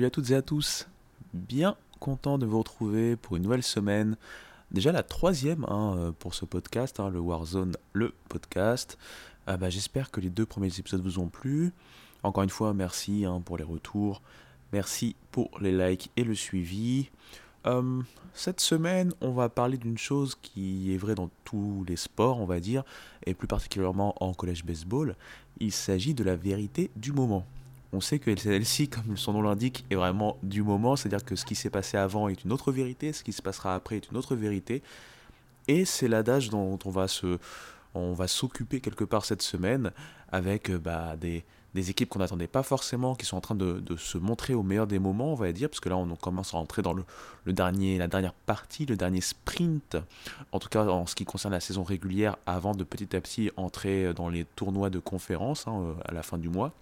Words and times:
Salut 0.00 0.06
à 0.06 0.10
toutes 0.10 0.30
et 0.30 0.34
à 0.34 0.40
tous. 0.40 0.88
Bien 1.34 1.76
content 1.98 2.38
de 2.38 2.46
vous 2.46 2.56
retrouver 2.56 3.16
pour 3.16 3.36
une 3.36 3.42
nouvelle 3.42 3.62
semaine. 3.62 4.16
Déjà 4.70 4.92
la 4.92 5.02
troisième 5.02 5.66
hein, 5.68 5.94
euh, 5.98 6.10
pour 6.10 6.32
ce 6.32 6.46
podcast, 6.46 7.00
hein, 7.00 7.10
le 7.10 7.20
Warzone, 7.20 7.76
le 7.92 8.14
podcast. 8.30 8.96
Ah 9.46 9.58
bah, 9.58 9.68
J'espère 9.68 10.10
que 10.10 10.22
les 10.22 10.30
deux 10.30 10.46
premiers 10.46 10.78
épisodes 10.78 11.02
vous 11.02 11.18
ont 11.18 11.28
plu. 11.28 11.74
Encore 12.22 12.42
une 12.42 12.48
fois, 12.48 12.72
merci 12.72 13.26
hein, 13.26 13.42
pour 13.44 13.58
les 13.58 13.62
retours. 13.62 14.22
Merci 14.72 15.16
pour 15.32 15.50
les 15.60 15.76
likes 15.76 16.10
et 16.16 16.24
le 16.24 16.34
suivi. 16.34 17.10
Euh, 17.66 18.00
cette 18.32 18.60
semaine, 18.62 19.12
on 19.20 19.32
va 19.32 19.50
parler 19.50 19.76
d'une 19.76 19.98
chose 19.98 20.34
qui 20.40 20.94
est 20.94 20.96
vraie 20.96 21.14
dans 21.14 21.28
tous 21.44 21.84
les 21.86 21.96
sports, 21.96 22.40
on 22.40 22.46
va 22.46 22.58
dire, 22.58 22.84
et 23.26 23.34
plus 23.34 23.48
particulièrement 23.48 24.14
en 24.24 24.32
collège 24.32 24.64
baseball. 24.64 25.14
Il 25.58 25.72
s'agit 25.72 26.14
de 26.14 26.24
la 26.24 26.36
vérité 26.36 26.90
du 26.96 27.12
moment 27.12 27.44
on 27.92 28.00
sait 28.00 28.18
que 28.18 28.34
celle-ci, 28.36 28.88
comme 28.88 29.16
son 29.16 29.32
nom 29.32 29.42
l'indique, 29.42 29.84
est 29.90 29.96
vraiment 29.96 30.38
du 30.42 30.62
moment, 30.62 30.96
c'est-à-dire 30.96 31.24
que 31.24 31.36
ce 31.36 31.44
qui 31.44 31.54
s'est 31.54 31.70
passé 31.70 31.96
avant 31.96 32.28
est 32.28 32.44
une 32.44 32.52
autre 32.52 32.72
vérité, 32.72 33.12
ce 33.12 33.24
qui 33.24 33.32
se 33.32 33.42
passera 33.42 33.74
après 33.74 33.96
est 33.96 34.10
une 34.10 34.16
autre 34.16 34.36
vérité, 34.36 34.82
et 35.68 35.84
c'est 35.84 36.08
l'adage 36.08 36.50
dont 36.50 36.78
on 36.84 36.90
va 36.90 37.08
se, 37.08 37.38
on 37.94 38.12
va 38.12 38.28
s'occuper 38.28 38.80
quelque 38.80 39.04
part 39.04 39.24
cette 39.24 39.42
semaine 39.42 39.90
avec 40.30 40.70
euh, 40.70 40.78
bah, 40.78 41.16
des, 41.16 41.44
équipes 41.74 42.08
qu'on 42.08 42.18
n'attendait 42.18 42.46
pas 42.46 42.62
forcément, 42.62 43.14
qui 43.14 43.26
sont 43.26 43.36
en 43.36 43.40
train 43.40 43.54
de, 43.54 43.82
se 43.96 44.18
montrer 44.18 44.54
au 44.54 44.62
meilleur 44.62 44.86
des 44.86 44.98
moments, 44.98 45.32
on 45.32 45.36
va 45.36 45.52
dire, 45.52 45.68
parce 45.68 45.80
que 45.80 45.88
là 45.88 45.96
on 45.96 46.16
commence 46.16 46.54
à 46.54 46.58
rentrer 46.58 46.82
dans 46.82 46.92
le, 46.92 47.04
dernier, 47.52 47.98
la 47.98 48.08
dernière 48.08 48.32
partie, 48.32 48.86
le 48.86 48.96
dernier 48.96 49.20
sprint, 49.20 49.96
en 50.52 50.58
tout 50.58 50.68
cas 50.68 50.84
en 50.86 51.06
ce 51.06 51.14
qui 51.14 51.24
concerne 51.24 51.54
la 51.54 51.60
saison 51.60 51.82
régulière, 51.82 52.36
avant 52.46 52.74
de 52.74 52.84
petit 52.84 53.16
à 53.16 53.20
petit 53.20 53.50
entrer 53.56 54.12
dans 54.14 54.28
les 54.28 54.44
tournois 54.44 54.90
de 54.90 54.98
conférence 54.98 55.66
hein, 55.66 55.80
euh, 55.80 55.94
à 56.04 56.12
la 56.12 56.22
fin 56.22 56.38
du 56.38 56.48
mois. 56.48 56.72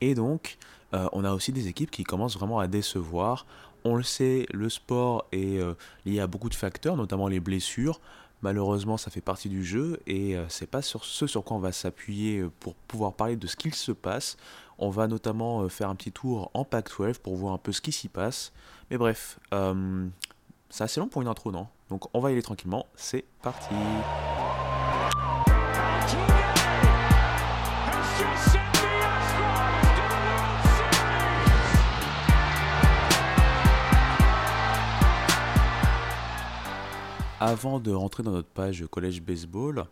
Et 0.00 0.14
donc, 0.14 0.58
euh, 0.94 1.08
on 1.12 1.24
a 1.24 1.32
aussi 1.32 1.52
des 1.52 1.68
équipes 1.68 1.90
qui 1.90 2.04
commencent 2.04 2.36
vraiment 2.36 2.58
à 2.58 2.66
décevoir. 2.66 3.46
On 3.84 3.94
le 3.94 4.02
sait, 4.02 4.46
le 4.52 4.68
sport 4.68 5.26
est 5.32 5.58
euh, 5.58 5.74
lié 6.04 6.20
à 6.20 6.26
beaucoup 6.26 6.48
de 6.48 6.54
facteurs, 6.54 6.96
notamment 6.96 7.28
les 7.28 7.40
blessures. 7.40 8.00
Malheureusement, 8.42 8.96
ça 8.96 9.10
fait 9.10 9.20
partie 9.20 9.48
du 9.48 9.64
jeu 9.64 10.00
et 10.06 10.36
euh, 10.36 10.44
c'est 10.48 10.66
pas 10.66 10.82
sur 10.82 11.04
ce 11.04 11.26
sur 11.26 11.42
quoi 11.42 11.56
on 11.56 11.60
va 11.60 11.72
s'appuyer 11.72 12.44
pour 12.60 12.74
pouvoir 12.74 13.14
parler 13.14 13.36
de 13.36 13.46
ce 13.46 13.56
qu'il 13.56 13.74
se 13.74 13.92
passe. 13.92 14.36
On 14.78 14.90
va 14.90 15.06
notamment 15.06 15.66
faire 15.70 15.88
un 15.88 15.94
petit 15.94 16.12
tour 16.12 16.50
en 16.52 16.64
Pac-12 16.64 17.14
pour 17.14 17.34
voir 17.36 17.54
un 17.54 17.58
peu 17.58 17.72
ce 17.72 17.80
qui 17.80 17.92
s'y 17.92 18.08
passe. 18.08 18.52
Mais 18.90 18.98
bref, 18.98 19.40
c'est 20.68 20.84
assez 20.84 21.00
long 21.00 21.08
pour 21.08 21.22
une 21.22 21.28
intro, 21.28 21.50
non? 21.50 21.66
Donc 21.88 22.14
on 22.14 22.20
va 22.20 22.28
y 22.28 22.32
aller 22.34 22.42
tranquillement. 22.42 22.84
C'est 22.94 23.24
parti. 23.40 23.74
Avant 37.40 37.80
de 37.80 37.92
rentrer 37.92 38.22
dans 38.22 38.32
notre 38.32 38.48
page 38.48 38.84
collège 38.90 39.22
baseball, 39.22 39.84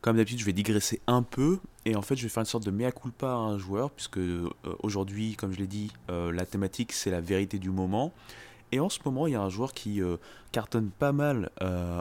comme 0.00 0.16
d'habitude, 0.16 0.40
je 0.40 0.44
vais 0.44 0.52
digresser 0.52 1.00
un 1.06 1.22
peu 1.22 1.58
et 1.84 1.96
en 1.96 2.02
fait, 2.02 2.16
je 2.16 2.22
vais 2.22 2.28
faire 2.28 2.42
une 2.42 2.46
sorte 2.46 2.64
de 2.64 2.70
mea 2.70 2.92
culpa 2.92 3.28
à 3.28 3.36
un 3.36 3.58
joueur, 3.58 3.90
puisque 3.90 4.18
euh, 4.18 4.50
aujourd'hui, 4.80 5.34
comme 5.36 5.52
je 5.52 5.58
l'ai 5.58 5.66
dit, 5.66 5.90
euh, 6.10 6.30
la 6.32 6.44
thématique 6.44 6.92
c'est 6.92 7.10
la 7.10 7.20
vérité 7.20 7.58
du 7.58 7.70
moment. 7.70 8.12
Et 8.70 8.80
en 8.80 8.90
ce 8.90 8.98
moment, 9.04 9.26
il 9.26 9.32
y 9.32 9.36
a 9.36 9.40
un 9.40 9.48
joueur 9.48 9.72
qui 9.72 10.02
euh, 10.02 10.18
cartonne 10.52 10.90
pas 10.90 11.12
mal 11.12 11.50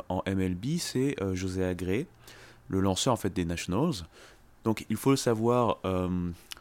en 0.09 0.21
MLB, 0.27 0.77
c'est 0.77 1.15
José 1.33 1.63
Agré, 1.63 2.07
le 2.67 2.81
lanceur 2.81 3.13
en 3.13 3.17
fait 3.17 3.33
des 3.33 3.45
Nationals. 3.45 3.93
Donc, 4.63 4.85
il 4.89 4.97
faut 4.97 5.11
le 5.11 5.17
savoir, 5.17 5.79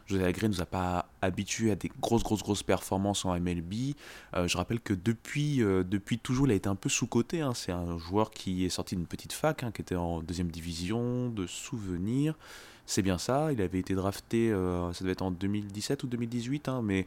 José 0.07 0.23
Agré 0.23 0.47
nous 0.47 0.61
a 0.61 0.65
pas 0.65 1.09
habitués 1.21 1.71
à 1.71 1.75
des 1.75 1.91
grosses, 2.01 2.23
grosses, 2.23 2.41
grosses 2.41 2.63
performances 2.63 3.25
en 3.25 3.37
MLB. 3.37 3.93
Euh, 4.35 4.47
je 4.47 4.57
rappelle 4.57 4.79
que 4.79 4.93
depuis, 4.93 5.61
euh, 5.61 5.83
depuis 5.83 6.17
toujours, 6.17 6.47
il 6.47 6.51
a 6.51 6.55
été 6.55 6.69
un 6.69 6.75
peu 6.75 6.87
sous-coté. 6.87 7.41
Hein. 7.41 7.53
C'est 7.53 7.73
un 7.73 7.97
joueur 7.97 8.31
qui 8.31 8.65
est 8.65 8.69
sorti 8.69 8.95
d'une 8.95 9.05
petite 9.05 9.33
fac, 9.33 9.63
hein, 9.63 9.71
qui 9.71 9.81
était 9.81 9.97
en 9.97 10.21
deuxième 10.21 10.49
division, 10.49 11.29
de 11.29 11.45
souvenirs. 11.45 12.35
C'est 12.85 13.01
bien 13.01 13.17
ça. 13.17 13.51
Il 13.51 13.61
avait 13.61 13.79
été 13.79 13.95
drafté, 13.95 14.49
euh, 14.49 14.93
ça 14.93 15.03
devait 15.03 15.11
être 15.11 15.23
en 15.23 15.31
2017 15.31 16.03
ou 16.03 16.07
2018, 16.07 16.69
hein, 16.69 16.81
mais 16.81 17.05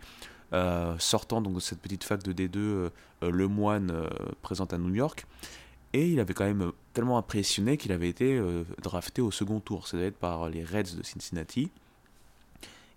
sortant 0.98 1.40
de 1.40 1.60
cette 1.60 1.80
petite 1.80 2.04
fac 2.04 2.22
de 2.24 2.32
D2, 2.32 2.90
Le 3.30 3.46
Moine 3.46 3.92
présente 4.42 4.74
à 4.74 4.78
New 4.78 4.92
York. 4.92 5.24
Et 5.92 6.08
il 6.08 6.20
avait 6.20 6.34
quand 6.34 6.44
même 6.44 6.72
tellement 6.92 7.18
impressionné 7.18 7.76
qu'il 7.76 7.92
avait 7.92 8.08
été 8.08 8.40
drafté 8.80 9.22
au 9.22 9.30
second 9.30 9.58
tour. 9.58 9.88
Être 9.94 10.16
par 10.16 10.48
les 10.48 10.64
Reds 10.64 10.96
de 10.96 11.02
Cincinnati. 11.02 11.70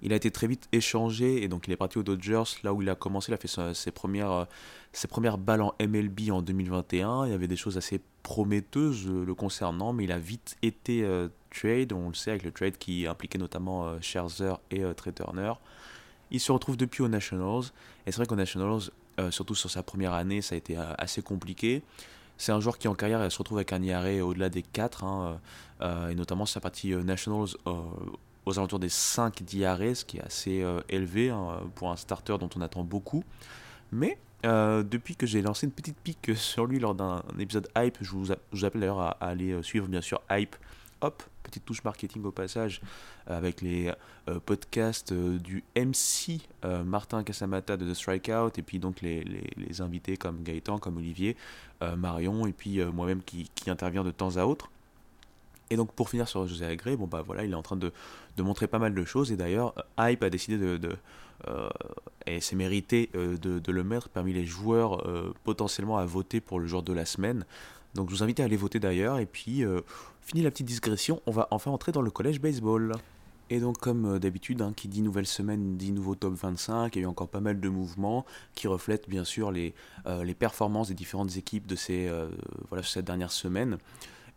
Il 0.05 0.11
a 0.11 0.17
été 0.17 0.31
très 0.31 0.47
vite 0.47 0.67
échangé 0.73 1.43
et 1.43 1.47
donc 1.47 1.65
il 1.65 1.71
est 1.71 1.77
parti 1.77 1.97
aux 1.97 2.03
Dodgers, 2.03 2.43
là 2.63 2.73
où 2.73 2.81
il 2.81 2.89
a 2.89 2.95
commencé, 2.95 3.31
il 3.31 3.35
a 3.35 3.37
fait 3.37 3.73
ses 3.73 3.91
premières, 3.91 4.31
euh, 4.31 4.45
ses 4.91 5.07
premières 5.07 5.37
balles 5.37 5.61
en 5.61 5.73
MLB 5.79 6.29
en 6.29 6.41
2021. 6.41 7.25
Il 7.25 7.31
y 7.31 7.33
avait 7.33 7.47
des 7.47 7.55
choses 7.55 7.77
assez 7.77 8.01
prometteuses 8.21 9.07
euh, 9.07 9.23
le 9.23 9.33
concernant, 9.33 9.93
mais 9.93 10.03
il 10.03 10.11
a 10.11 10.19
vite 10.19 10.57
été 10.61 11.05
euh, 11.05 11.29
trade, 11.51 11.93
on 11.93 12.09
le 12.09 12.15
sait, 12.15 12.31
avec 12.31 12.43
le 12.43 12.51
trade 12.51 12.77
qui 12.77 13.07
impliquait 13.07 13.37
notamment 13.37 13.97
Scherzer 14.01 14.59
et 14.71 14.83
Trey 14.93 15.13
Turner. 15.13 15.53
Il 16.31 16.41
se 16.41 16.51
retrouve 16.51 16.75
depuis 16.75 17.01
aux 17.01 17.07
Nationals, 17.07 17.71
et 18.05 18.11
c'est 18.11 18.17
vrai 18.17 18.25
qu'aux 18.25 18.35
Nationals, 18.35 18.89
surtout 19.29 19.55
sur 19.55 19.69
sa 19.69 19.83
première 19.83 20.13
année, 20.13 20.41
ça 20.41 20.55
a 20.55 20.57
été 20.57 20.75
assez 20.75 21.21
compliqué. 21.21 21.83
C'est 22.37 22.51
un 22.51 22.59
joueur 22.59 22.77
qui 22.77 22.87
en 22.87 22.95
carrière 22.95 23.31
se 23.31 23.37
retrouve 23.37 23.59
avec 23.59 23.73
un 23.73 23.81
IRA 23.81 24.25
au-delà 24.25 24.49
des 24.49 24.63
4, 24.63 25.03
hein, 25.03 25.39
et 26.09 26.15
notamment 26.15 26.45
sa 26.45 26.59
partie 26.59 26.93
Nationals 26.95 27.55
aux 28.45 28.59
alentours 28.59 28.79
des 28.79 28.89
5 28.89 29.43
diarrhées, 29.43 29.95
ce 29.95 30.05
qui 30.05 30.17
est 30.17 30.23
assez 30.23 30.61
euh, 30.61 30.81
élevé 30.89 31.29
hein, 31.29 31.59
pour 31.75 31.91
un 31.91 31.95
starter 31.95 32.37
dont 32.39 32.49
on 32.55 32.61
attend 32.61 32.83
beaucoup. 32.83 33.23
Mais 33.91 34.17
euh, 34.45 34.83
depuis 34.83 35.15
que 35.15 35.25
j'ai 35.25 35.41
lancé 35.41 35.65
une 35.65 35.71
petite 35.71 35.97
pique 35.97 36.31
sur 36.35 36.65
lui 36.65 36.79
lors 36.79 36.95
d'un 36.95 37.23
épisode 37.39 37.67
hype, 37.77 37.97
je 38.01 38.11
vous, 38.11 38.31
appelle 38.31 38.81
d'ailleurs 38.81 38.99
à, 38.99 39.11
aller 39.21 39.51
euh, 39.51 39.61
suivre 39.61 39.87
bien 39.87 40.01
sûr 40.01 40.21
hype. 40.29 40.55
Hop, 41.01 41.23
petite 41.43 41.65
touche 41.65 41.83
marketing 41.83 42.23
au 42.23 42.31
passage, 42.31 42.81
avec 43.27 43.61
les 43.61 43.91
podcasts 44.45 45.13
du 45.13 45.63
MC 45.75 46.39
Martin 46.85 47.23
Casamata 47.23 47.77
de 47.77 47.91
The 47.91 47.93
Strikeout, 47.93 48.57
et 48.57 48.61
puis 48.61 48.79
donc 48.79 49.01
les, 49.01 49.23
les, 49.23 49.81
invités 49.81 50.17
comme 50.17 50.43
Gaëtan, 50.43 50.79
comme 50.79 50.97
Olivier, 50.97 51.35
Marion, 51.97 52.47
et 52.47 52.53
puis 52.53 52.83
moi-même 52.85 53.21
qui, 53.21 53.49
qui 53.55 53.69
intervient 53.69 54.03
de 54.03 54.11
temps 54.11 54.37
à 54.37 54.45
autre. 54.45 54.69
Et 55.69 55.75
donc 55.75 55.91
pour 55.93 56.09
finir 56.09 56.27
sur 56.27 56.47
José 56.47 56.65
Agré, 56.65 56.95
bon 56.95 57.07
bah 57.07 57.23
voilà, 57.25 57.43
il 57.43 57.51
est 57.51 57.55
en 57.55 57.63
train 57.63 57.75
de, 57.75 57.91
montrer 58.37 58.67
pas 58.67 58.79
mal 58.79 58.93
de 58.93 59.05
choses. 59.05 59.31
Et 59.31 59.35
d'ailleurs, 59.35 59.73
Hype 59.97 60.21
a 60.23 60.29
décidé 60.29 60.57
de, 60.57 60.97
euh, 61.47 61.69
et 62.25 62.41
c'est 62.41 62.55
mérité 62.55 63.09
euh, 63.15 63.37
de, 63.37 63.71
le 63.71 63.83
mettre 63.83 64.09
parmi 64.09 64.33
les 64.33 64.45
joueurs 64.45 65.07
euh, 65.07 65.33
potentiellement 65.43 65.97
à 65.97 66.05
voter 66.05 66.41
pour 66.41 66.59
le 66.59 66.67
jour 66.67 66.83
de 66.83 66.93
la 66.93 67.05
semaine. 67.05 67.45
Donc 67.95 68.09
je 68.09 68.15
vous 68.15 68.23
invite 68.23 68.39
à 68.39 68.45
aller 68.45 68.55
voter 68.55 68.79
d'ailleurs. 68.79 69.19
Et 69.19 69.25
puis, 69.25 69.63
fini 70.25 70.43
la 70.43 70.51
petite 70.51 70.67
digression, 70.67 71.21
on 71.25 71.31
va 71.31 71.47
enfin 71.51 71.71
entrer 71.71 71.91
dans 71.91 72.01
le 72.01 72.11
collège 72.11 72.41
baseball. 72.41 72.93
Et 73.49 73.59
donc, 73.59 73.77
comme 73.77 74.19
d'habitude, 74.19 74.61
hein, 74.61 74.73
qui 74.75 74.87
dit 74.87 75.01
nouvelle 75.01 75.27
semaine 75.27 75.77
dit 75.77 75.91
nouveau 75.91 76.15
top 76.15 76.33
25. 76.33 76.95
Il 76.95 76.99
y 76.99 77.01
a 77.01 77.03
eu 77.03 77.07
encore 77.07 77.27
pas 77.27 77.41
mal 77.41 77.59
de 77.59 77.69
mouvements 77.69 78.25
qui 78.55 78.67
reflètent 78.67 79.09
bien 79.09 79.25
sûr 79.25 79.51
les, 79.51 79.75
les 80.23 80.33
performances 80.33 80.87
des 80.87 80.93
différentes 80.93 81.35
équipes 81.37 81.67
de 81.67 81.75
ces, 81.75 82.09
voilà, 82.69 82.83
cette 82.83 83.05
dernière 83.05 83.31
semaine. 83.31 83.77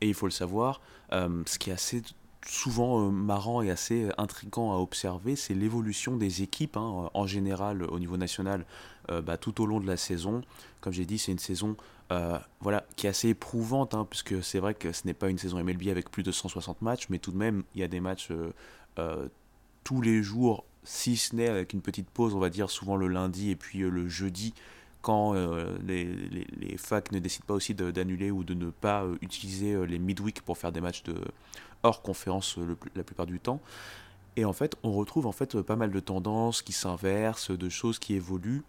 Et 0.01 0.09
il 0.09 0.15
faut 0.15 0.27
le 0.27 0.33
savoir, 0.33 0.81
euh, 1.13 1.43
ce 1.47 1.59
qui 1.59 1.71
est 1.71 1.73
assez 1.73 2.03
souvent 2.47 3.07
euh, 3.07 3.11
marrant 3.11 3.63
et 3.63 3.71
assez 3.71 4.09
intrigant 4.19 4.73
à 4.73 4.77
observer, 4.77 5.37
c'est 5.37 5.55
l'évolution 5.55 6.17
des 6.17 6.43
équipes 6.43 6.77
hein, 6.77 7.11
en 7.13 7.27
général 7.27 7.83
au 7.83 7.99
niveau 7.99 8.17
national 8.17 8.67
euh, 9.11 9.23
bah, 9.23 9.37
tout 9.37 9.61
au 9.61 9.67
long 9.67 9.81
de 9.81 9.87
la 9.87 9.97
saison. 9.97 10.43
Comme 10.81 10.93
j'ai 10.93 11.07
dit, 11.07 11.19
c'est 11.19 11.33
une 11.33 11.39
saison 11.39 11.77
voilà, 12.11 12.85
qui 12.97 13.07
est 13.07 13.11
assez 13.11 13.31
éprouvante, 13.31 13.95
hein, 13.95 14.07
puisque 14.09 14.43
c'est 14.43 14.59
vrai 14.59 14.75
que 14.75 14.93
ce 14.93 15.07
n'est 15.07 15.15
pas 15.15 15.29
une 15.29 15.39
saison 15.39 15.63
MLB 15.63 15.89
avec 15.89 16.11
plus 16.11 16.23
de 16.23 16.33
160 16.33 16.83
matchs, 16.83 17.07
mais 17.11 17.19
tout 17.19 17.33
de 17.33 17.37
même, 17.37 17.65
il 17.75 17.81
y 17.81 17.85
a 17.85 17.89
des 17.89 18.01
matchs 18.01 18.31
tous 19.85 20.01
les 20.01 20.23
jours, 20.23 20.65
si 20.85 21.17
ce 21.17 21.35
n'est 21.35 21.49
avec 21.49 21.73
une 21.73 21.81
petite 21.81 22.09
pause, 22.09 22.35
on 22.35 22.39
va 22.39 22.51
dire 22.51 22.71
souvent 22.71 22.97
le 22.97 23.09
lundi 23.09 23.51
et 23.51 23.57
puis 23.57 23.81
le 23.81 24.09
jeudi, 24.09 24.55
quand 25.07 25.37
euh, 25.37 25.79
les, 25.87 26.05
les, 26.05 26.77
facs 26.77 27.13
ne 27.13 27.21
décident 27.21 27.47
pas 27.47 27.55
aussi 27.55 27.75
d'annuler 27.77 28.33
ou 28.33 28.43
de 28.43 28.55
ne 28.55 28.71
pas 28.71 29.05
euh, 29.05 29.17
utiliser 29.23 29.73
euh, 29.73 29.85
les 29.85 30.01
midweek 30.01 30.43
pour 30.43 30.59
faire 30.59 30.73
des 30.73 30.81
matchs 30.81 31.05
de 31.05 31.15
hors 31.85 32.03
conférence 32.03 32.59
la 32.97 33.05
plupart 33.05 33.27
du 33.27 33.39
temps. 33.39 33.61
Et 34.35 34.45
en 34.45 34.53
fait, 34.53 34.75
on 34.83 34.91
retrouve 34.91 35.29
en 35.29 35.33
fait 35.33 35.63
pas 35.63 35.77
mal 35.77 35.93
de 35.93 36.01
tendances 36.01 36.61
qui 36.61 36.73
s'inversent, 36.73 37.53
de 37.53 37.69
choses 37.69 38.01
qui 38.01 38.15
évoluent 38.15 38.65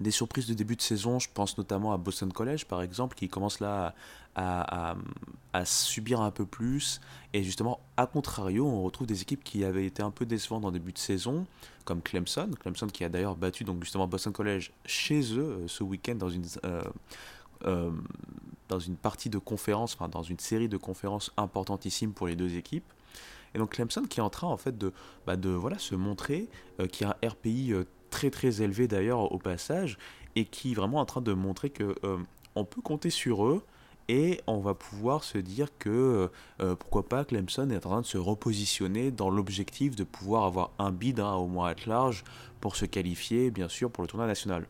des 0.00 0.10
surprises 0.10 0.46
de 0.46 0.54
début 0.54 0.76
de 0.76 0.82
saison, 0.82 1.18
je 1.18 1.28
pense 1.32 1.58
notamment 1.58 1.92
à 1.92 1.96
Boston 1.96 2.32
College 2.32 2.66
par 2.66 2.82
exemple, 2.82 3.16
qui 3.16 3.28
commence 3.28 3.60
là 3.60 3.94
à, 4.36 4.94
subir 5.64 6.20
un 6.20 6.30
peu 6.30 6.46
plus. 6.46 7.00
Et 7.32 7.42
justement, 7.42 7.80
à 7.96 8.06
contrario, 8.06 8.66
on 8.66 8.82
retrouve 8.82 9.06
des 9.06 9.22
équipes 9.22 9.42
qui 9.42 9.64
avaient 9.64 9.86
été 9.86 10.02
un 10.02 10.10
peu 10.10 10.24
décevantes 10.24 10.64
en 10.64 10.70
début 10.70 10.92
de 10.92 10.98
saison, 10.98 11.46
comme 11.84 12.00
Clemson. 12.00 12.50
Clemson 12.60 12.86
qui 12.86 13.04
a 13.04 13.08
d'ailleurs 13.08 13.36
battu 13.36 13.64
donc 13.64 13.82
justement 13.82 14.06
Boston 14.06 14.32
College 14.32 14.70
chez 14.84 15.20
eux 15.34 15.58
euh, 15.62 15.68
ce 15.68 15.82
week-end 15.82 16.14
dans 16.14 16.28
une... 16.28 16.44
Euh, 16.64 16.82
euh, 17.64 17.90
dans 18.68 18.78
une 18.78 18.96
partie 18.96 19.30
de 19.30 19.38
conférence, 19.38 19.96
dans 20.12 20.22
une 20.22 20.38
série 20.38 20.68
de 20.68 20.76
conférences 20.76 21.32
importantissimes 21.38 22.12
pour 22.12 22.26
les 22.26 22.36
deux 22.36 22.54
équipes. 22.54 22.84
Et 23.54 23.58
donc 23.58 23.70
Clemson 23.70 24.02
qui 24.02 24.20
est 24.20 24.22
en 24.22 24.28
train 24.28 24.46
en 24.46 24.58
fait 24.58 24.76
de, 24.76 24.92
bah 25.26 25.36
de 25.36 25.48
voilà, 25.48 25.78
se 25.78 25.94
montrer, 25.94 26.50
qui 26.92 27.02
a 27.04 27.16
un 27.22 27.28
RPI 27.28 27.72
très 28.10 28.30
très 28.30 28.62
élevé 28.62 28.88
d'ailleurs 28.88 29.32
au 29.32 29.38
passage, 29.38 29.98
et 30.36 30.44
qui 30.44 30.72
est 30.72 30.74
vraiment 30.74 30.98
en 31.00 31.06
train 31.06 31.20
de 31.20 31.32
montrer 31.32 31.70
que 31.70 31.94
on 32.54 32.64
peut 32.64 32.82
compter 32.82 33.10
sur 33.10 33.46
eux 33.46 33.62
et 34.08 34.40
on 34.46 34.58
va 34.58 34.74
pouvoir 34.74 35.22
se 35.22 35.38
dire 35.38 35.68
que 35.78 36.30
euh, 36.60 36.74
pourquoi 36.76 37.08
pas 37.08 37.24
Clemson 37.24 37.70
est 37.70 37.76
en 37.86 37.90
train 37.90 38.00
de 38.00 38.06
se 38.06 38.18
repositionner 38.18 39.10
dans 39.10 39.30
l'objectif 39.30 39.94
de 39.94 40.04
pouvoir 40.04 40.44
avoir 40.44 40.70
un 40.78 40.90
bid 40.90 41.20
hein, 41.20 41.34
au 41.34 41.46
moins 41.46 41.70
à 41.70 41.74
large 41.86 42.24
pour 42.60 42.74
se 42.74 42.86
qualifier 42.86 43.50
bien 43.50 43.68
sûr 43.68 43.90
pour 43.90 44.02
le 44.02 44.08
tournoi 44.08 44.26
national. 44.26 44.66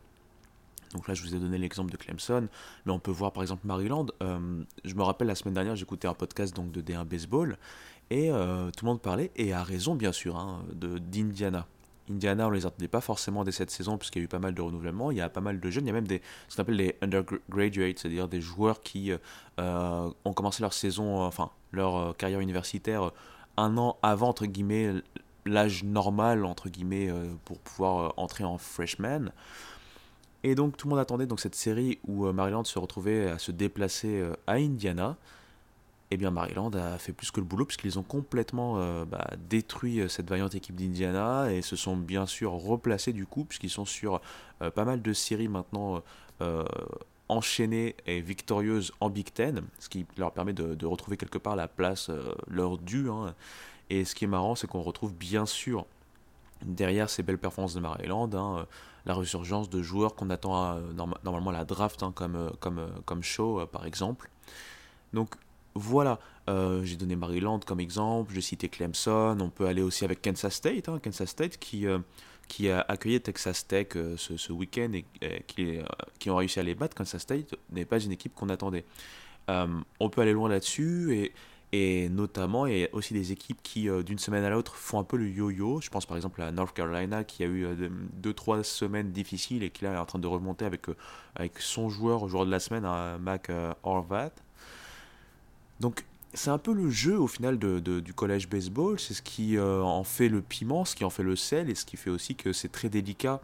Donc 0.93 1.07
là, 1.07 1.13
je 1.13 1.21
vous 1.21 1.35
ai 1.35 1.39
donné 1.39 1.59
l'exemple 1.59 1.91
de 1.91 1.97
Clemson, 1.97 2.47
mais 2.85 2.91
on 2.91 2.99
peut 2.99 3.11
voir 3.11 3.31
par 3.31 3.43
exemple 3.43 3.65
Maryland. 3.65 4.07
Euh, 4.23 4.63
je 4.83 4.95
me 4.95 5.03
rappelle 5.03 5.27
la 5.27 5.35
semaine 5.35 5.53
dernière, 5.53 5.75
j'écoutais 5.75 6.07
un 6.07 6.15
podcast 6.15 6.55
donc 6.55 6.71
de 6.71 6.81
D1 6.81 7.05
Baseball 7.05 7.57
et 8.09 8.31
euh, 8.31 8.71
tout 8.71 8.85
le 8.85 8.91
monde 8.91 9.01
parlait, 9.01 9.31
et 9.35 9.53
a 9.53 9.63
raison 9.63 9.93
bien 9.95 10.11
sûr, 10.11 10.35
hein, 10.35 10.65
d'Indiana. 10.73 11.67
Indiana, 12.09 12.47
on 12.47 12.51
les 12.51 12.65
attendait 12.65 12.87
pas 12.87 13.01
forcément 13.01 13.43
dès 13.43 13.51
cette 13.51 13.71
saison, 13.71 13.97
puisqu'il 13.97 14.19
y 14.19 14.21
a 14.21 14.25
eu 14.25 14.27
pas 14.27 14.39
mal 14.39 14.53
de 14.53 14.61
renouvellements. 14.61 15.11
Il 15.11 15.17
y 15.17 15.21
a 15.21 15.29
pas 15.29 15.41
mal 15.41 15.59
de 15.59 15.69
jeunes. 15.69 15.85
Il 15.85 15.87
y 15.87 15.91
a 15.91 15.93
même 15.93 16.07
des, 16.07 16.21
ce 16.47 16.55
qu'on 16.55 16.63
appelle 16.63 16.75
les 16.75 16.95
undergraduates, 17.01 17.99
c'est-à-dire 17.99 18.27
des 18.27 18.41
joueurs 18.41 18.81
qui 18.81 19.11
euh, 19.59 20.09
ont 20.25 20.33
commencé 20.33 20.61
leur 20.61 20.73
saison, 20.73 21.21
enfin, 21.21 21.51
leur 21.71 21.95
euh, 21.95 22.13
carrière 22.13 22.39
universitaire 22.39 23.11
un 23.57 23.77
an 23.77 23.97
avant, 24.01 24.29
entre 24.29 24.45
l'âge 25.45 25.83
normal, 25.83 26.45
entre 26.45 26.69
guillemets, 26.69 27.09
euh, 27.09 27.33
pour 27.45 27.59
pouvoir 27.59 28.13
entrer 28.17 28.43
en 28.43 28.57
freshman. 28.57 29.31
Et 30.43 30.55
donc, 30.55 30.77
tout 30.77 30.87
le 30.87 30.91
monde 30.91 30.99
attendait 30.99 31.25
donc 31.25 31.41
cette 31.41 31.55
série 31.55 31.99
où 32.07 32.31
Maryland 32.31 32.63
se 32.63 32.79
retrouvait 32.79 33.29
à 33.29 33.37
se 33.37 33.51
déplacer 33.51 34.23
à 34.47 34.53
Indiana 34.53 35.17
eh 36.11 36.17
bien 36.17 36.31
Maryland 36.31 36.71
a 36.71 36.97
fait 36.97 37.13
plus 37.13 37.29
que 37.29 37.39
le 37.39 37.45
boulot 37.45 37.65
puisqu'ils 37.65 37.99
ont 37.99 38.03
complètement 38.03 38.79
euh, 38.79 39.05
bah, 39.05 39.27
détruit 39.49 39.99
euh, 39.99 40.07
cette 40.07 40.27
vaillante 40.27 40.55
équipe 40.55 40.75
d'Indiana 40.75 41.53
et 41.53 41.61
se 41.61 41.75
sont 41.75 41.95
bien 41.95 42.25
sûr 42.25 42.51
replacés 42.51 43.13
du 43.13 43.27
coup 43.27 43.45
puisqu'ils 43.45 43.69
sont 43.69 43.85
sur 43.85 44.19
euh, 44.61 44.71
pas 44.71 44.85
mal 44.85 45.01
de 45.01 45.13
séries 45.13 45.47
maintenant 45.47 46.01
enchaînées 47.27 47.97
et 48.05 48.21
victorieuses 48.21 48.93
en 49.01 49.09
Big 49.09 49.31
Ten, 49.33 49.61
ce 49.77 49.89
qui 49.89 50.05
leur 50.17 50.31
permet 50.31 50.53
de, 50.53 50.85
retrouver 50.85 51.17
quelque 51.17 51.37
part 51.37 51.57
la 51.57 51.67
place 51.67 52.09
leur 52.47 52.77
due. 52.77 53.09
Hein. 53.09 53.35
Et 53.89 54.05
ce 54.05 54.15
qui 54.15 54.23
est 54.23 54.27
marrant, 54.29 54.55
c'est 54.55 54.65
qu'on 54.65 54.81
retrouve 54.81 55.13
bien 55.13 55.45
sûr 55.45 55.85
derrière 56.61 57.09
ces 57.09 57.21
belles 57.21 57.37
performances 57.37 57.73
de 57.73 57.81
Maryland, 57.81 58.33
hein, 58.33 58.65
la 59.05 59.15
résurgence 59.15 59.69
de 59.69 59.81
joueurs 59.81 60.15
qu'on 60.15 60.29
attend 60.29 60.79
normalement 61.25 61.49
à 61.49 61.53
la 61.53 61.65
draft, 61.65 62.03
hein, 62.03 62.13
comme, 62.15 62.53
comme, 62.61 62.87
comme 63.03 63.21
Shaw 63.21 63.67
par 63.67 63.85
exemple. 63.85 64.29
Donc 65.11 65.35
voilà, 65.79 66.19
euh, 66.49 66.83
j'ai 66.83 66.97
donné 66.97 67.15
Maryland 67.15 67.59
comme 67.65 67.79
exemple, 67.79 68.33
j'ai 68.33 68.41
cité 68.41 68.69
Clemson, 68.69 69.37
on 69.39 69.49
peut 69.49 69.65
aller 69.65 69.81
aussi 69.81 70.03
avec 70.03 70.21
Kansas 70.21 70.53
State, 70.53 70.89
hein, 70.89 70.99
Kansas 71.01 71.29
State 71.29 71.57
qui, 71.57 71.87
euh, 71.87 71.99
qui 72.47 72.69
a 72.69 72.81
accueilli 72.81 73.21
Texas 73.21 73.65
Tech 73.65 73.87
euh, 73.95 74.17
ce, 74.17 74.51
week-end 74.51 74.91
et, 74.93 75.05
qui, 75.47 75.79
qui, 76.19 76.29
ont 76.29 76.35
réussi 76.35 76.59
à 76.59 76.63
les 76.63 76.75
battre. 76.75 76.95
Kansas 76.95 77.21
State 77.21 77.55
n'est 77.71 77.85
pas 77.85 77.99
une 77.99 78.11
équipe 78.11 78.35
qu'on 78.35 78.49
attendait. 78.49 78.85
on 79.47 80.09
peut 80.09 80.21
aller 80.21 80.33
loin 80.33 80.49
là-dessus 80.49 81.31
et, 81.71 82.09
notamment 82.09 82.65
il 82.65 82.79
y 82.79 82.83
a 82.83 82.87
aussi 82.93 83.13
des 83.13 83.31
équipes 83.31 83.61
qui 83.61 83.87
d'une 84.03 84.17
semaine 84.17 84.43
à 84.43 84.49
l'autre 84.49 84.75
font 84.75 84.99
un 84.99 85.03
peu 85.03 85.17
le 85.17 85.29
yo-yo. 85.29 85.81
Je 85.81 85.89
pense 85.89 86.05
par 86.05 86.17
exemple 86.17 86.41
à 86.41 86.51
North 86.51 86.75
Carolina 86.75 87.23
qui 87.23 87.43
a 87.43 87.47
eu 87.47 87.67
2-3 88.21 88.63
semaines 88.63 89.11
difficiles 89.11 89.63
et 89.63 89.69
qui 89.69 89.85
là 89.85 89.93
est 89.93 89.97
en 89.97 90.05
train 90.05 90.19
de 90.19 90.27
remonter 90.27 90.65
avec, 90.65 90.87
avec 91.35 91.59
son 91.59 91.89
joueur, 91.89 92.23
au 92.23 92.27
joueur 92.27 92.45
de 92.45 92.51
la 92.51 92.59
semaine, 92.59 92.85
hein, 92.85 93.19
Mac 93.19 93.51
Horvat. 93.83 94.31
Donc 95.79 96.05
c'est 96.33 96.49
un 96.49 96.57
peu 96.57 96.73
le 96.73 96.89
jeu 96.89 97.19
au 97.19 97.27
final 97.27 97.57
du 97.57 98.13
collège 98.13 98.49
baseball, 98.49 98.99
c'est 98.99 99.13
ce 99.13 99.21
qui 99.21 99.57
euh, 99.57 99.81
en 99.81 100.03
fait 100.03 100.29
le 100.29 100.41
piment, 100.41 100.85
ce 100.85 100.95
qui 100.95 101.03
en 101.03 101.09
fait 101.09 101.23
le 101.23 101.35
sel 101.35 101.69
et 101.69 101.75
ce 101.75 101.85
qui 101.85 101.97
fait 101.97 102.09
aussi 102.09 102.35
que 102.35 102.53
c'est 102.53 102.69
très 102.69 102.89
délicat 102.89 103.41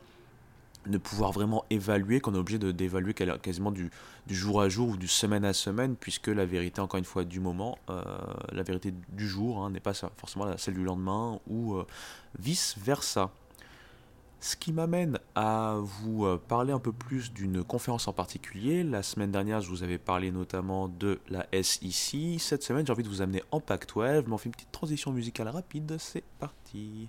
de 0.88 0.98
pouvoir 0.98 1.32
vraiment 1.32 1.66
évaluer, 1.70 2.20
qu'on 2.20 2.36
est 2.36 2.38
obligé 2.38 2.60
d'évaluer 2.60 3.14
quasiment 3.14 3.72
du, 3.72 3.90
du, 4.28 4.36
jour 4.36 4.62
à 4.62 4.70
jour 4.70 4.90
ou 4.90 4.98
du 4.98 5.08
semaine 5.08 5.46
à 5.46 5.54
semaine, 5.54 5.96
puisque 5.96 6.28
la 6.28 6.46
vérité, 6.46 6.80
encore 6.80 7.00
une 7.00 7.06
fois, 7.06 7.24
du 7.24 7.40
moment, 7.40 7.78
euh, 7.90 8.04
la 8.52 8.64
vérité 8.64 8.94
du 9.10 9.28
jour 9.28 9.64
hein, 9.64 9.72
n'est 9.72 9.80
pas 9.80 9.94
forcément 9.94 10.56
celle 10.58 10.76
du 10.76 10.84
lendemain 10.84 11.40
ou 11.48 11.76
euh, 11.76 11.88
vice-versa. 12.40 13.32
Ce 14.40 14.56
qui 14.56 14.72
m'amène 14.74 15.20
à 15.34 15.78
vous 15.82 16.26
euh, 16.26 16.38
parler 16.38 16.72
un 16.72 16.80
peu 16.80 16.92
plus 16.92 17.34
d'une 17.34 17.64
conférence 17.64 18.08
en 18.08 18.14
particulier. 18.14 18.84
La 18.84 19.02
semaine 19.02 19.32
dernière, 19.32 19.62
je 19.62 19.70
vous 19.70 19.84
avais 19.84 19.98
parlé 19.98 20.32
notamment 20.32 20.88
de 20.88 21.20
la 21.30 21.48
SEC. 21.52 22.40
Cette 22.40 22.64
semaine, 22.64 22.86
j'ai 22.86 22.92
envie 22.92 23.04
de 23.04 23.10
vous 23.10 23.22
amener 23.22 23.44
en 23.52 23.60
Pac-12, 23.60 24.24
mais 24.28 24.34
on 24.34 24.38
fait 24.38 24.48
une 24.48 24.54
petite 24.54 24.72
transition 24.72 25.12
musicale 25.12 25.48
rapide. 25.48 25.96
C'est 26.00 26.24
parti. 26.40 27.08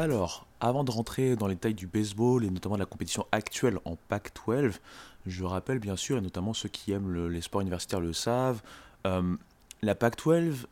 Alors, 0.00 0.46
avant 0.60 0.82
de 0.82 0.90
rentrer 0.90 1.36
dans 1.36 1.46
les 1.46 1.56
détails 1.56 1.74
du 1.74 1.86
baseball 1.86 2.42
et 2.46 2.48
notamment 2.48 2.76
de 2.76 2.80
la 2.80 2.86
compétition 2.86 3.26
actuelle 3.32 3.78
en 3.84 3.96
Pac-12, 4.08 4.76
je 5.26 5.44
rappelle 5.44 5.78
bien 5.78 5.94
sûr, 5.94 6.16
et 6.16 6.22
notamment 6.22 6.54
ceux 6.54 6.70
qui 6.70 6.92
aiment 6.92 7.28
les 7.28 7.42
sports 7.42 7.60
universitaires 7.60 8.00
le 8.00 8.14
savent, 8.14 8.62
euh, 9.06 9.36
la 9.82 9.94
Pac-12 9.94 10.64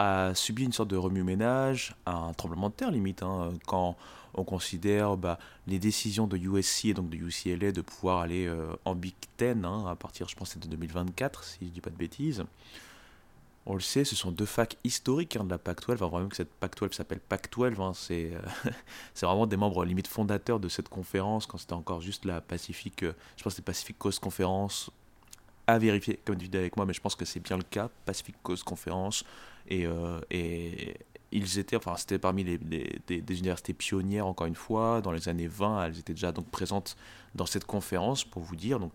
a 0.00 0.34
subi 0.34 0.64
une 0.64 0.74
sorte 0.74 0.90
de 0.90 0.98
remue-ménage, 0.98 1.96
un 2.04 2.34
tremblement 2.34 2.68
de 2.68 2.74
terre 2.74 2.90
limite, 2.90 3.22
hein, 3.22 3.54
quand 3.66 3.96
on 4.34 4.44
considère 4.44 5.16
bah, 5.16 5.38
les 5.66 5.78
décisions 5.78 6.26
de 6.26 6.36
USC 6.36 6.84
et 6.84 6.92
donc 6.92 7.08
de 7.08 7.16
UCLA 7.16 7.72
de 7.72 7.80
pouvoir 7.80 8.20
aller 8.20 8.46
euh, 8.46 8.76
en 8.84 8.94
Big 8.94 9.14
Ten 9.38 9.64
hein, 9.64 9.86
à 9.88 9.96
partir, 9.96 10.28
je 10.28 10.36
pense, 10.36 10.58
de 10.58 10.68
2024, 10.68 11.42
si 11.42 11.58
je 11.62 11.64
ne 11.64 11.70
dis 11.70 11.80
pas 11.80 11.88
de 11.88 11.96
bêtises 11.96 12.44
on 13.68 13.74
le 13.74 13.80
sait, 13.80 14.04
ce 14.04 14.16
sont 14.16 14.32
deux 14.32 14.46
facs 14.46 14.78
historiques 14.82 15.36
hein, 15.36 15.44
de 15.44 15.50
la 15.50 15.58
PAC-12. 15.58 15.94
Enfin, 15.94 16.08
vraiment 16.08 16.28
que 16.28 16.36
cette 16.36 16.52
PAC-12 16.58 16.94
s'appelle 16.94 17.20
PAC-12. 17.20 17.80
Hein, 17.80 17.92
c'est, 17.94 18.32
euh, 18.34 18.70
c'est 19.14 19.26
vraiment 19.26 19.46
des 19.46 19.58
membres 19.58 19.84
limite 19.84 20.08
fondateurs 20.08 20.58
de 20.58 20.70
cette 20.70 20.88
conférence 20.88 21.46
quand 21.46 21.58
c'était 21.58 21.74
encore 21.74 22.00
juste 22.00 22.24
la 22.24 22.40
Pacific, 22.40 23.02
euh, 23.02 23.12
je 23.36 23.42
pense 23.42 23.54
que 23.54 23.60
Pacific 23.60 23.98
Coast 23.98 24.20
Conference. 24.20 24.90
À 25.66 25.78
vérifier, 25.78 26.18
comme 26.24 26.38
tu 26.38 26.48
avec 26.56 26.78
moi, 26.78 26.86
mais 26.86 26.94
je 26.94 27.00
pense 27.02 27.14
que 27.14 27.26
c'est 27.26 27.40
bien 27.40 27.58
le 27.58 27.62
cas. 27.62 27.90
Pacific 28.06 28.34
Coast 28.42 28.64
Conference. 28.64 29.22
Et, 29.68 29.86
euh, 29.86 30.18
ils 31.30 31.58
étaient, 31.58 31.76
enfin, 31.76 31.94
c'était 31.98 32.18
parmi 32.18 32.42
les, 32.42 32.56
des, 32.56 33.38
universités 33.38 33.74
pionnières, 33.74 34.26
encore 34.26 34.46
une 34.46 34.54
fois. 34.54 35.02
Dans 35.02 35.12
les 35.12 35.28
années 35.28 35.46
20, 35.46 35.84
elles 35.84 35.98
étaient 35.98 36.14
déjà 36.14 36.32
donc 36.32 36.48
présentes 36.48 36.96
dans 37.34 37.44
cette 37.44 37.66
conférence, 37.66 38.24
pour 38.24 38.42
vous 38.42 38.56
dire. 38.56 38.80
Donc, 38.80 38.94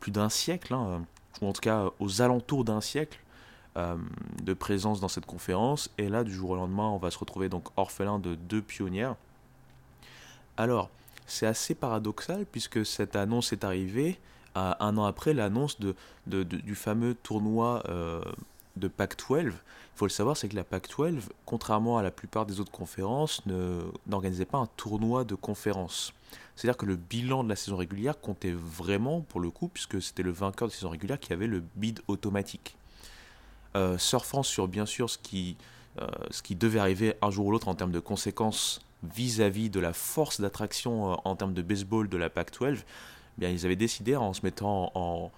plus 0.00 0.12
d'un 0.12 0.28
siècle, 0.28 0.74
hein, 0.74 1.06
ou 1.40 1.46
en 1.46 1.54
tout 1.54 1.62
cas 1.62 1.86
aux 1.98 2.20
alentours 2.20 2.64
d'un 2.66 2.82
siècle. 2.82 3.18
Euh, 3.78 3.96
de 4.42 4.52
présence 4.52 5.00
dans 5.00 5.08
cette 5.08 5.24
conférence. 5.24 5.88
Et 5.96 6.10
là, 6.10 6.24
du 6.24 6.34
jour 6.34 6.50
au 6.50 6.56
lendemain, 6.56 6.88
on 6.88 6.98
va 6.98 7.10
se 7.10 7.18
retrouver 7.18 7.48
donc 7.48 7.68
orphelin 7.78 8.18
de 8.18 8.34
deux 8.34 8.60
pionnières. 8.60 9.14
Alors, 10.58 10.90
c'est 11.26 11.46
assez 11.46 11.74
paradoxal 11.74 12.44
puisque 12.44 12.84
cette 12.84 13.16
annonce 13.16 13.52
est 13.54 13.64
arrivée 13.64 14.18
un 14.54 14.98
an 14.98 15.04
après 15.04 15.32
l'annonce 15.32 15.78
du 16.26 16.74
fameux 16.74 17.14
tournoi 17.14 17.82
euh, 17.88 18.20
de 18.76 18.88
Pac-12. 18.88 19.46
Il 19.46 19.52
faut 19.94 20.04
le 20.04 20.10
savoir, 20.10 20.36
c'est 20.36 20.48
que 20.48 20.56
la 20.56 20.64
Pac-12, 20.64 21.20
contrairement 21.46 21.96
à 21.96 22.02
la 22.02 22.10
plupart 22.10 22.44
des 22.44 22.60
autres 22.60 22.72
conférences, 22.72 23.42
n'organisait 24.06 24.44
pas 24.44 24.58
un 24.58 24.68
tournoi 24.76 25.24
de 25.24 25.34
conférence. 25.34 26.12
C'est-à-dire 26.56 26.76
que 26.76 26.84
le 26.84 26.96
bilan 26.96 27.44
de 27.44 27.48
la 27.48 27.56
saison 27.56 27.76
régulière 27.76 28.20
comptait 28.20 28.54
vraiment 28.54 29.22
pour 29.22 29.40
le 29.40 29.50
coup, 29.50 29.68
puisque 29.68 30.02
c'était 30.02 30.22
le 30.22 30.32
vainqueur 30.32 30.68
de 30.68 30.72
saison 30.72 30.90
régulière 30.90 31.18
qui 31.18 31.32
avait 31.32 31.46
le 31.46 31.62
bid 31.76 32.00
automatique. 32.08 32.76
Euh, 33.74 33.96
surfant 33.96 34.42
sur 34.42 34.68
bien 34.68 34.84
sûr 34.84 35.08
ce 35.08 35.16
qui, 35.16 35.56
euh, 35.98 36.06
ce 36.30 36.42
qui 36.42 36.54
devait 36.54 36.78
arriver 36.78 37.14
un 37.22 37.30
jour 37.30 37.46
ou 37.46 37.50
l'autre 37.52 37.68
en 37.68 37.74
termes 37.74 37.90
de 37.90 38.00
conséquences 38.00 38.82
vis-à-vis 39.02 39.70
de 39.70 39.80
la 39.80 39.94
force 39.94 40.42
d'attraction 40.42 41.12
euh, 41.12 41.16
en 41.24 41.36
termes 41.36 41.54
de 41.54 41.62
baseball 41.62 42.06
de 42.06 42.18
la 42.18 42.28
Pac-12, 42.28 42.80
eh 42.80 42.84
bien 43.38 43.48
ils 43.48 43.64
avaient 43.64 43.76
décidé 43.76 44.14
en 44.14 44.34
se 44.34 44.42
mettant 44.42 44.92
en, 44.94 45.30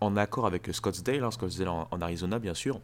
en 0.00 0.16
accord 0.16 0.46
avec 0.46 0.74
Scottsdale, 0.74 1.22
hein, 1.22 1.30
Scottsdale 1.30 1.68
en, 1.68 1.86
Arizona 2.00 2.40
bien 2.40 2.54
sûr, 2.54 2.80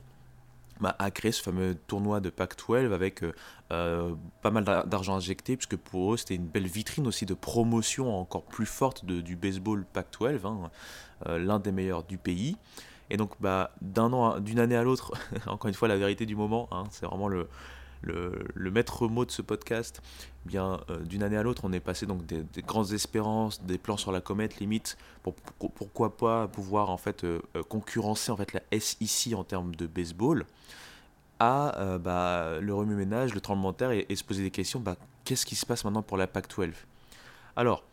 bah, 0.81 0.95
à 1.01 1.11
créer 1.11 1.33
ce 1.33 1.43
fameux 1.43 1.75
tournoi 1.89 2.21
de 2.21 2.31
Pac-12 2.31 2.93
avec 2.93 3.25
pas 3.69 4.51
mal 4.53 4.63
d'argent 4.63 5.17
injecté, 5.17 5.57
puisque 5.57 5.77
pour 5.77 6.15
eux 6.15 6.17
c'était 6.17 6.37
une 6.37 6.47
belle 6.47 6.69
vitrine 6.69 7.09
aussi 7.09 7.27
de 7.27 7.35
promotion 7.35 8.17
encore 8.17 8.45
plus 8.45 8.67
forte 8.67 9.05
de, 9.05 9.21
du 9.21 9.35
baseball 9.35 9.85
Pac-12, 9.93 10.47
hein, 10.47 10.71
l'un 11.27 11.59
des 11.59 11.73
meilleurs 11.73 12.05
du 12.05 12.19
pays. 12.19 12.57
Et 13.11 13.17
donc, 13.17 13.33
bah, 13.41 13.73
d'un 13.81 14.13
an, 14.13 14.39
d'une 14.41 14.59
année 14.59 14.77
à 14.77 14.83
l'autre, 14.83 15.13
encore 15.47 15.69
une 15.69 15.75
fois, 15.75 15.89
la 15.89 15.97
vérité 15.97 16.27
du 16.27 16.37
moment, 16.37 16.69
hein, 16.71 16.85
c'est 16.91 17.07
vraiment 17.07 17.29
le, 17.29 17.49
le, 18.03 18.71
maître 18.71 19.09
mot 19.09 19.25
de 19.25 19.31
ce 19.31 19.43
podcast. 19.43 20.03
Eh 20.47 20.49
bien, 20.49 20.81
euh, 20.91 20.99
d'une 20.99 21.23
année 21.23 21.37
à 21.37 21.43
l'autre, 21.43 21.63
on 21.65 21.73
est 21.73 21.81
passé 21.81 22.07
donc 22.07 22.25
des, 22.27 22.45
grandes 22.63 22.93
espérances, 22.93 23.63
des 23.63 23.79
plans 23.79 23.97
sur 23.97 24.13
la 24.13 24.21
comète, 24.21 24.61
limite, 24.61 24.97
pour, 25.23 25.35
pourquoi 25.35 26.17
pas 26.17 26.49
pouvoir 26.49 26.91
en 26.91 26.97
fait 26.97 27.25
euh, 27.25 27.41
euh, 27.57 27.63
concurrencer 27.63 28.31
en 28.31 28.37
fait 28.37 28.53
la 28.53 28.63
SEC 28.79 29.35
en 29.35 29.45
termes 29.45 29.75
de 29.75 29.87
baseball. 29.87 30.47
à 31.39 31.99
bah, 31.99 32.59
le 32.61 32.75
remue-ménage, 32.75 33.35
le 33.35 33.41
tremblement 33.41 33.73
de 33.73 33.77
terre 33.77 33.91
et, 33.93 34.17
se 34.17 34.25
poser 34.25 34.43
des 34.43 34.51
questions, 34.51 34.81
bah, 34.81 34.97
qu'est-ce 35.25 35.47
qui 35.47 35.55
se 35.55 35.67
passe 35.67 35.85
maintenant 35.85 36.03
pour 36.03 36.17
la 36.17 36.27
PAC-12 36.27 36.73
Alors, 37.57 37.85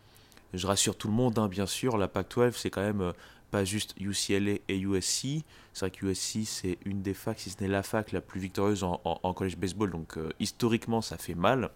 je 0.54 0.66
rassure 0.66 0.96
tout 0.96 1.08
le 1.08 1.14
monde, 1.14 1.38
hein, 1.38 1.48
bien 1.48 1.66
sûr, 1.66 1.96
la 1.96 2.08
PAC-12, 2.08 2.52
c'est 2.52 2.70
quand 2.70 2.82
même 2.82 3.12
pas 3.50 3.64
juste 3.64 3.94
UCLA 3.98 4.58
et 4.68 4.78
USC. 4.78 5.44
C'est 5.72 5.80
vrai 5.80 5.90
que 5.90 6.06
USC, 6.06 6.44
c'est 6.44 6.78
une 6.84 7.02
des 7.02 7.14
facs, 7.14 7.38
si 7.38 7.50
ce 7.50 7.60
n'est 7.60 7.68
la 7.68 7.82
fac 7.82 8.12
la 8.12 8.20
plus 8.20 8.40
victorieuse 8.40 8.82
en, 8.84 9.00
en, 9.04 9.34
college 9.34 9.56
baseball, 9.56 9.90
donc 9.90 10.18
historiquement, 10.40 11.02
ça 11.02 11.16
fait 11.16 11.34
mal. 11.34 11.70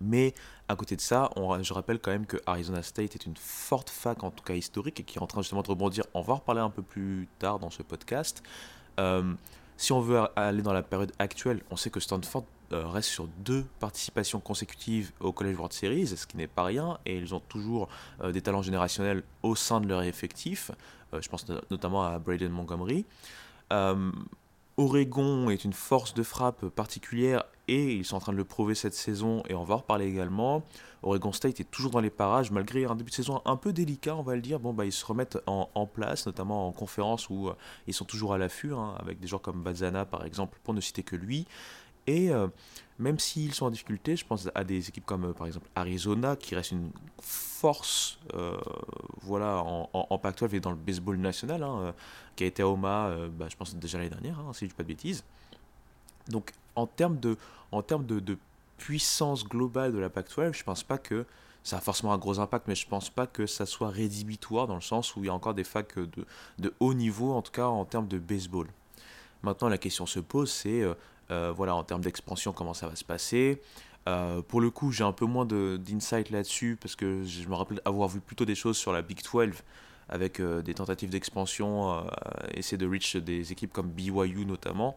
Mais 0.00 0.34
à 0.68 0.76
côté 0.76 0.96
de 0.96 1.00
ça, 1.00 1.30
je 1.62 1.72
rappelle 1.72 1.98
quand 1.98 2.10
même 2.10 2.26
que 2.26 2.36
Arizona 2.46 2.82
State 2.82 3.14
est 3.14 3.26
une 3.26 3.36
forte 3.36 3.90
fac, 3.90 4.22
en 4.22 4.30
tout 4.30 4.44
cas 4.44 4.54
historique, 4.54 5.00
et 5.00 5.02
qui 5.02 5.18
est 5.18 5.22
en 5.22 5.26
train 5.26 5.42
justement 5.42 5.62
de 5.62 5.68
rebondir. 5.68 6.04
On 6.14 6.20
va 6.20 6.34
en 6.34 6.36
reparler 6.36 6.60
un 6.60 6.70
peu 6.70 6.82
plus 6.82 7.28
tard 7.38 7.58
dans 7.58 7.70
ce 7.70 7.82
podcast. 7.82 8.42
Euh, 8.98 9.34
si 9.76 9.92
on 9.92 10.00
veut 10.00 10.20
aller 10.36 10.62
dans 10.62 10.72
la 10.72 10.82
période 10.82 11.12
actuelle, 11.18 11.62
on 11.70 11.76
sait 11.76 11.90
que 11.90 12.00
Stanford 12.00 12.44
euh, 12.44 12.53
reste 12.70 13.08
sur 13.08 13.26
deux 13.38 13.64
participations 13.80 14.40
consécutives 14.40 15.12
au 15.20 15.32
College 15.32 15.56
World 15.56 15.72
Series, 15.72 16.06
ce 16.08 16.26
qui 16.26 16.36
n'est 16.36 16.46
pas 16.46 16.64
rien, 16.64 16.98
et 17.06 17.16
ils 17.16 17.34
ont 17.34 17.40
toujours 17.40 17.88
euh, 18.22 18.32
des 18.32 18.42
talents 18.42 18.62
générationnels 18.62 19.22
au 19.42 19.54
sein 19.54 19.80
de 19.80 19.88
leur 19.88 20.02
effectif. 20.02 20.70
je 21.12 21.28
pense 21.28 21.46
notamment 21.70 22.02
à 22.04 22.18
Braden 22.18 22.50
Montgomery. 22.50 23.04
Oregon 24.76 25.50
est 25.50 25.64
une 25.64 25.72
force 25.72 26.14
de 26.14 26.24
frappe 26.24 26.66
particulière 26.66 27.44
et 27.68 27.94
ils 27.94 28.04
sont 28.04 28.16
en 28.16 28.20
train 28.20 28.32
de 28.32 28.36
le 28.36 28.44
prouver 28.44 28.74
cette 28.74 28.94
saison 28.94 29.44
et 29.48 29.54
on 29.54 29.62
va 29.62 29.74
en 29.74 29.78
reparler 29.78 30.06
également. 30.06 30.64
Oregon 31.04 31.30
State 31.32 31.60
est 31.60 31.70
toujours 31.70 31.92
dans 31.92 32.00
les 32.00 32.10
parages 32.10 32.50
malgré 32.50 32.84
un 32.84 32.96
début 32.96 33.10
de 33.10 33.14
saison 33.14 33.40
un 33.44 33.56
peu 33.56 33.72
délicat, 33.72 34.16
on 34.16 34.22
va 34.22 34.34
le 34.34 34.40
dire. 34.40 34.58
Bon, 34.58 34.72
bah, 34.72 34.84
ils 34.84 34.92
se 34.92 35.06
remettent 35.06 35.38
en, 35.46 35.86
place, 35.86 36.26
notamment 36.26 36.66
en 36.66 36.72
conférence 36.72 37.30
où 37.30 37.48
euh, 37.48 37.54
ils 37.86 37.94
sont 37.94 38.04
toujours 38.04 38.34
à 38.34 38.38
l'affût, 38.38 38.74
hein, 38.74 38.94
avec 38.98 39.20
des 39.20 39.28
joueurs 39.28 39.42
comme 39.42 39.62
Bazana 39.62 40.06
par 40.06 40.24
exemple, 40.26 40.58
pour 40.64 40.74
ne 40.74 40.80
citer 40.80 41.04
que 41.04 41.14
lui. 41.14 41.46
Et 42.06 42.30
euh, 42.30 42.48
même 42.98 43.18
s'ils 43.18 43.54
sont 43.54 43.66
en 43.66 43.70
difficulté, 43.70 44.16
je 44.16 44.26
pense 44.26 44.48
à 44.54 44.64
des 44.64 44.88
équipes 44.88 45.06
comme 45.06 45.24
euh, 45.26 45.32
par 45.32 45.46
exemple 45.46 45.68
Arizona, 45.74 46.36
qui 46.36 46.54
reste 46.54 46.72
une 46.72 46.90
force 47.20 48.18
voilà, 49.22 49.62
en, 49.64 49.88
en, 49.92 50.18
Pac-12 50.18 50.54
et 50.54 50.60
dans 50.60 50.70
le 50.70 50.76
baseball 50.76 51.16
national, 51.16 51.62
hein, 51.62 51.94
qui 52.36 52.44
a 52.44 52.46
été 52.46 52.62
à 52.62 52.68
Omaha, 52.68 53.28
bah, 53.28 53.46
je 53.48 53.56
pense 53.56 53.74
déjà 53.74 53.96
l'année 53.96 54.10
dernière, 54.10 54.38
hein, 54.38 54.52
si 54.52 54.60
je 54.60 54.64
ne 54.66 54.68
dis 54.70 54.74
pas 54.74 54.82
de 54.82 54.88
bêtises. 54.88 55.24
Donc 56.28 56.52
en 56.76 56.86
termes 56.86 57.18
de, 57.18 57.36
en 57.72 57.82
termes 57.82 58.06
de, 58.06 58.36
puissance 58.76 59.44
globale 59.44 59.92
de 59.92 59.98
la 59.98 60.10
Pac-12, 60.10 60.52
je 60.52 60.64
pense 60.64 60.82
pas 60.82 60.98
que 60.98 61.24
ça 61.62 61.78
a 61.78 61.80
forcément 61.80 62.12
un 62.12 62.18
gros 62.18 62.40
impact, 62.40 62.66
mais 62.66 62.74
je 62.74 62.86
pense 62.86 63.08
pas 63.08 63.26
que 63.26 63.46
ça 63.46 63.66
soit 63.66 63.88
rédhibitoire 63.88 64.66
dans 64.66 64.74
le 64.74 64.80
sens 64.80 65.14
où 65.14 65.20
il 65.20 65.26
y 65.26 65.30
a 65.30 65.34
encore 65.34 65.54
des 65.54 65.64
facs 65.64 65.96
de, 65.98 66.74
haut 66.80 66.92
niveau, 66.92 67.32
en 67.32 67.40
tout 67.40 67.52
cas 67.52 67.66
en 67.66 67.84
termes 67.84 68.08
de 68.08 68.18
baseball. 68.18 68.66
Maintenant, 69.42 69.68
la 69.68 69.78
question 69.78 70.06
se 70.06 70.18
pose, 70.18 70.50
c'est 70.50 70.82
euh, 70.82 70.90
euh, 70.90 70.94
voilà, 71.28 71.74
en 71.74 71.84
termes 71.84 72.02
d'expansion, 72.02 72.52
comment 72.52 72.74
ça 72.74 72.88
va 72.88 72.96
se 72.96 73.04
passer. 73.04 73.60
Euh, 74.06 74.42
pour 74.42 74.60
le 74.60 74.70
coup, 74.70 74.92
j'ai 74.92 75.04
un 75.04 75.12
peu 75.12 75.24
moins 75.24 75.46
d'insight 75.46 76.30
là-dessus 76.30 76.76
parce 76.80 76.94
que 76.94 77.24
je 77.24 77.48
me 77.48 77.54
rappelle 77.54 77.80
avoir 77.84 78.08
vu 78.08 78.20
plutôt 78.20 78.44
des 78.44 78.54
choses 78.54 78.76
sur 78.76 78.92
la 78.92 79.02
Big 79.02 79.20
12 79.22 79.52
avec 80.10 80.42
des 80.42 80.74
tentatives 80.74 81.08
d'expansion, 81.08 82.04
essayer 82.52 82.76
de 82.76 82.86
reach 82.86 83.16
des 83.16 83.52
équipes 83.52 83.72
comme 83.72 83.88
BYU 83.88 84.44
notamment 84.44 84.96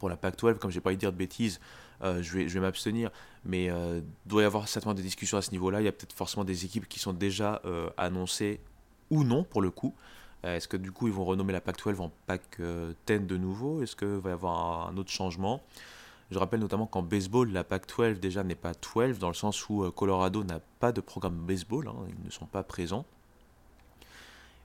pour 0.00 0.08
la 0.08 0.16
PAC-12, 0.16 0.58
comme 0.58 0.72
j'ai 0.72 0.80
pas 0.80 0.88
envie 0.90 0.96
de 0.96 1.00
dire 1.00 1.12
de 1.12 1.16
bêtises, 1.16 1.60
euh, 2.02 2.20
je 2.22 2.32
vais, 2.32 2.48
je 2.48 2.54
vais 2.54 2.60
m'abstenir. 2.60 3.10
Mais 3.44 3.66
il 3.66 3.70
euh, 3.70 4.00
doit 4.26 4.42
y 4.42 4.44
avoir 4.44 4.66
certainement 4.66 4.94
des 4.94 5.02
discussions 5.02 5.38
à 5.38 5.42
ce 5.42 5.52
niveau-là. 5.52 5.80
Il 5.80 5.84
y 5.84 5.88
a 5.88 5.92
peut-être 5.92 6.14
forcément 6.14 6.44
des 6.44 6.64
équipes 6.64 6.88
qui 6.88 6.98
sont 6.98 7.12
déjà 7.12 7.60
euh, 7.64 7.88
annoncées 7.96 8.60
ou 9.10 9.22
non 9.22 9.44
pour 9.44 9.62
le 9.62 9.70
coup. 9.70 9.94
Est-ce 10.42 10.68
que 10.68 10.76
du 10.76 10.90
coup 10.90 11.06
ils 11.06 11.12
vont 11.12 11.24
renommer 11.24 11.52
la 11.52 11.60
PAC-12 11.60 12.00
en 12.00 12.10
PAC-10 12.26 13.26
de 13.26 13.36
nouveau? 13.36 13.82
Est-ce 13.82 13.94
qu'il 13.94 14.08
va 14.08 14.30
y 14.30 14.32
avoir 14.32 14.88
un 14.88 14.96
autre 14.96 15.10
changement? 15.10 15.60
Je 16.30 16.38
rappelle 16.38 16.60
notamment 16.60 16.86
qu'en 16.86 17.02
baseball, 17.02 17.50
la 17.50 17.64
PAC-12 17.64 18.20
déjà 18.20 18.44
n'est 18.44 18.54
pas 18.54 18.72
12 18.72 19.18
dans 19.18 19.28
le 19.28 19.34
sens 19.34 19.68
où 19.68 19.90
Colorado 19.90 20.44
n'a 20.44 20.60
pas 20.78 20.92
de 20.92 21.00
programme 21.00 21.34
baseball, 21.34 21.88
hein, 21.88 21.94
ils 22.08 22.24
ne 22.24 22.30
sont 22.30 22.46
pas 22.46 22.62
présents. 22.62 23.04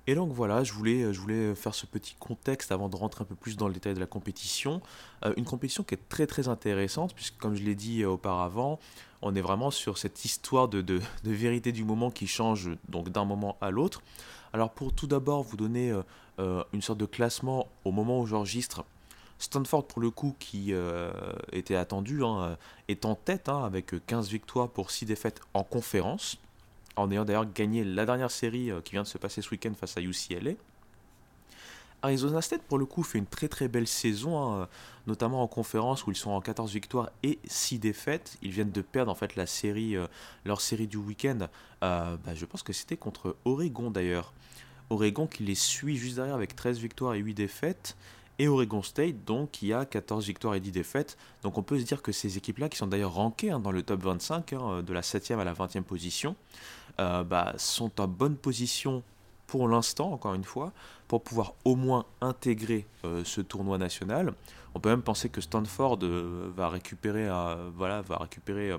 Et 0.08 0.14
donc 0.14 0.32
voilà, 0.32 0.64
je 0.64 0.72
voulais, 0.72 1.56
faire 1.56 1.74
ce 1.74 1.86
petit 1.88 2.16
contexte 2.20 2.72
avant 2.72 2.90
de 2.90 2.96
rentrer 2.96 3.24
un 3.24 3.26
peu 3.26 3.36
plus 3.36 3.58
dans 3.58 3.68
le 3.68 3.74
détail 3.74 3.96
de 3.96 4.00
la 4.00 4.06
compétition. 4.06 4.82
Euh, 5.26 5.34
une 5.36 5.46
compétition 5.46 5.84
qui 5.84 5.96
est 5.96 6.10
très 6.10 6.28
très 6.28 6.48
intéressante, 6.48 7.16
puisque 7.16 7.38
comme 7.38 7.56
je 7.56 7.64
l'ai 7.64 7.74
dit 7.74 8.04
euh, 8.04 8.10
auparavant, 8.10 8.80
on 9.24 9.36
est 9.36 9.42
vraiment 9.42 9.72
sur 9.72 9.98
cette 9.98 10.24
histoire 10.24 10.68
de, 10.68 10.82
de, 10.82 11.02
vérité 11.24 11.72
du 11.72 11.84
moment 11.84 12.12
qui 12.12 12.28
change 12.28 12.70
donc 12.88 13.10
d'un 13.10 13.26
moment 13.26 13.58
à 13.62 13.72
l'autre. 13.72 14.04
Alors 14.54 14.70
pour 14.70 14.94
tout 14.94 15.08
d'abord 15.08 15.42
vous 15.42 15.58
donner 15.58 15.92
euh, 16.40 16.64
une 16.72 16.84
sorte 16.84 17.00
de 17.00 17.08
classement 17.08 17.68
au 17.84 17.92
moment 17.92 18.20
où 18.22 18.28
j'enregistre, 18.28 18.86
Stanford 19.40 19.88
pour 19.88 20.02
le 20.02 20.12
coup 20.12 20.34
qui 20.40 20.74
était 21.52 21.76
attendu 21.76 22.24
hein, 22.24 22.58
est 22.88 23.04
en 23.04 23.16
tête 23.16 23.50
hein, 23.50 23.66
avec 23.66 23.94
15 24.06 24.30
victoires 24.30 24.70
pour 24.70 24.92
6 24.92 25.08
défaites 25.08 25.42
en 25.54 25.66
conférence 25.66 26.38
en 26.96 27.12
ayant 27.12 27.26
d'ailleurs 27.26 27.52
gagné 27.52 27.84
la 27.84 28.06
dernière 28.06 28.32
série 28.32 28.72
euh, 28.72 28.82
qui 28.82 28.94
vient 28.94 29.04
de 29.04 29.08
se 29.08 29.18
passer 29.18 29.42
ce 29.42 29.50
week-end 29.52 29.74
face 29.74 29.98
à 29.98 30.02
UCLA. 30.02 30.52
Arizona 32.06 32.42
State, 32.42 32.62
pour 32.62 32.78
le 32.78 32.86
coup, 32.86 33.02
fait 33.02 33.18
une 33.18 33.26
très 33.26 33.48
très 33.48 33.68
belle 33.68 33.88
saison, 33.88 34.62
hein, 34.62 34.68
notamment 35.08 35.42
en 35.42 35.48
conférence 35.48 36.06
où 36.06 36.12
ils 36.12 36.18
sont 36.18 36.30
en 36.30 36.40
14 36.40 36.72
victoires 36.72 37.10
et 37.24 37.40
6 37.46 37.80
défaites. 37.80 38.38
Ils 38.44 38.52
viennent 38.52 38.72
de 38.72 38.82
perdre 38.82 39.12
en 39.12 39.16
fait 39.16 39.36
la 39.36 39.48
série, 39.48 39.96
euh, 39.96 40.06
leur 40.46 40.62
série 40.62 40.88
du 40.88 40.98
week-end. 40.98 41.48
Euh, 41.84 42.16
bah, 42.24 42.36
je 42.36 42.46
pense 42.46 42.62
que 42.62 42.74
c'était 42.74 42.98
contre 42.98 43.36
Oregon 43.44 43.90
d'ailleurs. 43.90 44.34
Oregon 44.92 45.26
qui 45.26 45.44
les 45.44 45.56
suit 45.56 45.98
juste 45.98 46.18
derrière 46.18 46.36
avec 46.36 46.56
13 46.56 46.78
victoires 46.78 47.16
et 47.16 47.20
8 47.20 47.34
défaites. 47.34 47.98
Et 48.38 48.50
Oregon 48.50 48.84
State, 48.84 49.24
donc, 49.26 49.52
qui 49.52 49.72
a 49.72 49.86
14 49.86 50.28
victoires 50.28 50.56
et 50.56 50.60
10 50.60 50.72
défaites. 50.72 51.18
Donc 51.42 51.58
on 51.58 51.64
peut 51.64 51.80
se 51.80 51.86
dire 51.86 52.02
que 52.02 52.12
ces 52.12 52.38
équipes-là, 52.38 52.70
qui 52.70 52.78
sont 52.78 52.86
d'ailleurs 52.86 53.14
rankées 53.14 53.50
hein, 53.50 53.60
dans 53.60 53.72
le 53.72 53.82
top 53.82 54.04
25, 54.04 54.54
hein, 54.54 54.84
de 54.84 54.94
la 54.94 55.02
7e 55.02 55.40
à 55.40 55.44
la 55.44 55.54
20e 55.54 55.84
position, 55.84 56.36
euh, 57.00 57.24
bah, 57.24 57.54
sont 57.58 58.00
en 58.00 58.08
bonne 58.08 58.36
position 58.36 59.04
pour 59.48 59.68
l'instant, 59.68 60.12
encore 60.12 60.34
une 60.34 60.44
fois, 60.44 60.72
pour 61.08 61.22
pouvoir 61.24 61.54
au 61.66 61.76
moins 61.76 62.06
intégrer 62.22 62.88
euh, 63.04 63.24
ce 63.24 63.42
tournoi 63.42 63.78
national. 63.78 64.34
On 64.74 64.80
peut 64.80 64.90
même 64.90 65.04
penser 65.04 65.30
que 65.30 65.42
Stanford 65.42 66.00
euh, 66.04 66.52
va 66.56 66.70
récupérer, 66.70 67.30
voilà, 67.76 68.02
va 68.02 68.18
récupérer 68.18 68.76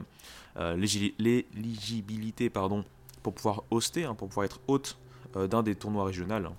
l'éligibilité 0.57 2.51
pardon, 2.51 2.85
pour 3.23 3.35
pouvoir 3.35 3.63
hoster, 3.71 4.05
hein, 4.05 4.15
pour 4.15 4.29
pouvoir 4.29 4.45
être 4.47 4.61
hôte 4.67 4.99
d'un 5.35 5.63
des 5.63 5.75
tournois 5.75 6.05
régionaux, 6.05 6.53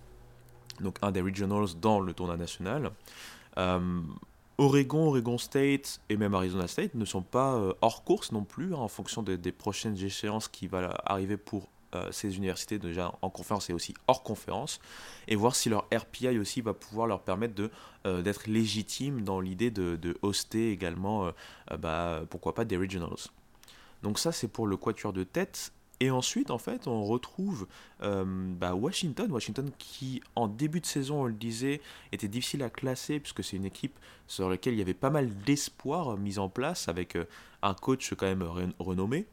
donc 0.80 0.98
un 1.02 1.12
des 1.12 1.22
regionals 1.22 1.68
dans 1.82 2.00
le 2.00 2.14
tournoi 2.14 2.38
national. 2.38 2.92
Oregon, 4.60 5.08
Oregon 5.08 5.38
State 5.38 6.02
et 6.10 6.18
même 6.18 6.34
Arizona 6.34 6.68
State 6.68 6.96
ne 6.96 7.06
sont 7.06 7.22
pas 7.22 7.56
euh, 7.56 7.74
hors 7.82 8.04
course 8.04 8.32
non 8.32 8.44
plus 8.44 8.74
hein, 8.74 8.80
en 8.80 8.88
fonction 8.88 9.22
des, 9.22 9.52
prochaines 9.52 9.98
échéances 10.04 10.48
qui 10.48 10.68
vont 10.68 10.90
arriver 11.06 11.38
pour 11.38 11.70
euh, 11.94 12.12
ces 12.12 12.36
universités 12.38 12.80
déjà 12.80 13.14
en 13.22 13.30
conférence 13.30 13.70
et 13.70 13.74
aussi 13.74 13.94
hors 14.08 14.24
conférence 14.24 14.80
et 15.28 15.36
voir 15.36 15.56
si 15.56 15.70
leur 15.70 15.86
RPI 15.94 16.40
aussi 16.40 16.62
va 16.62 16.74
pouvoir 16.74 17.06
leur 17.06 17.22
permettre 17.22 17.70
euh, 18.08 18.24
d'être 18.24 18.48
légitimes 18.48 19.22
dans 19.22 19.40
l'idée 19.40 19.70
de, 19.70 19.96
de, 19.96 20.18
hoster 20.24 20.72
également 20.72 21.32
bah, 21.78 22.24
pourquoi 22.30 22.56
pas 22.56 22.66
des 22.66 22.78
regionals. 22.78 23.30
Donc 24.02 24.18
ça 24.18 24.32
c'est 24.32 24.48
pour 24.48 24.66
le 24.66 24.76
quatuor 24.76 25.14
de 25.14 25.24
tête 25.24 25.72
et 26.00 26.12
ensuite, 26.12 26.52
en 26.52 26.60
fait, 26.60 26.88
on 26.88 27.04
retrouve 27.04 27.68
euh, 28.04 28.24
bah, 28.26 28.76
Washington. 28.76 29.32
Washington 29.32 29.72
qui, 29.80 30.22
en 30.36 30.48
début 30.48 30.80
de 30.80 30.86
saison, 30.86 31.22
on 31.22 31.26
le 31.26 31.34
disait, 31.34 31.82
était 32.12 32.28
difficile 32.28 32.62
à 32.62 32.70
classer 32.70 33.20
puisque 33.20 33.44
c'est 33.44 33.58
une 33.58 33.66
équipe 33.66 33.98
sur 34.28 34.50
laquelle 34.50 34.74
il 34.74 34.80
y 34.80 34.82
avait 34.82 34.94
pas 34.94 35.10
mal 35.10 35.36
d'espoir 35.46 36.18
mis 36.18 36.38
en 36.38 36.50
place 36.50 36.88
avec 36.88 37.16
euh, 37.16 37.26
un 37.64 37.74
coach 37.74 38.14
quand 38.14 38.28
même 38.28 38.48
renommé. 38.78 39.26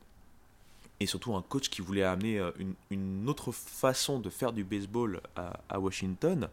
Et 1.01 1.07
surtout 1.07 1.35
un 1.35 1.43
coach 1.43 1.69
qui 1.69 1.83
voulait 1.83 2.05
amener 2.05 2.39
euh, 2.39 2.51
une, 2.89 3.29
autre 3.29 3.53
façon 3.53 4.19
de 4.19 4.31
faire 4.31 4.53
du 4.53 4.65
baseball 4.65 5.21
à, 5.37 5.79
Washington. 5.79 6.49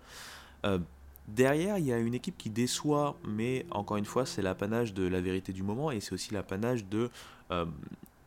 derrière, 1.27 1.77
il 1.77 1.85
y 1.85 1.93
a 1.93 1.99
une 1.99 2.15
équipe 2.15 2.37
qui 2.37 2.49
déçoit, 2.49 3.15
mais 3.23 3.65
encore 3.71 3.95
une 3.95 4.05
fois, 4.05 4.25
c'est 4.25 4.41
l'apanage 4.41 4.93
de 4.93 5.07
la 5.07 5.21
vérité 5.21 5.53
du 5.53 5.63
moment 5.63 5.89
et 5.89 6.01
c'est 6.01 6.11
aussi 6.11 6.33
l'apanage 6.33 6.83
de 6.85 7.09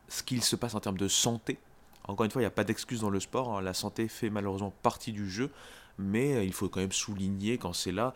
ce 0.07 0.23
qu'il 0.23 0.43
se 0.43 0.55
passe 0.55 0.73
en 0.73 0.79
termes 0.79 0.97
de 0.97 1.07
santé 1.07 1.59
encore 2.07 2.25
une 2.25 2.31
fois, 2.31 2.41
il 2.41 2.45
n'y 2.45 2.47
a 2.47 2.51
pas 2.51 2.63
d'excuse 2.63 3.01
dans 3.01 3.09
le 3.09 3.19
sport. 3.19 3.57
Hein. 3.57 3.61
La 3.61 3.73
santé 3.73 4.07
fait 4.07 4.29
malheureusement 4.29 4.73
partie 4.83 5.11
du 5.11 5.29
jeu. 5.29 5.51
Mais 5.97 6.35
euh, 6.35 6.43
il 6.43 6.53
faut 6.53 6.69
quand 6.69 6.81
même 6.81 6.91
souligner 6.91 7.57
quand 7.57 7.73
c'est 7.73 7.91
là. 7.91 8.13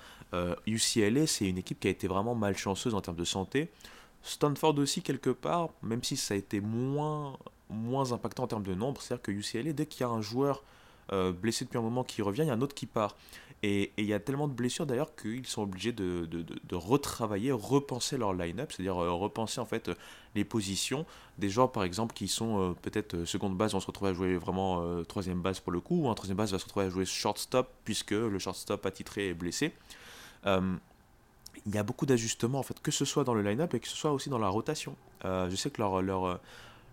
UCLA, 0.67 1.21
euh, 1.21 1.25
c'est 1.25 1.47
une 1.47 1.57
équipe 1.57 1.79
qui 1.79 1.87
a 1.87 1.91
été 1.91 2.07
vraiment 2.07 2.35
malchanceuse 2.35 2.93
en 2.93 3.01
termes 3.01 3.17
de 3.17 3.25
santé. 3.25 3.69
Stanford 4.21 4.77
aussi, 4.79 5.01
quelque 5.01 5.29
part, 5.29 5.69
même 5.81 6.03
si 6.03 6.17
ça 6.17 6.33
a 6.33 6.37
été 6.37 6.59
moins, 6.59 7.37
moins 7.69 8.11
impactant 8.11 8.43
en 8.43 8.47
termes 8.47 8.63
de 8.63 8.75
nombre. 8.75 9.01
C'est-à-dire 9.01 9.23
que 9.23 9.31
UCLA, 9.31 9.73
dès 9.73 9.85
qu'il 9.85 10.01
y 10.01 10.03
a 10.03 10.09
un 10.09 10.21
joueur 10.21 10.63
euh, 11.13 11.31
blessé 11.31 11.65
depuis 11.65 11.77
un 11.77 11.81
moment 11.83 12.03
qui 12.03 12.21
revient, 12.21 12.41
il 12.41 12.47
y 12.47 12.51
a 12.51 12.53
un 12.53 12.61
autre 12.61 12.75
qui 12.75 12.85
part. 12.85 13.15
Et 13.63 13.91
il 13.97 14.05
y 14.05 14.13
a 14.13 14.19
tellement 14.19 14.47
de 14.47 14.53
blessures 14.53 14.85
d'ailleurs 14.85 15.15
qu'ils 15.15 15.47
sont 15.47 15.63
obligés 15.63 15.91
de, 15.91 16.27
retravailler, 16.71 17.51
repenser 17.51 18.17
leur 18.17 18.33
line-up, 18.33 18.71
c'est-à-dire 18.71 18.95
repenser 18.95 19.59
en 19.59 19.65
fait 19.65 19.91
les 20.35 20.43
positions. 20.43 21.05
Des 21.37 21.49
joueurs 21.49 21.71
par 21.71 21.83
exemple 21.83 22.13
qui 22.13 22.27
sont 22.27 22.59
euh, 22.59 22.73
peut-être 22.81 23.25
seconde 23.25 23.57
base 23.57 23.73
vont 23.73 23.79
se 23.79 23.87
retrouver 23.87 24.11
à 24.11 24.13
jouer 24.13 24.37
vraiment 24.37 25.03
troisième 25.05 25.41
base 25.41 25.59
pour 25.59 25.71
le 25.71 25.79
coup, 25.79 26.03
ou 26.03 26.09
un 26.09 26.15
troisième 26.15 26.37
base 26.37 26.51
va 26.51 26.59
se 26.59 26.65
retrouver 26.65 26.85
à 26.85 26.89
jouer 26.89 27.05
shortstop 27.05 27.69
puisque 27.83 28.11
le 28.11 28.39
shortstop 28.39 28.85
attitré 28.85 29.29
est 29.29 29.33
blessé. 29.33 29.73
il 30.45 31.75
y 31.75 31.77
a 31.77 31.83
beaucoup 31.83 32.05
d'ajustements, 32.05 32.59
en 32.59 32.63
fait, 32.63 32.79
que 32.81 32.91
ce 32.91 33.05
soit 33.05 33.23
dans 33.23 33.33
le 33.33 33.41
line-up 33.41 33.73
et 33.73 33.79
que 33.79 33.87
ce 33.87 33.95
soit 33.95 34.11
aussi 34.11 34.29
dans 34.29 34.37
la 34.37 34.49
rotation. 34.49 34.95
je 35.23 35.55
sais 35.55 35.69
que 35.69 35.81
leur, 35.81 36.01
leur, 36.01 36.39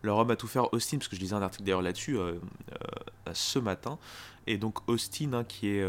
leur 0.03 0.19
homme 0.19 0.31
à 0.31 0.37
tout 0.37 0.49
faire, 0.49 0.73
Austin, 0.73 0.99
parce 0.99 1.09
que 1.09 1.17
je 1.17 1.21
lisais 1.21 1.35
un 1.35 1.43
article 1.43 1.65
d'ailleurs 1.65 1.83
là-dessus 1.83 2.19
ce 3.33 3.59
matin, 3.59 3.99
et 4.47 4.59
donc 4.59 4.89
Austin, 4.89 5.33
hein, 5.33 5.45
qui, 5.45 5.69
est, 5.69 5.87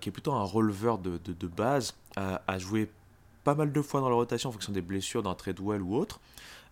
qui 0.00 0.08
est 0.08 0.12
plutôt 0.12 0.32
un 0.32 0.44
releveur 0.44 0.98
de, 0.98 1.18
de, 1.18 1.46
base, 1.46 1.94
a 2.16 2.58
joué 2.58 2.88
pas 3.44 3.54
mal 3.54 3.72
de 3.72 3.82
fois 3.82 4.00
dans 4.00 4.08
la 4.08 4.14
rotation 4.14 4.48
en 4.48 4.52
fonction 4.52 4.72
des 4.72 4.80
blessures 4.80 5.22
d'un 5.22 5.34
Treadwell 5.34 5.82
ou 5.82 5.94
autre. 5.94 6.18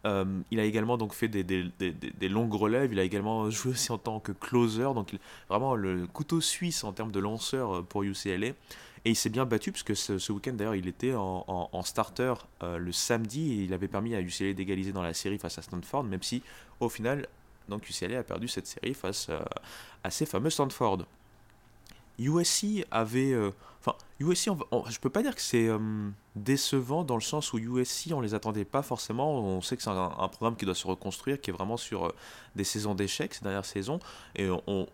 Euh, 0.04 0.24
il 0.50 0.58
a 0.58 0.64
également 0.64 0.96
donc 0.96 1.14
fait 1.14 1.28
des, 1.28 1.44
des, 1.44 2.28
longues 2.28 2.54
relèves, 2.54 2.92
il 2.92 2.98
a 2.98 3.04
également 3.04 3.50
joué 3.50 3.72
aussi 3.72 3.92
en 3.92 3.98
tant 3.98 4.18
que 4.18 4.32
closer, 4.32 4.94
donc 4.94 5.14
vraiment 5.48 5.76
le 5.76 6.06
couteau 6.06 6.40
suisse 6.40 6.82
en 6.82 6.92
termes 6.92 7.12
de 7.12 7.20
lanceur 7.20 7.76
euh, 7.76 7.82
pour 7.82 8.02
UCLA. 8.02 8.48
Et 9.04 9.10
il 9.10 9.16
s'est 9.16 9.30
bien 9.30 9.44
battu 9.44 9.72
puisque 9.72 9.96
ce, 9.96 10.18
ce 10.18 10.32
week-end 10.32 10.52
d'ailleurs 10.52 10.76
il 10.76 10.86
était 10.86 11.14
en, 11.14 11.44
en, 11.72 11.82
starter 11.82 12.34
euh, 12.62 12.78
le 12.78 12.92
samedi 12.92 13.52
et 13.52 13.64
il 13.64 13.74
avait 13.74 13.88
permis 13.88 14.14
à 14.14 14.20
UCLA 14.20 14.52
d'égaliser 14.52 14.92
dans 14.92 15.02
la 15.02 15.14
série 15.14 15.38
face 15.38 15.58
à 15.58 15.62
Stanford, 15.62 16.04
même 16.04 16.22
si 16.22 16.42
au 16.80 16.88
final 16.88 17.26
donc 17.68 17.88
UCLA 17.88 18.20
a 18.20 18.22
perdu 18.22 18.48
cette 18.48 18.66
série 18.66 18.94
face 18.94 19.28
à 20.02 20.10
ces 20.10 20.26
fameux 20.26 20.50
Stanford. 20.50 21.06
USC 22.18 22.86
avait. 22.90 23.32
Euh, 23.32 23.50
enfin, 23.80 23.96
USC, 24.20 24.50
je 24.88 24.98
peux 24.98 25.10
pas 25.10 25.22
dire 25.22 25.34
que 25.34 25.40
c'est 25.40 25.68
euh, 25.68 25.78
décevant 26.36 27.04
dans 27.04 27.16
le 27.16 27.22
sens 27.22 27.52
où 27.52 27.58
USC, 27.58 28.12
on 28.12 28.20
les 28.20 28.34
attendait 28.34 28.64
pas 28.64 28.82
forcément. 28.82 29.40
On 29.40 29.60
sait 29.60 29.76
que 29.76 29.82
c'est 29.82 29.90
un, 29.90 30.28
programme 30.28 30.56
qui 30.56 30.64
doit 30.64 30.74
se 30.74 30.86
reconstruire, 30.86 31.40
qui 31.40 31.50
est 31.50 31.52
vraiment 31.52 31.76
sur 31.76 32.06
euh, 32.06 32.14
des 32.56 32.64
saisons 32.64 32.94
d'échecs 32.94 33.34
ces 33.34 33.42
dernières 33.42 33.64
saisons. 33.64 34.00
Et 34.36 34.48
on, 34.66 34.86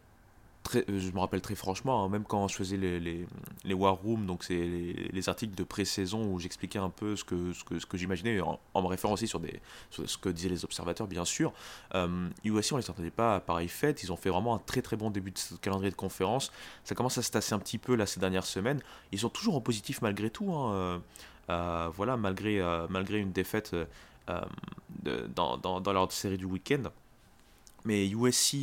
euh, 0.76 0.82
je 0.98 1.10
me 1.12 1.20
rappelle 1.20 1.40
très 1.40 1.54
franchement, 1.54 2.04
hein, 2.04 2.08
même 2.08 2.24
quand 2.24 2.48
je 2.48 2.54
faisais 2.56 2.76
les, 2.76 3.00
les, 3.00 3.26
les 3.64 3.74
War 3.74 3.94
Rooms, 3.94 4.26
donc 4.26 4.44
c'est 4.44 4.54
les, 4.56 5.28
articles 5.28 5.54
de 5.54 5.64
pré-saison 5.64 6.26
où 6.26 6.38
j'expliquais 6.38 6.78
un 6.78 6.90
peu 6.90 7.16
ce 7.16 7.24
que, 7.24 7.52
ce 7.52 7.64
que, 7.64 7.78
ce 7.78 7.86
que 7.86 7.96
j'imaginais, 7.96 8.40
en, 8.40 8.58
me 8.74 8.86
référant 8.86 9.14
aussi 9.14 9.26
sur, 9.26 9.40
des, 9.40 9.60
ce 9.90 10.16
que 10.16 10.28
disaient 10.28 10.48
les 10.48 10.64
observateurs, 10.64 11.06
bien 11.06 11.24
sûr. 11.24 11.52
Euh, 11.94 12.28
USC, 12.44 12.72
on 12.72 12.76
les 12.76 12.90
entendait 12.90 13.10
pas 13.10 13.36
à 13.36 13.40
pareille 13.40 13.68
fête. 13.68 14.02
Ils 14.02 14.12
ont 14.12 14.16
fait 14.16 14.30
vraiment 14.30 14.54
un 14.54 14.58
très 14.58 14.82
très 14.82 14.96
bon 14.96 15.10
début 15.10 15.30
de 15.30 15.38
calendrier 15.60 15.90
de 15.90 15.96
conférence. 15.96 16.52
Ça 16.84 16.94
commence 16.94 17.18
à 17.18 17.22
se 17.22 17.30
tasser 17.30 17.54
un 17.54 17.58
petit 17.58 17.78
peu 17.78 17.94
là 17.94 18.06
ces 18.06 18.20
dernières 18.20 18.46
semaines. 18.46 18.80
Ils 19.12 19.18
sont 19.18 19.30
toujours 19.30 19.56
en 19.56 19.60
positif 19.60 20.02
malgré 20.02 20.30
tout. 20.30 20.52
Hein, 20.52 20.72
euh, 20.72 20.98
euh, 21.50 21.88
voilà, 21.94 22.16
malgré, 22.16 22.60
malgré 22.90 23.18
une 23.18 23.32
défaite 23.32 23.74
dans, 24.26 25.56
dans, 25.56 25.80
dans 25.80 25.92
leur 25.92 26.12
série 26.12 26.36
du 26.36 26.44
week-end. 26.44 26.84
Mais 27.84 28.08
USC 28.08 28.56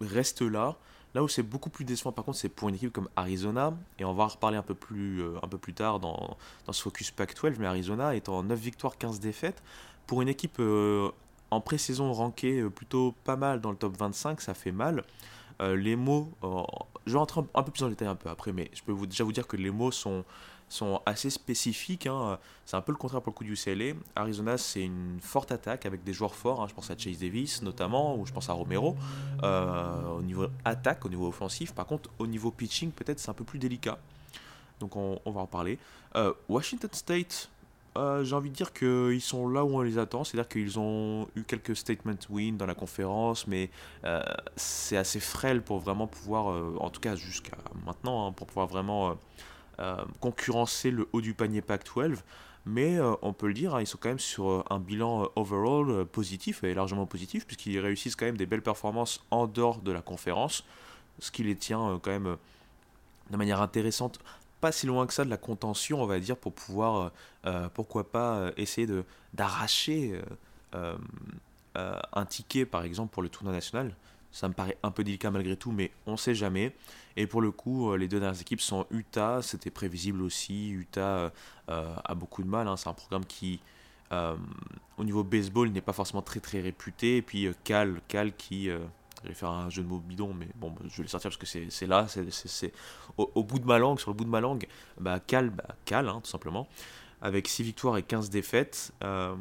reste 0.00 0.42
là. 0.42 0.76
Là 1.14 1.22
où 1.22 1.28
c'est 1.28 1.42
beaucoup 1.42 1.70
plus 1.70 1.84
décevant, 1.84 2.12
par 2.12 2.24
contre, 2.24 2.38
c'est 2.38 2.48
pour 2.48 2.68
une 2.68 2.74
équipe 2.74 2.92
comme 2.92 3.08
Arizona, 3.16 3.72
et 3.98 4.04
on 4.04 4.12
va 4.12 4.24
en 4.24 4.28
reparler 4.28 4.56
un 4.56 4.62
peu 4.62 4.74
plus, 4.74 5.22
euh, 5.22 5.38
tard 5.74 6.00
dans, 6.00 6.36
ce 6.70 6.82
focus 6.82 7.10
Pac-12, 7.10 7.56
mais 7.58 7.66
Arizona 7.66 8.14
est 8.14 8.28
en 8.28 8.42
9 8.42 8.58
victoires, 8.58 8.98
15 8.98 9.20
défaites. 9.20 9.62
Pour 10.06 10.22
une 10.22 10.28
équipe 10.28 10.56
euh, 10.60 11.10
en 11.50 11.60
pré-saison 11.60 12.12
rankée 12.12 12.60
euh, 12.60 12.70
plutôt 12.70 13.14
pas 13.24 13.36
mal 13.36 13.60
dans 13.60 13.70
le 13.70 13.76
top 13.76 13.96
25, 13.96 14.40
ça 14.40 14.54
fait 14.54 14.72
mal. 14.72 15.02
les 15.60 15.96
mots, 15.96 16.30
je 17.06 17.12
vais 17.12 17.18
rentrer 17.18 17.40
un, 17.54 17.62
peu 17.62 17.72
plus 17.72 17.82
en 17.82 17.88
détail 17.88 18.08
un 18.08 18.14
peu 18.14 18.28
après, 18.28 18.52
mais 18.52 18.70
je 18.74 18.82
peux 18.82 18.94
déjà 19.06 19.24
vous 19.24 19.32
dire 19.32 19.46
que 19.46 19.56
les 19.56 19.70
mots 19.70 19.90
sont 19.90 20.24
sont 20.68 21.00
assez 21.06 21.30
spécifiques. 21.30 22.06
Hein. 22.06 22.38
C'est 22.66 22.76
un 22.76 22.80
peu 22.80 22.92
le 22.92 22.98
contraire 22.98 23.22
pour 23.22 23.32
le 23.32 23.36
coup 23.36 23.44
du 23.44 23.54
UCLA. 23.54 23.94
Arizona, 24.14 24.58
c'est 24.58 24.82
une 24.82 25.18
forte 25.20 25.52
attaque 25.52 25.86
avec 25.86 26.04
des 26.04 26.12
joueurs 26.12 26.34
forts. 26.34 26.62
Hein. 26.62 26.66
Je 26.68 26.74
pense 26.74 26.90
à 26.90 26.96
Chase 26.96 27.18
Davis 27.18 27.62
notamment, 27.62 28.16
ou 28.16 28.26
je 28.26 28.32
pense 28.32 28.48
à 28.48 28.52
Romero. 28.52 28.96
Euh, 29.42 30.18
au 30.18 30.22
niveau 30.22 30.46
attaque, 30.64 31.04
au 31.04 31.08
niveau 31.08 31.28
offensif. 31.28 31.72
Par 31.72 31.86
contre, 31.86 32.10
au 32.18 32.26
niveau 32.26 32.50
pitching, 32.50 32.90
peut-être 32.90 33.18
c'est 33.18 33.30
un 33.30 33.34
peu 33.34 33.44
plus 33.44 33.58
délicat. 33.58 33.98
Donc 34.80 34.96
on, 34.96 35.18
va 35.26 35.40
en 35.40 35.46
parler. 35.46 35.78
Euh, 36.14 36.32
Washington 36.48 36.90
State, 36.92 37.50
euh, 37.96 38.22
j'ai 38.22 38.36
envie 38.36 38.50
de 38.50 38.54
dire 38.54 38.72
qu'ils 38.72 39.20
sont 39.20 39.48
là 39.48 39.64
où 39.64 39.76
on 39.78 39.82
les 39.82 39.98
attend. 39.98 40.22
C'est-à-dire 40.22 40.48
qu'ils 40.48 40.78
ont 40.78 41.26
eu 41.34 41.42
quelques 41.42 41.74
statement 41.74 42.18
wins 42.30 42.56
dans 42.56 42.66
la 42.66 42.74
conférence, 42.74 43.46
mais 43.46 43.70
c'est 44.56 44.96
assez 44.96 45.20
frêle 45.20 45.62
pour 45.62 45.78
vraiment 45.80 46.06
pouvoir, 46.06 46.46
en 46.80 46.90
tout 46.90 47.00
cas 47.00 47.16
jusqu'à 47.16 47.56
maintenant, 47.84 48.28
hein, 48.28 48.32
pour 48.32 48.46
pouvoir 48.46 48.68
vraiment 48.68 49.16
concurrencer 50.20 50.90
le 50.90 51.08
haut 51.12 51.20
du 51.20 51.34
panier 51.34 51.60
Pac-12. 51.60 52.18
Mais 52.68 52.98
euh, 52.98 53.14
on 53.22 53.32
peut 53.32 53.46
le 53.46 53.54
dire, 53.54 53.74
hein, 53.74 53.80
ils 53.80 53.86
sont 53.86 53.96
quand 53.98 54.10
même 54.10 54.18
sur 54.18 54.50
euh, 54.50 54.64
un 54.68 54.78
bilan 54.78 55.30
overall 55.36 56.04
positif, 56.04 56.64
et 56.64 56.74
largement 56.74 57.06
positif, 57.06 57.46
puisqu'ils 57.46 57.78
réussissent 57.78 58.14
quand 58.14 58.26
même 58.26 58.36
des 58.36 58.44
belles 58.44 58.62
performances 58.62 59.24
en 59.30 59.46
dehors 59.46 59.80
de 59.80 59.90
la 59.90 60.02
conférence, 60.02 60.64
ce 61.18 61.30
qui 61.30 61.44
les 61.44 61.56
tient 61.56 61.98
quand 62.02 62.10
même 62.10 62.36
de 63.30 63.36
manière 63.36 63.62
intéressante 63.62 64.20
pas 64.60 64.72
si 64.72 64.86
loin 64.86 65.06
que 65.06 65.14
ça 65.14 65.24
de 65.24 65.30
la 65.30 65.36
contention, 65.36 66.02
on 66.02 66.06
va 66.06 66.18
dire, 66.18 66.36
pour 66.36 66.52
pouvoir, 66.52 67.12
pourquoi 67.74 68.10
pas, 68.10 68.50
essayer 68.56 68.88
de 68.88 69.04
d'arracher 69.32 70.20
un 70.74 72.26
ticket, 72.26 72.66
par 72.66 72.82
exemple, 72.82 73.12
pour 73.14 73.22
le 73.22 73.28
tournoi 73.28 73.52
national. 73.52 73.94
Ça 74.30 74.48
me 74.48 74.54
paraît 74.54 74.76
un 74.82 74.90
peu 74.90 75.04
délicat 75.04 75.30
malgré 75.30 75.56
tout, 75.56 75.72
mais 75.72 75.90
on 76.06 76.12
ne 76.12 76.16
sait 76.16 76.34
jamais. 76.34 76.74
Et 77.16 77.26
pour 77.26 77.40
le 77.40 77.50
coup, 77.50 77.90
euh, 77.90 77.96
les 77.96 78.08
deux 78.08 78.20
dernières 78.20 78.40
équipes 78.40 78.60
sont 78.60 78.86
Utah, 78.90 79.40
c'était 79.42 79.70
prévisible 79.70 80.22
aussi. 80.22 80.70
Utah 80.70 81.00
euh, 81.00 81.30
euh, 81.70 81.94
a 82.04 82.14
beaucoup 82.14 82.42
de 82.42 82.48
mal, 82.48 82.68
hein. 82.68 82.76
c'est 82.76 82.88
un 82.88 82.94
programme 82.94 83.24
qui, 83.24 83.60
au 84.10 85.04
niveau 85.04 85.24
baseball, 85.24 85.68
n'est 85.70 85.80
pas 85.80 85.92
forcément 85.92 86.22
très 86.22 86.40
très 86.40 86.60
réputé. 86.60 87.18
Et 87.18 87.22
puis 87.22 87.48
Cal, 87.64 88.00
Cal 88.08 88.34
qui, 88.36 88.66
je 88.66 89.28
vais 89.28 89.34
faire 89.34 89.50
un 89.50 89.68
jeu 89.70 89.82
de 89.82 89.88
mots 89.88 89.98
bidon, 89.98 90.32
mais 90.32 90.48
bon, 90.54 90.74
je 90.88 90.96
vais 90.98 91.02
le 91.02 91.08
sortir 91.08 91.30
parce 91.30 91.36
que 91.36 91.46
c'est 91.46 91.86
là, 91.86 92.06
c'est 92.08 92.72
au, 93.16 93.42
bout 93.42 93.58
de 93.58 93.66
ma 93.66 93.78
langue, 93.78 93.98
sur 93.98 94.10
le 94.10 94.16
bout 94.16 94.24
de 94.24 94.30
ma 94.30 94.40
langue, 94.40 94.66
bah, 95.00 95.20
Cal, 95.20 95.50
bah, 95.50 95.74
Cal 95.84 96.08
hein, 96.08 96.20
tout 96.22 96.30
simplement 96.30 96.68
avec 97.20 97.48
6 97.48 97.62
victoires 97.62 97.96
et 97.96 98.02
15 98.02 98.30
défaites. 98.30 98.92
Euh, 99.02 99.34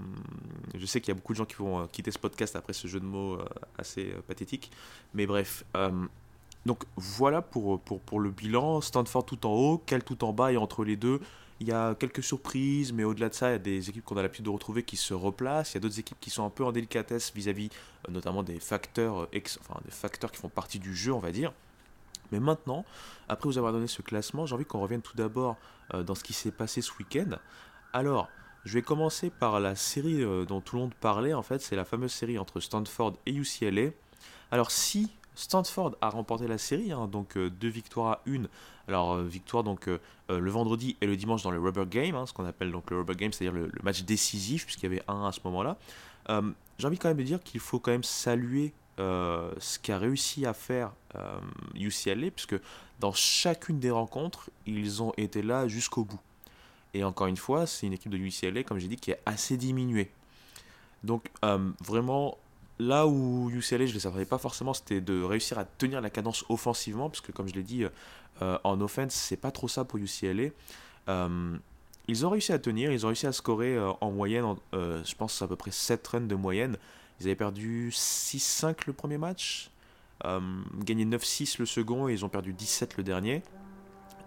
je 0.76 0.86
sais 0.86 1.02
qu'il 1.02 1.10
y 1.10 1.12
a 1.12 1.16
beaucoup 1.16 1.34
de 1.34 1.38
gens 1.38 1.46
qui 1.46 1.56
vont 1.56 1.82
euh, 1.82 1.86
quitter 1.92 2.12
ce 2.12 2.20
podcast 2.20 2.56
après 2.56 2.74
ce 2.74 2.88
jeu 2.88 3.00
de 3.00 3.06
mots 3.06 3.34
euh, 3.34 3.46
assez 3.78 4.14
pathétique. 4.28 4.72
Mais 5.14 5.26
bref. 5.26 5.64
donc 6.66 6.84
voilà 6.98 7.42
pour, 7.42 7.80
pour, 7.82 8.00
pour, 8.02 8.20
le 8.20 8.32
bilan. 8.32 8.82
Stanford 8.82 9.26
tout 9.26 9.46
en 9.46 9.54
haut, 9.54 9.78
Cal 9.86 10.04
tout 10.04 10.24
en 10.24 10.34
bas 10.34 10.52
et 10.52 10.58
entre 10.58 10.84
les 10.84 10.96
deux. 10.96 11.22
Il 11.60 11.68
y 11.68 11.72
a 11.72 11.96
quelques 11.96 12.22
surprises, 12.22 12.94
mais 12.94 13.04
au-delà 13.04 13.30
de 13.30 13.34
ça, 13.34 13.50
il 13.50 13.54
y 13.54 13.56
a 13.56 13.60
des 13.60 13.90
équipes 13.90 14.06
qu'on 14.06 14.18
a 14.18 14.22
l'habitude 14.22 14.46
de 14.46 14.52
retrouver 14.52 14.84
qui 14.84 14.96
se 14.96 15.16
replacent. 15.16 15.72
Il 15.72 15.76
y 15.76 15.78
a 15.78 15.82
d'autres 15.82 16.00
équipes 16.00 16.20
qui 16.20 16.30
sont 16.30 16.46
un 16.46 16.52
peu 16.52 16.64
en 16.64 16.72
délicatesse 16.72 17.32
vis-à-vis 17.34 17.70
notamment 18.10 18.44
des 18.44 18.60
facteurs, 18.60 19.28
ex, 19.32 19.58
enfin, 19.62 19.80
des 19.84 19.92
facteurs 19.92 20.32
qui 20.32 20.38
font 20.38 20.50
partie 20.50 20.78
du 20.78 20.96
jeu, 20.96 21.14
on 21.14 21.20
va 21.20 21.32
dire. 21.32 21.52
Mais 22.32 22.40
maintenant, 22.40 22.86
après 23.28 23.48
vous 23.50 23.58
avoir 23.58 23.74
donné 23.74 23.88
ce 23.88 24.02
classement, 24.02 24.46
j'ai 24.46 24.54
envie 24.54 24.66
qu'on 24.66 24.82
revienne 24.82 25.02
tout 25.02 25.16
d'abord 25.16 25.56
dans 25.94 26.14
ce 26.14 26.24
qui 26.24 26.34
s'est 26.34 26.52
passé 26.52 26.82
ce 26.82 26.92
week-end. 27.00 27.38
Alors, 27.94 28.30
je 28.66 28.74
vais 28.74 28.82
commencer 28.82 29.30
par 29.30 29.60
la 29.60 29.76
série 29.76 30.22
euh, 30.22 30.46
dont 30.46 30.60
tout 30.60 30.76
le 30.76 30.82
monde 30.84 30.94
parlait, 30.94 31.34
en 31.34 31.42
fait, 31.42 31.62
c'est 31.62 31.76
la 31.76 31.86
fameuse 31.86 32.12
série 32.12 32.38
entre 32.38 32.60
Stanford 32.60 33.14
et 33.26 33.34
UCLA. 33.34 33.92
Alors, 34.52 34.72
si 34.72 35.10
Stanford 35.36 35.96
a 36.02 36.10
remporté 36.10 36.48
la 36.48 36.58
série, 36.58 36.92
hein, 36.92 37.08
donc 37.08 37.38
euh, 37.38 37.50
deux 37.50 37.70
victoires 37.70 38.12
à 38.12 38.22
une. 38.26 38.50
Alors, 38.90 39.14
euh, 39.14 39.24
victoire 39.24 39.64
donc 39.64 39.90
le 40.30 40.52
vendredi 40.52 40.98
et 41.00 41.08
le 41.08 41.16
dimanche 41.16 41.44
dans 41.44 41.52
le 41.52 41.60
rubber 41.60 41.86
game, 41.86 42.16
hein, 42.16 42.26
ce 42.26 42.34
qu'on 42.34 42.46
appelle 42.46 42.72
donc 42.72 42.92
le 42.92 42.98
rubber 42.98 43.16
game, 43.16 43.32
c'est-à-dire 43.32 43.58
le, 43.58 43.72
match 43.84 44.04
décisif, 44.04 44.66
puisqu'il 44.66 44.92
y 44.92 44.94
avait 44.94 45.04
un 45.08 45.26
à 45.26 45.32
ce 45.32 45.40
moment-là. 45.46 45.78
J'ai 46.78 46.88
envie 46.88 46.98
quand 46.98 47.08
même 47.08 47.18
de 47.18 47.24
dire 47.24 47.42
qu'il 47.42 47.62
faut 47.62 47.80
quand 47.80 47.92
même 47.92 48.04
saluer 48.04 48.74
ce 48.98 49.80
qu'a 49.80 49.98
réussi 49.98 50.46
à 50.46 50.54
faire 50.54 50.92
UCLA, 51.76 52.32
puisque 52.32 52.60
dans 53.00 53.14
chacune 53.14 53.80
des 53.80 53.92
rencontres, 53.92 54.50
ils 54.66 55.02
ont 55.02 55.14
été 55.16 55.42
là 55.42 55.70
jusqu'au 55.70 56.04
bout. 56.04 56.20
Et 56.98 57.04
encore 57.04 57.28
une 57.28 57.38
fois, 57.38 57.68
c'est 57.68 57.86
une 57.86 57.94
équipe 57.94 58.12
de 58.12 58.18
UCLA, 58.18 58.64
comme 58.64 58.80
j'ai 58.80 58.88
dit, 58.88 58.96
qui 58.96 59.12
est 59.12 59.20
assez 59.28 59.56
diminuée. 59.56 60.10
Donc 61.04 61.30
euh, 61.46 61.70
vraiment, 61.86 62.40
là 62.80 63.06
où 63.06 63.52
UCLA, 63.52 63.86
je 63.86 63.92
ne 63.92 63.94
les 63.94 64.00
savais 64.00 64.26
pas 64.26 64.40
forcément, 64.40 64.74
c'était 64.74 65.00
de 65.00 65.22
réussir 65.22 65.60
à 65.60 65.66
tenir 65.66 66.02
la 66.02 66.10
cadence 66.10 66.44
offensivement, 66.50 67.08
parce 67.08 67.22
que 67.22 67.32
comme 67.32 67.48
je 67.48 67.54
l'ai 67.54 67.62
dit, 67.62 67.86
euh, 68.42 68.58
en 68.64 68.82
offense, 68.82 69.14
c'est 69.14 69.38
pas 69.38 69.52
trop 69.52 69.68
ça 69.68 69.86
pour 69.86 70.00
UCLA. 70.00 70.50
Euh, 71.08 71.58
ils 72.08 72.26
ont 72.26 72.32
réussi 72.32 72.52
à 72.52 72.58
tenir, 72.58 72.92
ils 72.92 73.06
ont 73.06 73.10
réussi 73.10 73.28
à 73.28 73.32
scorer 73.32 73.78
en 74.02 74.12
moyenne, 74.12 74.56
je 74.74 75.16
pense 75.16 75.40
à 75.44 75.48
peu 75.48 75.56
près 75.56 75.72
7 75.72 76.08
runs 76.08 76.22
de 76.22 76.36
moyenne. 76.36 76.78
Ils 77.20 77.28
avaient 77.28 77.36
perdu 77.36 77.92
6-5 77.92 78.88
le 78.88 78.94
premier 78.94 79.20
match, 79.20 79.70
gagné 80.24 81.06
9-6 81.06 81.58
le 81.60 81.66
second 81.68 82.08
et 82.08 82.14
ils 82.14 82.26
ont 82.26 82.30
perdu 82.30 82.54
17 82.54 82.98
le 82.98 83.04
dernier. 83.04 83.44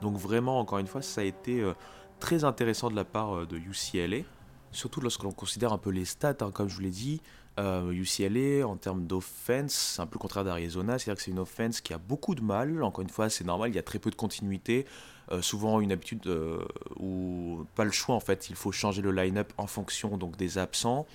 Donc 0.02 0.18
vraiment, 0.18 0.60
encore 0.60 0.78
une 0.78 0.86
fois, 0.86 1.00
ça 1.00 1.22
a 1.22 1.24
été 1.24 1.64
très 2.20 2.44
intéressant 2.44 2.90
de 2.90 2.96
la 2.96 3.04
part 3.04 3.36
euh, 3.36 3.46
de 3.46 3.56
UCLA, 3.56 4.24
surtout 4.70 5.00
lorsque 5.00 5.22
l'on 5.24 5.32
considère 5.32 5.72
un 5.72 5.78
peu 5.78 5.90
les 5.90 6.04
stats, 6.04 6.36
hein, 6.40 6.50
comme 6.52 6.68
je 6.68 6.76
vous 6.76 6.82
l'ai 6.82 6.90
dit. 6.90 7.20
UCLA, 7.58 8.38
euh, 8.38 8.62
en 8.62 8.76
termes 8.76 9.06
d'offense, 9.06 9.72
c'est 9.72 10.00
un 10.00 10.06
peu 10.06 10.14
le 10.14 10.20
contraire 10.20 10.44
d'Arizona, 10.44 10.98
c'est-à-dire 10.98 11.16
que 11.16 11.22
c'est 11.22 11.30
une 11.30 11.40
offense 11.40 11.80
qui 11.80 11.92
a 11.92 11.98
beaucoup 11.98 12.34
de 12.34 12.40
mal. 12.40 12.82
Encore 12.82 13.02
une 13.02 13.10
fois, 13.10 13.28
c'est 13.28 13.44
normal, 13.44 13.70
il 13.70 13.76
y 13.76 13.78
a 13.78 13.82
très 13.82 13.98
peu 13.98 14.10
de 14.10 14.14
continuité. 14.14 14.86
Souvent 15.40 15.80
une 15.80 15.92
habitude 15.92 16.28
où 16.98 17.64
pas 17.74 17.84
le 17.84 17.92
choix 17.92 18.14
en 18.14 18.20
fait, 18.20 18.50
il 18.50 18.56
faut 18.56 18.72
changer 18.72 19.02
le 19.02 19.12
line-up 19.12 19.52
en 19.58 19.66
fonction 19.66 20.16
donc 20.16 20.36
des 20.36 20.58
absents 20.58 21.06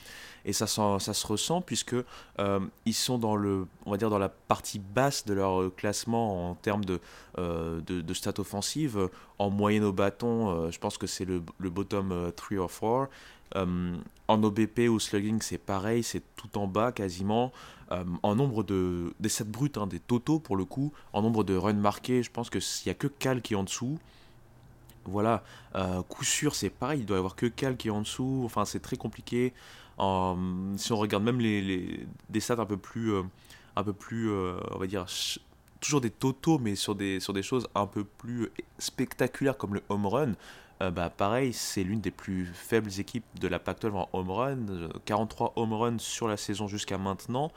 et 0.45 0.53
ça, 0.53 0.67
se 0.67 1.27
ressent 1.27 1.61
puisque 1.61 1.95
euh, 2.39 2.59
ils 2.85 2.93
sont 2.93 3.17
dans 3.17 3.35
le, 3.35 3.65
on 3.85 3.91
va 3.91 3.97
dire 3.97 4.11
dans 4.11 4.19
la 4.19 4.29
partie 4.29 4.79
basse 4.79 5.25
de 5.25 5.33
leur 5.33 5.59
euh, 5.59 5.73
classement 5.75 6.51
en 6.51 6.55
termes 6.55 6.85
de, 6.85 6.99
euh, 7.39 7.81
de, 7.81 8.13
stats 8.13 8.39
offensives. 8.39 9.09
En 9.39 9.49
moyenne 9.49 9.83
au 9.83 9.91
bâton, 9.91 10.71
je 10.71 10.77
pense 10.79 10.97
que 10.97 11.07
c'est 11.07 11.25
le, 11.25 11.41
le, 11.57 11.69
bottom 11.69 12.31
3 12.35 12.57
or 12.59 13.09
4. 13.53 13.67
en 14.27 14.43
OBP 14.43 14.87
ou 14.87 14.99
slugging, 14.99 15.41
c'est 15.41 15.57
pareil, 15.57 16.03
c'est 16.03 16.23
tout 16.35 16.57
en 16.57 16.67
bas 16.67 16.91
quasiment. 16.91 17.51
En 17.89 18.35
nombre 18.35 18.63
de 18.63 19.13
des 19.19 19.29
stats 19.29 19.43
bruts, 19.43 19.71
hein, 19.75 19.87
des 19.87 19.99
totaux 19.99 20.39
pour 20.39 20.57
le 20.57 20.65
coup, 20.65 20.91
en 21.13 21.21
nombre 21.21 21.43
de 21.43 21.55
runs 21.55 21.73
marqués, 21.73 22.23
je 22.23 22.31
pense 22.31 22.49
qu'il 22.49 22.61
n'y 22.85 22.91
a 22.91 22.95
que 22.95 23.07
Cal 23.07 23.41
qui 23.41 23.53
est 23.53 23.57
en 23.57 23.63
dessous. 23.63 23.99
Voilà, 25.05 25.43
coup 26.09 26.23
sûr, 26.23 26.55
c'est 26.55 26.71
pareil, 26.71 27.01
il 27.01 27.05
doit 27.05 27.17
y 27.17 27.19
avoir 27.19 27.35
que 27.35 27.45
Cal 27.45 27.77
qui 27.77 27.89
est 27.89 27.91
en 27.91 28.01
dessous. 28.01 28.41
Enfin, 28.43 28.65
c'est 28.65 28.79
très 28.79 28.97
compliqué 28.97 29.53
si 30.77 30.91
on 30.91 30.97
regarde 30.97 31.23
même 31.23 31.39
les, 31.39 32.05
des 32.29 32.39
stats 32.39 32.59
un 32.59 32.65
peu 32.65 32.77
plus, 32.77 33.13
euh, 33.13 33.23
un 33.75 33.83
peu 33.83 33.93
plus 33.93 34.29
euh, 34.29 34.57
on 34.71 34.77
va 34.77 34.87
dire, 34.87 35.05
toujours 35.79 36.01
des 36.01 36.09
totaux, 36.09 36.59
mais 36.59 36.75
sur 36.75 36.95
des, 36.95 37.19
sur 37.19 37.33
des 37.33 37.43
choses 37.43 37.67
un 37.75 37.87
peu 37.87 38.03
plus 38.03 38.49
spectaculaires 38.77 39.57
comme 39.57 39.73
le 39.75 39.83
home 39.89 40.05
run, 40.05 40.33
euh, 40.81 40.91
bah 40.91 41.09
pareil, 41.09 41.53
c'est 41.53 41.83
l'une 41.83 42.01
des 42.01 42.11
plus 42.11 42.45
faibles 42.45 42.91
équipes 42.99 43.25
de 43.39 43.47
la 43.47 43.59
Pac-12 43.59 43.91
en 43.93 44.09
home 44.13 44.31
run, 44.31 44.65
43 45.05 45.53
home 45.55 45.73
runs 45.73 45.99
sur 45.99 46.27
la 46.27 46.37
saison 46.37 46.67
jusqu'à 46.67 46.97
maintenant, 46.97 47.51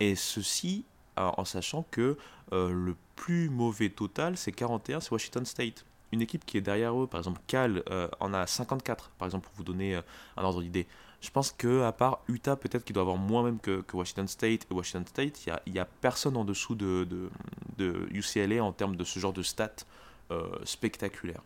et 0.00 0.14
ceci 0.16 0.84
en 1.16 1.44
sachant 1.44 1.84
que 1.92 2.18
le 2.50 2.96
plus 3.14 3.48
mauvais 3.48 3.88
total, 3.88 4.36
c'est 4.36 4.50
41, 4.50 4.98
c'est 4.98 5.12
Washington 5.12 5.44
State. 5.44 5.84
Une 6.10 6.20
équipe 6.20 6.44
qui 6.44 6.56
est 6.56 6.60
derrière 6.60 7.00
eux, 7.00 7.06
par 7.06 7.20
exemple 7.20 7.40
Cal, 7.46 7.84
en 8.18 8.34
a 8.34 8.48
54, 8.48 9.10
par 9.10 9.26
exemple, 9.26 9.46
pour 9.46 9.54
vous 9.54 9.62
donner 9.62 9.94
un 9.94 10.42
ordre 10.42 10.60
d'idée. 10.60 10.88
Je 11.24 11.30
pense 11.30 11.52
que 11.52 11.80
à 11.84 11.92
part 11.92 12.20
Utah, 12.28 12.54
peut-être 12.54 12.84
qu'il 12.84 12.92
doit 12.92 13.00
avoir 13.00 13.16
moins 13.16 13.42
même 13.42 13.58
que, 13.58 13.82
Washington 13.94 14.28
State. 14.28 14.66
Et 14.70 14.74
Washington 14.74 15.06
State, 15.06 15.46
il 15.64 15.72
n'y 15.72 15.78
a, 15.78 15.86
personne 15.86 16.36
en 16.36 16.44
dessous 16.44 16.74
de, 16.74 17.08
de, 17.78 18.08
UCLA 18.10 18.62
en 18.62 18.72
termes 18.72 18.94
de 18.94 19.04
ce 19.04 19.18
genre 19.18 19.32
de 19.32 19.42
stats 19.42 19.86
euh, 20.30 20.46
spectaculaires. 20.64 21.40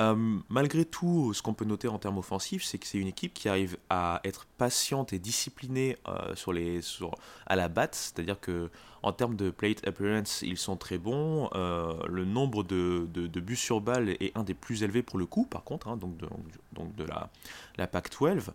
Euh, 0.00 0.38
malgré 0.48 0.86
tout, 0.86 1.34
ce 1.34 1.42
qu'on 1.42 1.52
peut 1.52 1.66
noter 1.66 1.86
en 1.88 1.98
termes 1.98 2.16
offensifs, 2.16 2.64
c'est 2.64 2.78
que 2.78 2.86
c'est 2.86 2.98
une 2.98 3.08
équipe 3.08 3.34
qui 3.34 3.48
arrive 3.50 3.76
à 3.90 4.20
être 4.24 4.46
patiente 4.56 5.12
et 5.12 5.18
disciplinée 5.18 5.98
euh, 6.08 6.34
sur 6.34 6.54
les, 6.54 6.80
sur, 6.80 7.14
à 7.46 7.54
la 7.54 7.68
batte, 7.68 7.94
c'est-à-dire 7.94 8.40
que 8.40 8.70
en 9.02 9.12
termes 9.12 9.34
de 9.34 9.50
plate 9.50 9.86
appearance, 9.86 10.42
ils 10.42 10.56
sont 10.56 10.76
très 10.76 10.96
bons. 10.96 11.50
Euh, 11.54 11.94
le 12.08 12.24
nombre 12.24 12.62
de, 12.62 13.08
de, 13.12 13.40
buts 13.40 13.56
sur 13.56 13.80
balle 13.80 14.10
est 14.10 14.36
un 14.36 14.42
des 14.42 14.54
plus 14.54 14.82
élevés 14.82 15.02
pour 15.02 15.18
le 15.18 15.26
coup, 15.26 15.44
par 15.44 15.64
contre, 15.64 15.88
hein, 15.88 15.96
donc 15.96 16.16
de, 16.16 16.28
donc 16.72 16.94
de 16.96 17.04
la, 17.04 17.30
la 17.76 17.86
PAC-12. 17.86 18.48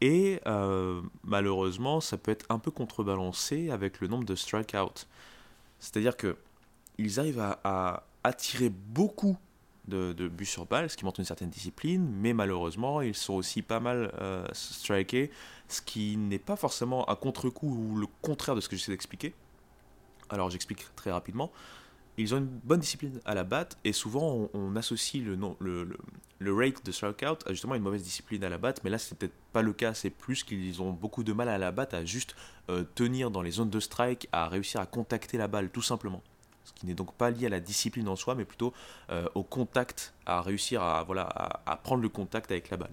Et 0.00 0.40
malheureusement, 1.24 2.00
ça 2.00 2.16
peut 2.18 2.30
être 2.30 2.46
un 2.50 2.58
peu 2.58 2.70
contrebalancé 2.70 3.70
avec 3.70 4.00
le 4.00 4.08
nombre 4.08 4.24
de 4.24 4.34
strikeouts. 4.34 5.06
C'est-à-dire 5.78 6.16
que 6.16 6.36
ils 6.98 7.18
arrivent 7.18 7.40
à, 7.40 7.58
à 7.64 8.04
attirer 8.22 8.68
beaucoup 8.68 9.36
de, 9.88 10.28
buts 10.28 10.46
sur 10.46 10.66
balle, 10.66 10.88
ce 10.90 10.96
qui 10.96 11.04
montre 11.04 11.20
une 11.20 11.26
certaine 11.26 11.50
discipline, 11.50 12.06
mais 12.20 12.32
malheureusement, 12.32 13.00
ils 13.00 13.14
sont 13.14 13.34
aussi 13.34 13.62
pas 13.62 13.80
mal 13.80 14.12
euh, 14.20 14.46
strikés, 14.52 15.30
ce 15.68 15.82
qui 15.82 16.16
n'est 16.16 16.38
pas 16.38 16.56
forcément 16.56 17.08
un 17.10 17.16
contre-coup 17.16 17.68
ou 17.68 17.96
le 17.96 18.06
contraire 18.22 18.54
de 18.54 18.60
ce 18.60 18.68
que 18.68 18.76
j'essaie 18.76 18.92
d'expliquer. 18.92 19.34
Alors 20.30 20.50
j'explique 20.50 20.86
très 20.96 21.10
rapidement. 21.12 21.52
Ils 22.16 22.34
ont 22.34 22.38
une 22.38 22.46
bonne 22.46 22.80
discipline 22.80 23.20
à 23.24 23.34
la 23.34 23.42
batte 23.42 23.76
et 23.84 23.92
souvent 23.92 24.48
on, 24.54 24.76
associe 24.76 25.22
le, 25.24 26.54
rate 26.54 26.84
de 26.84 26.92
strikeout 26.92 27.44
à 27.44 27.50
justement 27.50 27.74
une 27.74 27.82
mauvaise 27.82 28.04
discipline 28.04 28.44
à 28.44 28.48
la 28.48 28.56
batte, 28.56 28.82
mais 28.84 28.90
là 28.90 28.98
c'est 28.98 29.18
peut-être 29.18 29.34
pas 29.52 29.62
le 29.62 29.72
cas, 29.72 29.94
c'est 29.94 30.10
plus 30.10 30.44
qu'ils 30.44 30.80
ont 30.80 30.92
beaucoup 30.92 31.24
de 31.24 31.32
mal 31.32 31.48
à 31.48 31.58
la 31.58 31.72
batte 31.72 31.92
à 31.92 32.04
juste 32.04 32.36
euh, 32.70 32.84
tenir 32.94 33.32
dans 33.32 33.42
les 33.42 33.50
zones 33.50 33.70
de 33.70 33.80
strike, 33.80 34.28
à 34.30 34.48
réussir 34.48 34.80
à 34.80 34.86
contacter 34.86 35.38
la 35.38 35.48
balle 35.48 35.70
tout 35.70 35.82
simplement 35.82 36.22
qui 36.74 36.86
n'est 36.86 36.94
donc 36.94 37.14
pas 37.14 37.30
lié 37.30 37.46
à 37.46 37.48
la 37.48 37.60
discipline 37.60 38.08
en 38.08 38.16
soi, 38.16 38.34
mais 38.34 38.44
plutôt 38.44 38.72
euh, 39.10 39.26
au 39.34 39.42
contact, 39.42 40.14
à 40.26 40.40
réussir 40.42 40.82
à, 40.82 41.02
voilà, 41.04 41.28
à, 41.66 41.76
prendre 41.76 42.02
le 42.02 42.08
contact 42.08 42.50
avec 42.50 42.70
la 42.70 42.76
balle. 42.76 42.92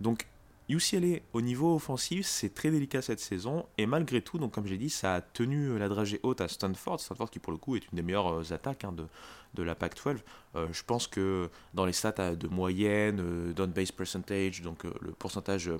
Donc 0.00 0.26
UCLA 0.68 1.18
au 1.32 1.42
niveau 1.42 1.74
offensif, 1.74 2.26
c'est 2.26 2.54
très 2.54 2.70
délicat 2.70 3.02
cette 3.02 3.20
saison, 3.20 3.66
et 3.76 3.86
malgré 3.86 4.22
tout, 4.22 4.38
donc 4.38 4.52
comme 4.52 4.66
j'ai 4.66 4.78
dit, 4.78 4.90
ça 4.90 5.16
a 5.16 5.20
tenu 5.20 5.78
la 5.78 5.88
dragée 5.88 6.20
haute 6.22 6.40
à 6.40 6.48
Stanford, 6.48 7.00
Stanford 7.00 7.30
qui 7.30 7.38
pour 7.38 7.52
le 7.52 7.58
coup 7.58 7.76
est 7.76 7.84
une 7.92 7.96
des 7.96 8.02
meilleures 8.02 8.40
euh, 8.40 8.52
attaques 8.52 8.84
hein, 8.84 8.92
de, 8.92 9.06
de 9.54 9.62
la 9.62 9.74
Pac-12. 9.74 10.18
Euh, 10.56 10.66
je 10.72 10.82
pense 10.82 11.06
que 11.06 11.50
dans 11.74 11.84
les 11.84 11.92
stats 11.92 12.34
de 12.34 12.48
moyenne, 12.48 13.52
down 13.52 13.70
base 13.70 13.92
percentage, 13.92 14.62
donc 14.62 14.84
le 14.84 15.12
pourcentage 15.12 15.70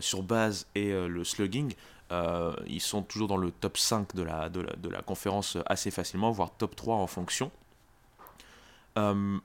sur 0.00 0.22
base 0.22 0.66
et 0.74 0.92
le 0.92 1.24
slugging, 1.24 1.72
euh, 2.12 2.52
ils 2.66 2.80
sont 2.80 3.02
toujours 3.02 3.28
dans 3.28 3.36
le 3.36 3.50
top 3.50 3.78
5 3.78 4.14
de 4.14 4.22
la, 4.22 4.48
de 4.48 4.88
la 4.88 5.02
conférence 5.02 5.56
assez 5.66 5.90
facilement, 5.90 6.30
voire 6.30 6.50
top 6.50 6.74
3 6.74 6.96
en 6.96 7.06
fonction. 7.06 7.50
Euh, 8.98 9.38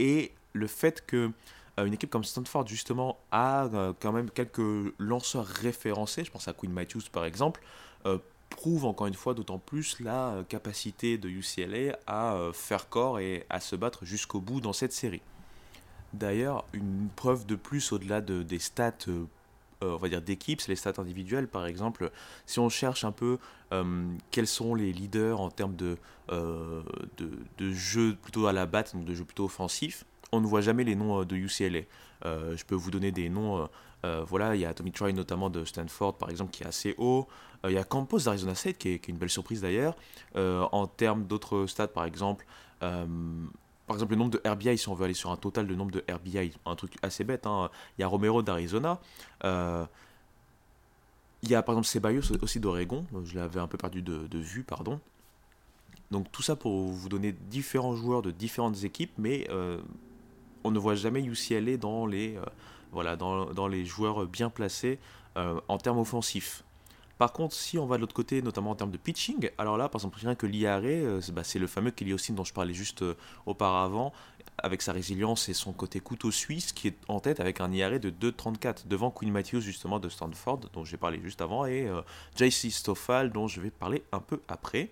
et 0.00 0.32
le 0.52 0.66
fait 0.66 1.06
que 1.06 1.30
euh, 1.78 1.84
une 1.84 1.94
équipe 1.94 2.10
comme 2.10 2.24
Stanford 2.24 2.66
justement 2.66 3.18
a 3.30 3.68
quand 4.00 4.12
même 4.12 4.30
quelques 4.30 4.92
lanceurs 4.98 5.46
référencés, 5.46 6.24
je 6.24 6.30
pense 6.30 6.48
à 6.48 6.52
Quinn 6.52 6.72
Matthews 6.72 7.04
par 7.12 7.24
exemple, 7.24 7.62
prouve 8.48 8.84
encore 8.84 9.06
une 9.06 9.14
fois 9.14 9.34
d'autant 9.34 9.60
plus 9.60 10.00
la 10.00 10.42
capacité 10.48 11.18
de 11.18 11.28
UCLA 11.28 11.96
à 12.08 12.50
faire 12.52 12.88
corps 12.88 13.20
et 13.20 13.46
à 13.48 13.60
se 13.60 13.76
battre 13.76 14.04
jusqu'au 14.04 14.40
bout 14.40 14.60
dans 14.60 14.72
cette 14.72 14.92
série. 14.92 15.22
D'ailleurs, 16.12 16.64
une 16.72 17.08
preuve 17.14 17.46
de 17.46 17.54
plus 17.54 17.92
au-delà 17.92 18.20
de, 18.20 18.42
des 18.42 18.58
stats 18.58 19.06
on 19.82 19.96
va 19.96 20.08
dire 20.08 20.22
d'équipe, 20.22 20.60
c'est 20.60 20.68
les 20.68 20.76
stats 20.76 20.94
individuelles 20.98 21.48
par 21.48 21.66
exemple. 21.66 22.10
Si 22.46 22.58
on 22.58 22.68
cherche 22.68 23.04
un 23.04 23.12
peu 23.12 23.38
euh, 23.72 24.12
quels 24.30 24.46
sont 24.46 24.74
les 24.74 24.92
leaders 24.92 25.40
en 25.40 25.50
termes 25.50 25.76
de, 25.76 25.96
euh, 26.30 26.82
de, 27.16 27.30
de, 27.58 27.72
jeu 27.72 28.16
plutôt 28.20 28.46
à 28.46 28.52
la 28.52 28.66
batte, 28.66 28.94
donc 28.94 29.04
de 29.04 29.14
jeu 29.14 29.24
plutôt 29.24 29.44
offensif, 29.44 30.04
on 30.32 30.40
ne 30.40 30.46
voit 30.46 30.60
jamais 30.60 30.84
les 30.84 30.94
noms 30.94 31.24
de 31.24 31.36
UCLA. 31.36 31.80
je 32.24 32.64
peux 32.64 32.74
vous 32.74 32.90
donner 32.90 33.12
des 33.12 33.28
noms. 33.28 33.68
voilà, 34.02 34.54
il 34.54 34.60
y 34.60 34.64
a 34.64 34.72
Tommy 34.74 34.92
Troy 34.92 35.12
notamment 35.12 35.50
de 35.50 35.64
Stanford 35.64 36.18
par 36.18 36.30
exemple 36.30 36.52
qui 36.52 36.62
est 36.62 36.66
assez 36.66 36.94
haut. 36.98 37.26
il 37.64 37.72
y 37.72 37.78
a 37.78 37.84
Campos 37.84 38.20
d'Arizona 38.20 38.54
State 38.54 38.78
qui 38.78 38.90
est, 38.90 39.08
une 39.08 39.16
belle 39.16 39.30
surprise 39.30 39.62
d'ailleurs. 39.62 39.96
en 40.36 40.86
termes 40.86 41.24
d'autres 41.24 41.66
stats 41.66 41.88
par 41.88 42.04
exemple, 42.04 42.46
par 43.90 43.96
exemple, 43.96 44.12
le 44.12 44.18
nombre 44.18 44.38
de 44.38 44.48
RBI, 44.48 44.78
si 44.78 44.88
on 44.88 44.94
veut 44.94 45.04
aller 45.04 45.14
sur 45.14 45.32
un 45.32 45.36
total 45.36 45.66
de 45.66 45.74
nombre 45.74 45.90
de 45.90 46.04
RBI, 46.08 46.52
un 46.64 46.76
truc 46.76 46.94
assez 47.02 47.24
bête, 47.24 47.44
hein. 47.44 47.70
il 47.98 48.02
y 48.02 48.04
a 48.04 48.06
Romero 48.06 48.40
d'Arizona, 48.40 49.00
euh, 49.42 49.84
il 51.42 51.50
y 51.50 51.56
a 51.56 51.62
par 51.64 51.72
exemple 51.74 51.88
Ceballos 51.88 52.30
aussi 52.40 52.60
d'Oregon, 52.60 53.04
je 53.24 53.34
l'avais 53.34 53.58
un 53.58 53.66
peu 53.66 53.78
perdu 53.78 54.00
de, 54.00 54.38
vue, 54.38 54.62
pardon. 54.62 55.00
Donc 56.12 56.30
tout 56.30 56.40
ça 56.40 56.54
pour 56.54 56.86
vous 56.86 57.08
donner 57.08 57.32
différents 57.32 57.96
joueurs 57.96 58.22
de 58.22 58.30
différentes 58.30 58.84
équipes, 58.84 59.10
mais 59.18 59.48
euh, 59.50 59.80
on 60.62 60.70
ne 60.70 60.78
voit 60.78 60.94
jamais 60.94 61.24
UCLA 61.24 61.76
dans 61.76 62.06
les, 62.06 62.36
euh, 62.36 62.44
voilà, 62.92 63.16
dans, 63.16 63.46
dans, 63.46 63.66
les 63.66 63.84
joueurs 63.84 64.24
bien 64.26 64.50
placés 64.50 65.00
en 65.34 65.78
termes 65.78 65.98
offensifs. 65.98 66.62
Par 67.20 67.34
contre, 67.34 67.54
si 67.54 67.76
on 67.76 67.84
va 67.84 67.96
de 67.96 68.00
l'autre 68.00 68.14
côté, 68.14 68.40
notamment 68.40 68.70
en 68.70 68.74
termes 68.74 68.90
de 68.90 68.96
pitching, 68.96 69.50
alors 69.58 69.76
là, 69.76 69.90
par 69.90 69.98
exemple, 69.98 70.18
rien 70.18 70.34
que 70.34 70.46
l'IARE, 70.46 70.80
euh, 70.84 71.20
bah, 71.34 71.44
c'est 71.44 71.58
le 71.58 71.66
fameux 71.66 71.90
Kelly 71.90 72.16
dont 72.30 72.44
je 72.44 72.54
parlais 72.54 72.72
juste 72.72 73.02
euh, 73.02 73.14
auparavant, 73.44 74.14
avec 74.56 74.80
sa 74.80 74.94
résilience 74.94 75.50
et 75.50 75.52
son 75.52 75.74
côté 75.74 76.00
couteau 76.00 76.30
suisse, 76.30 76.72
qui 76.72 76.88
est 76.88 76.96
en 77.08 77.20
tête 77.20 77.38
avec 77.38 77.60
un 77.60 77.70
IARE 77.72 78.00
de 78.00 78.08
2,34, 78.08 78.88
devant 78.88 79.10
Quinn 79.10 79.30
Matthews, 79.30 79.60
justement, 79.60 80.00
de 80.00 80.08
Stanford, 80.08 80.60
dont 80.72 80.86
j'ai 80.86 80.96
parlé 80.96 81.20
juste 81.22 81.42
avant, 81.42 81.66
et 81.66 81.86
euh, 81.86 82.00
JC 82.36 82.70
Stoffal, 82.70 83.30
dont 83.32 83.48
je 83.48 83.60
vais 83.60 83.70
parler 83.70 84.02
un 84.12 84.20
peu 84.20 84.40
après. 84.48 84.90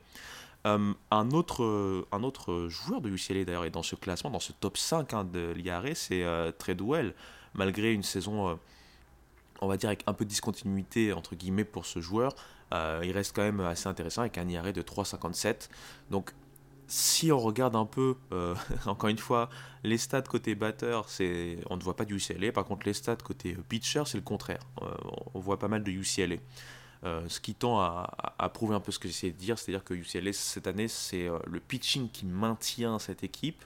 un, 0.67 1.31
autre, 1.33 2.05
un 2.13 2.23
autre 2.23 2.69
joueur 2.69 3.01
de 3.01 3.09
UCLA 3.09 3.47
d'ailleurs 3.47 3.65
est 3.65 3.71
dans 3.71 3.83
ce 3.83 3.97
classement, 3.97 4.29
dans 4.29 4.39
ce 4.39 4.53
top 4.53 4.77
5 4.77 5.15
hein, 5.15 5.25
de 5.25 5.53
l'IARE, 5.53 5.95
c'est 5.95 6.27
Treadwell. 6.59 7.15
Malgré 7.55 7.95
une 7.95 8.03
saison 8.03 8.59
on 9.61 9.69
va 9.69 9.77
dire 9.77 9.89
avec 9.89 10.05
un 10.07 10.13
peu 10.13 10.25
de 10.25 10.31
discontinuité 10.31 11.13
entre 11.13 11.35
guillemets 11.35 11.65
pour 11.65 11.87
ce 11.87 12.01
joueur, 12.01 12.35
euh, 12.73 13.01
il 13.05 13.13
reste 13.13 13.35
quand 13.35 13.43
même 13.43 13.61
assez 13.61 13.89
intéressant 13.89 14.23
avec 14.23 14.39
un 14.39 14.49
IRA 14.49 14.73
de 14.73 14.83
3,57. 14.83 15.69
Donc 16.11 16.35
si 16.87 17.31
on 17.33 17.39
regarde 17.39 17.77
un 17.77 17.85
peu, 17.85 18.17
euh, 18.33 18.55
encore 18.87 19.11
une 19.11 19.19
fois, 19.19 19.51
les 19.85 19.99
stats 19.99 20.23
côté 20.23 20.55
batteur, 20.55 21.07
on 21.71 21.77
ne 21.77 21.83
voit 21.83 21.97
pas 21.97 22.05
du 22.05 22.17
UCLA. 22.17 22.53
Par 22.53 22.65
contre, 22.65 22.87
les 22.87 22.95
stats 22.95 23.17
côté 23.17 23.57
pitcher, 23.69 24.03
c'est 24.07 24.19
le 24.19 24.25
contraire. 24.25 24.61
Euh, 24.83 24.95
on 25.35 25.41
voit 25.41 25.59
pas 25.59 25.69
mal 25.69 25.83
de 25.83 25.91
UCLA. 25.91 26.37
ce 27.03 27.41
qui 27.41 27.55
tend 27.55 27.79
à, 27.81 28.51
prouver 28.53 28.75
un 28.75 28.81
peu 28.81 28.93
ce 28.93 28.99
que 28.99 29.09
j'essaie 29.09 29.31
de 29.31 29.37
dire, 29.37 29.59
c'est-à-dire 29.59 29.85
que 29.85 29.95
UCLA 29.95 30.33
cette 30.33 30.67
année, 30.67 30.89
c'est 30.89 31.29
le 31.47 31.61
pitching 31.61 32.11
qui 32.11 32.27
maintient 32.27 32.99
cette 32.99 33.23
équipe 33.23 33.65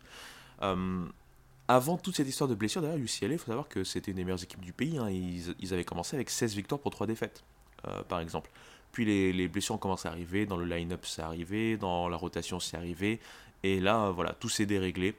avant 1.75 1.97
toute 1.97 2.17
cette 2.17 2.29
histoire 2.29 2.49
de 2.49 2.55
blessure, 2.55 2.83
d'ailleurs, 2.83 2.99
UCLA, 2.99 3.33
il 3.33 3.39
faut 3.39 3.47
savoir 3.47 3.69
que 3.69 3.83
c'était 3.83 4.11
une 4.11 4.19
des 4.19 4.25
meilleures 4.25 4.43
équipes 4.43 4.61
du 4.61 4.75
pays. 4.75 4.99
Hein. 4.99 5.09
Ils, 5.11 5.73
avaient 5.73 5.85
commencé 5.85 6.17
avec 6.17 6.29
16 6.29 6.55
victoires 6.55 6.81
pour 6.81 6.91
3 6.91 7.07
défaites, 7.07 7.43
euh, 7.89 8.03
par 8.03 8.21
exemple. 8.21 8.51
Puis 8.93 9.07
les, 9.07 9.49
blessures 9.49 9.77
ont 9.77 9.79
commencé 9.79 10.07
à 10.07 10.11
arriver, 10.11 10.45
dans 10.45 10.59
le 10.59 10.67
line-up 10.67 11.07
c'est 11.07 11.23
arrivé, 11.23 11.79
dans 11.79 12.11
la 12.11 12.17
rotation 12.19 12.61
c'est 12.61 12.77
arrivé. 12.77 13.21
Et 13.63 13.81
là, 13.81 14.11
voilà, 14.11 14.35
tout 14.35 14.51
s'est 14.51 14.67
déréglé. 14.67 15.15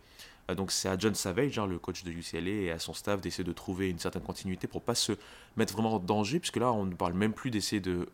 Donc 0.55 0.71
c'est 0.71 0.89
à 0.89 0.97
John 0.97 1.15
Savage, 1.15 1.57
hein, 1.57 1.65
le 1.65 1.79
coach 1.79 2.03
de 2.03 2.11
UCLA, 2.11 2.51
et 2.51 2.71
à 2.71 2.77
son 2.77 2.93
staff 2.93 3.19
d'essayer 3.19 3.43
de 3.43 3.53
trouver 3.53 3.89
une 3.89 3.97
certaine 3.97 4.21
continuité 4.21 4.67
pour 4.67 4.83
pas 4.83 4.93
se 4.93 5.13
mettre 5.57 5.73
vraiment 5.73 5.95
en 5.95 5.99
danger, 5.99 6.39
puisque 6.39 6.57
là 6.57 6.71
on 6.71 6.85
ne 6.85 6.93
parle 6.93 7.13
même 7.13 7.33
plus 7.33 7.49
d'essayer 7.49 7.81
de, 7.81 8.07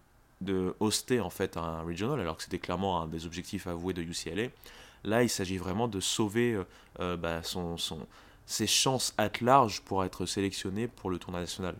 hoster 0.79 1.19
en 1.19 1.29
fait 1.29 1.57
un 1.57 1.81
regional, 1.81 2.21
alors 2.21 2.37
que 2.37 2.43
c'était 2.43 2.59
clairement 2.59 3.01
un 3.01 3.07
des 3.07 3.25
objectifs 3.25 3.67
avoués 3.67 3.93
de 3.93 4.01
UCLA. 4.01 4.47
Là 5.03 5.23
il 5.23 5.29
s'agit 5.29 5.57
vraiment 5.57 5.89
de 5.89 5.99
sauver 5.99 6.53
euh, 6.53 6.63
euh, 6.99 7.17
bah, 7.17 7.43
son, 7.43 7.77
son, 7.77 7.99
ses 8.49 8.65
chances 8.65 9.13
à 9.19 9.29
large 9.41 9.81
pour 9.81 10.03
être 10.03 10.25
sélectionné 10.25 10.87
pour 10.87 11.11
le 11.11 11.19
tournoi 11.19 11.39
national. 11.39 11.75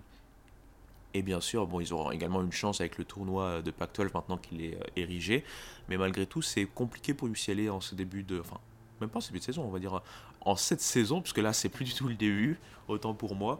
Et 1.16 1.24
bien 1.24 1.42
sûr, 1.42 1.66
bon, 1.66 1.80
ils 1.80 1.92
auront 1.92 2.12
également 2.12 2.44
une 2.44 2.52
chance 2.52 2.80
avec 2.80 3.00
le 3.00 3.06
tournoi 3.06 3.64
de 3.64 3.72
Pac-12 3.72 4.12
maintenant 4.14 4.38
qu'il 4.38 4.64
est 4.64 4.76
euh, 4.76 4.84
érigé. 4.96 5.44
Mais 5.90 5.98
malgré 5.98 6.28
tout, 6.28 6.44
c'est 6.44 6.66
compliqué 6.66 7.16
pour 7.16 7.28
UCLA 7.28 7.74
en 7.74 7.82
ce 7.82 7.96
début 7.96 8.22
de. 8.22 8.40
Enfin, 8.40 8.60
même 9.02 9.10
pas 9.10 9.18
en 9.18 9.22
ce 9.22 9.30
début 9.30 9.40
de 9.40 9.46
saison, 9.46 9.64
on 9.64 9.72
va 9.72 9.80
dire 9.80 10.00
en 10.42 10.56
cette 10.56 10.82
saison, 10.82 11.22
puisque 11.22 11.40
là, 11.40 11.54
c'est 11.54 11.70
plus 11.70 11.86
du 11.86 11.94
tout 11.96 12.08
le 12.08 12.14
début, 12.14 12.60
autant 12.88 13.16
pour 13.16 13.34
moi. 13.34 13.60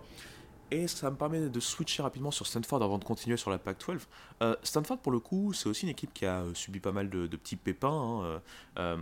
Et 0.72 0.88
ça 0.88 1.10
me 1.10 1.16
permet 1.16 1.50
de 1.50 1.60
switcher 1.60 2.04
rapidement 2.04 2.30
sur 2.30 2.46
Stanford 2.46 2.84
avant 2.84 3.00
de 3.00 3.04
continuer 3.04 3.38
sur 3.38 3.50
la 3.50 3.58
Pac-12. 3.58 4.02
Euh, 4.44 4.56
Stanford, 4.62 5.00
pour 5.00 5.12
le 5.12 5.20
coup, 5.20 5.52
c'est 5.52 5.68
aussi 5.68 5.84
une 5.84 5.92
équipe 5.92 6.14
qui 6.14 6.28
a 6.28 6.42
euh, 6.42 6.54
subi 6.54 6.80
pas 6.80 6.92
mal 6.92 7.10
de, 7.10 7.26
petits 7.28 7.56
pépins. 7.56 7.90
Hein. 7.90 8.42
Euh, 8.78 8.98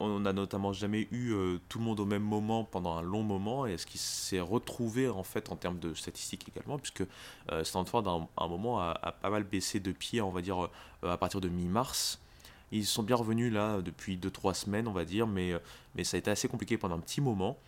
on 0.00 0.20
n'a 0.20 0.34
notamment 0.34 0.74
jamais 0.74 1.08
eu 1.10 1.34
tout 1.70 1.78
le 1.78 1.84
monde 1.84 1.98
au 1.98 2.04
même 2.04 2.22
moment 2.22 2.64
pendant 2.64 2.94
un 2.94 3.02
long 3.02 3.22
moment, 3.22 3.64
et 3.64 3.78
ce 3.78 3.86
qui 3.86 3.96
s'est 3.96 4.40
retrouvé 4.40 5.08
en 5.08 5.22
fait 5.22 5.50
en 5.50 5.56
termes 5.56 5.78
de 5.78 5.94
statistiques 5.94 6.46
également, 6.48 6.78
puisque 6.78 7.04
Stanford, 7.62 8.28
à 8.36 8.44
un, 8.44 8.48
moment, 8.48 8.80
a, 8.80 8.94
pas 9.20 9.30
mal 9.30 9.44
baissé 9.44 9.80
de 9.80 9.92
pied, 9.92 10.20
on 10.20 10.30
va 10.30 10.42
dire, 10.42 10.68
à 11.02 11.16
partir 11.16 11.40
de 11.40 11.48
mi-mars. 11.48 12.20
Ils 12.70 12.86
sont 12.86 13.02
bien 13.02 13.16
revenus 13.16 13.52
là 13.52 13.80
depuis 13.80 14.16
2-3 14.16 14.54
semaines, 14.54 14.88
on 14.88 14.92
va 14.92 15.04
dire, 15.04 15.26
mais, 15.26 15.52
mais 15.94 16.04
ça 16.04 16.16
a 16.16 16.18
été 16.18 16.30
assez 16.30 16.48
compliqué 16.48 16.76
pendant 16.76 16.96
un 16.96 17.00
petit 17.00 17.20
moment. 17.20 17.58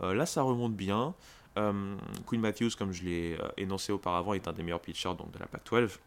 là, 0.00 0.26
ça 0.26 0.42
remonte 0.42 0.74
bien. 0.74 1.14
Euh, 1.58 1.96
Quinn 2.26 2.40
Matthews, 2.40 2.70
comme 2.78 2.92
je 2.92 3.04
l'ai 3.04 3.36
euh, 3.38 3.48
énoncé 3.56 3.92
auparavant, 3.92 4.34
est 4.34 4.48
un 4.48 4.52
des 4.52 4.62
meilleurs 4.62 4.80
pitchers 4.80 5.14
donc, 5.16 5.30
de 5.32 5.38
la 5.38 5.46
Pac-12 5.46 5.98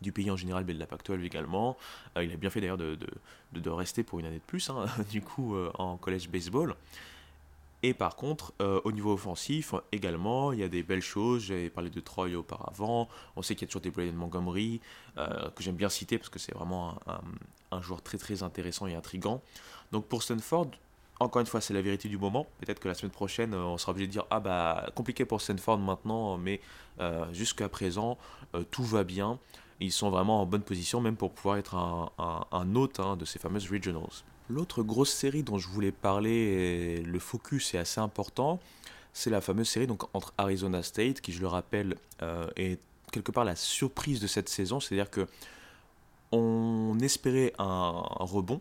du 0.00 0.12
pays 0.12 0.30
en 0.30 0.36
général, 0.36 0.64
mais 0.66 0.74
de 0.74 0.78
la 0.78 0.86
Pac-12 0.86 1.22
également. 1.22 1.76
Euh, 2.16 2.24
il 2.24 2.32
a 2.32 2.36
bien 2.36 2.50
fait 2.50 2.60
d'ailleurs 2.60 2.76
de, 2.76 2.98
rester 3.70 4.02
pour 4.02 4.18
une 4.18 4.26
année 4.26 4.38
de 4.38 4.42
plus, 4.42 4.68
hein, 4.70 4.86
du 5.10 5.22
coup, 5.22 5.56
en 5.74 5.96
college 5.96 6.28
baseball. 6.28 6.74
Et 7.82 7.92
par 7.92 8.16
contre, 8.16 8.54
au 8.60 8.92
niveau 8.92 9.12
offensif, 9.12 9.74
également, 9.92 10.52
il 10.52 10.60
y 10.60 10.62
a 10.62 10.68
des 10.68 10.82
belles 10.82 11.02
choses. 11.02 11.44
J'avais 11.44 11.68
parlé 11.68 11.90
de 11.90 12.00
Troy 12.00 12.34
auparavant. 12.34 13.10
On 13.36 13.42
sait 13.42 13.54
qu'il 13.54 13.66
y 13.66 13.68
a 13.68 13.68
toujours 13.68 13.82
des 13.82 13.90
Braden 13.90 14.14
Montgomery, 14.14 14.80
que 15.16 15.62
j'aime 15.62 15.76
bien 15.76 15.90
citer 15.90 16.16
parce 16.16 16.30
que 16.30 16.38
c'est 16.38 16.54
vraiment 16.54 16.98
un, 17.06 17.20
un, 17.72 17.82
joueur 17.82 18.00
très 18.00 18.16
très 18.16 18.42
intéressant 18.42 18.86
et 18.86 18.94
intrigant. 18.94 19.42
Donc 19.92 20.06
pour 20.06 20.22
Stanford, 20.22 20.70
encore 21.20 21.40
une 21.40 21.46
fois, 21.46 21.60
c'est 21.60 21.74
la 21.74 21.82
vérité 21.82 22.08
du 22.08 22.18
moment. 22.18 22.46
Peut-être 22.60 22.80
que 22.80 22.88
la 22.88 22.94
semaine 22.94 23.12
prochaine, 23.12 23.54
euh, 23.54 23.62
on 23.64 23.78
sera 23.78 23.92
obligé 23.92 24.06
de 24.08 24.12
dire 24.12 24.26
Ah 24.30 24.40
bah, 24.40 24.90
compliqué 24.94 25.24
pour 25.24 25.40
Stanford 25.40 25.78
maintenant, 25.78 26.36
mais 26.36 26.60
euh, 27.00 27.24
jusqu'à 27.32 27.68
présent, 27.68 28.18
euh, 28.54 28.64
tout 28.70 28.84
va 28.84 29.04
bien. 29.04 29.38
Ils 29.80 29.92
sont 29.92 30.10
vraiment 30.10 30.40
en 30.40 30.46
bonne 30.46 30.62
position, 30.62 31.00
même 31.00 31.16
pour 31.16 31.32
pouvoir 31.32 31.56
être 31.56 31.74
un, 31.74 32.74
hôte 32.74 33.00
hein, 33.00 33.16
de 33.16 33.24
ces 33.24 33.38
fameuses 33.38 33.70
regionals. 33.70 34.06
L'autre 34.48 34.82
grosse 34.82 35.12
série 35.12 35.42
dont 35.42 35.58
je 35.58 35.68
voulais 35.68 35.92
parler, 35.92 37.02
le 37.02 37.18
focus 37.18 37.74
est 37.74 37.78
assez 37.78 38.00
important, 38.00 38.60
c'est 39.12 39.30
la 39.30 39.40
fameuse 39.40 39.68
série 39.68 39.86
donc, 39.86 40.04
entre 40.14 40.32
Arizona 40.38 40.82
State, 40.82 41.20
qui, 41.20 41.32
je 41.32 41.40
le 41.40 41.48
rappelle, 41.48 41.96
est 42.56 42.78
quelque 43.10 43.32
part 43.32 43.44
la 43.44 43.56
surprise 43.56 44.20
de 44.20 44.28
cette 44.28 44.48
saison. 44.48 44.78
C'est-à-dire 44.78 45.10
que 45.10 45.26
on 46.30 46.98
espérait 47.00 47.52
un 47.58 48.02
rebond 48.20 48.60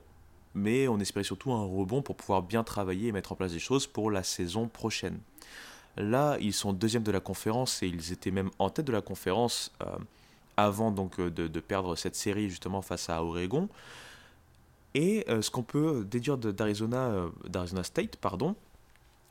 mais 0.55 0.87
on 0.87 0.99
espérait 0.99 1.23
surtout 1.23 1.51
un 1.51 1.63
rebond 1.63 2.01
pour 2.01 2.15
pouvoir 2.15 2.43
bien 2.43 2.63
travailler 2.63 3.07
et 3.07 3.11
mettre 3.11 3.31
en 3.31 3.35
place 3.35 3.53
des 3.53 3.59
choses 3.59 3.87
pour 3.87 4.11
la 4.11 4.23
saison 4.23 4.67
prochaine. 4.67 5.19
Là, 5.97 6.37
ils 6.39 6.53
sont 6.53 6.73
deuxième 6.73 7.03
de 7.03 7.11
la 7.11 7.19
conférence 7.19 7.83
et 7.83 7.87
ils 7.87 8.11
étaient 8.11 8.31
même 8.31 8.49
en 8.59 8.69
tête 8.69 8.85
de 8.85 8.91
la 8.91 9.01
conférence 9.01 9.71
euh, 9.81 9.97
avant 10.57 10.91
donc 10.91 11.19
euh, 11.19 11.29
de, 11.29 11.59
perdre 11.59 11.95
cette 11.95 12.15
série 12.15 12.49
justement 12.49 12.81
face 12.81 13.09
à 13.09 13.23
Oregon. 13.23 13.69
Et 14.95 15.25
euh, 15.29 15.41
ce 15.41 15.51
qu'on 15.51 15.63
peut 15.63 16.05
déduire 16.09 16.37
d'Arizona, 16.37 17.27
d'Arizona 17.47 17.83
State, 17.83 18.17
pardon, 18.17 18.55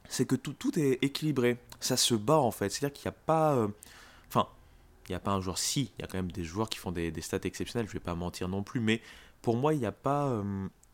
c'est 0.09 0.27
que 0.27 0.37
tout, 0.37 0.79
est 0.79 0.99
équilibré. 1.03 1.59
Ça 1.81 1.97
se 1.97 2.15
bat 2.15 2.39
en 2.39 2.51
fait. 2.51 2.71
C'est-à-dire 2.71 2.93
qu'il 2.93 3.09
n'y 3.09 3.15
a 3.15 3.19
pas. 3.27 3.69
Enfin, 4.29 4.49
il 5.09 5.13
n'y 5.13 5.17
a 5.17 5.21
pas 5.21 5.33
un 5.33 5.41
joueur. 5.41 5.59
Si, 5.59 5.93
il 5.99 6.03
y 6.03 6.05
a 6.05 6.09
quand 6.09 6.19
même 6.19 6.33
des 6.33 6.45
joueurs 6.45 6.69
qui 6.69 6.79
font 6.79 6.93
des, 6.93 7.11
des 7.11 7.21
stats 7.21 7.39
exceptionnels, 7.45 7.87
je 7.87 7.93
ne 7.93 7.99
vais 7.99 8.05
pas 8.05 8.15
mentir 8.15 8.49
non 8.49 8.63
plus, 8.63 8.81
mais 8.81 9.01
pour 9.41 9.57
moi, 9.57 9.75
il 9.75 9.81
n'y 9.81 9.87
a 9.87 9.93
pas 9.93 10.43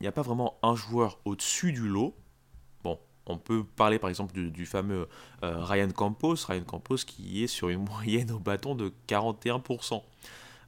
il 0.01 0.05
n'y 0.05 0.09
a 0.09 0.13
pas 0.13 0.23
vraiment 0.23 0.59
un 0.63 0.75
joueur 0.75 1.19
au-dessus 1.25 1.73
du 1.73 1.89
lot. 1.89 2.15
Bon, 2.85 2.99
on 3.27 3.39
peut 3.39 3.65
parler 3.65 3.99
par 3.99 4.11
exemple 4.11 4.33
du, 4.33 4.67
fameux 4.67 5.09
euh, 5.43 5.65
Ryan 5.65 5.91
Campos, 5.91 6.37
Ryan 6.47 6.65
Campos 6.65 6.99
qui 7.07 7.43
est 7.43 7.49
sur 7.49 7.69
une 7.69 7.85
moyenne 7.85 8.31
au 8.31 8.39
bâton 8.39 8.75
de 8.75 8.93
41%. 9.09 10.03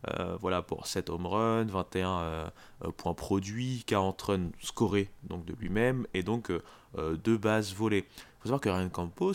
Euh, 0.08 0.36
voilà 0.40 0.62
pour 0.62 0.86
7 0.86 1.10
home 1.10 1.26
runs, 1.26 1.66
21 1.66 2.20
euh, 2.20 2.50
points 2.96 3.12
produits, 3.12 3.84
40 3.86 4.22
runs 4.22 4.50
scorés 4.58 5.10
donc 5.24 5.44
de 5.44 5.52
lui-même 5.52 6.06
et 6.14 6.22
donc 6.22 6.50
2 6.96 7.38
bases 7.38 7.74
volées. 7.74 8.06
Il 8.08 8.42
faut 8.42 8.44
savoir 8.44 8.60
que 8.60 8.70
Ryan 8.70 8.88
Campos, 8.88 9.34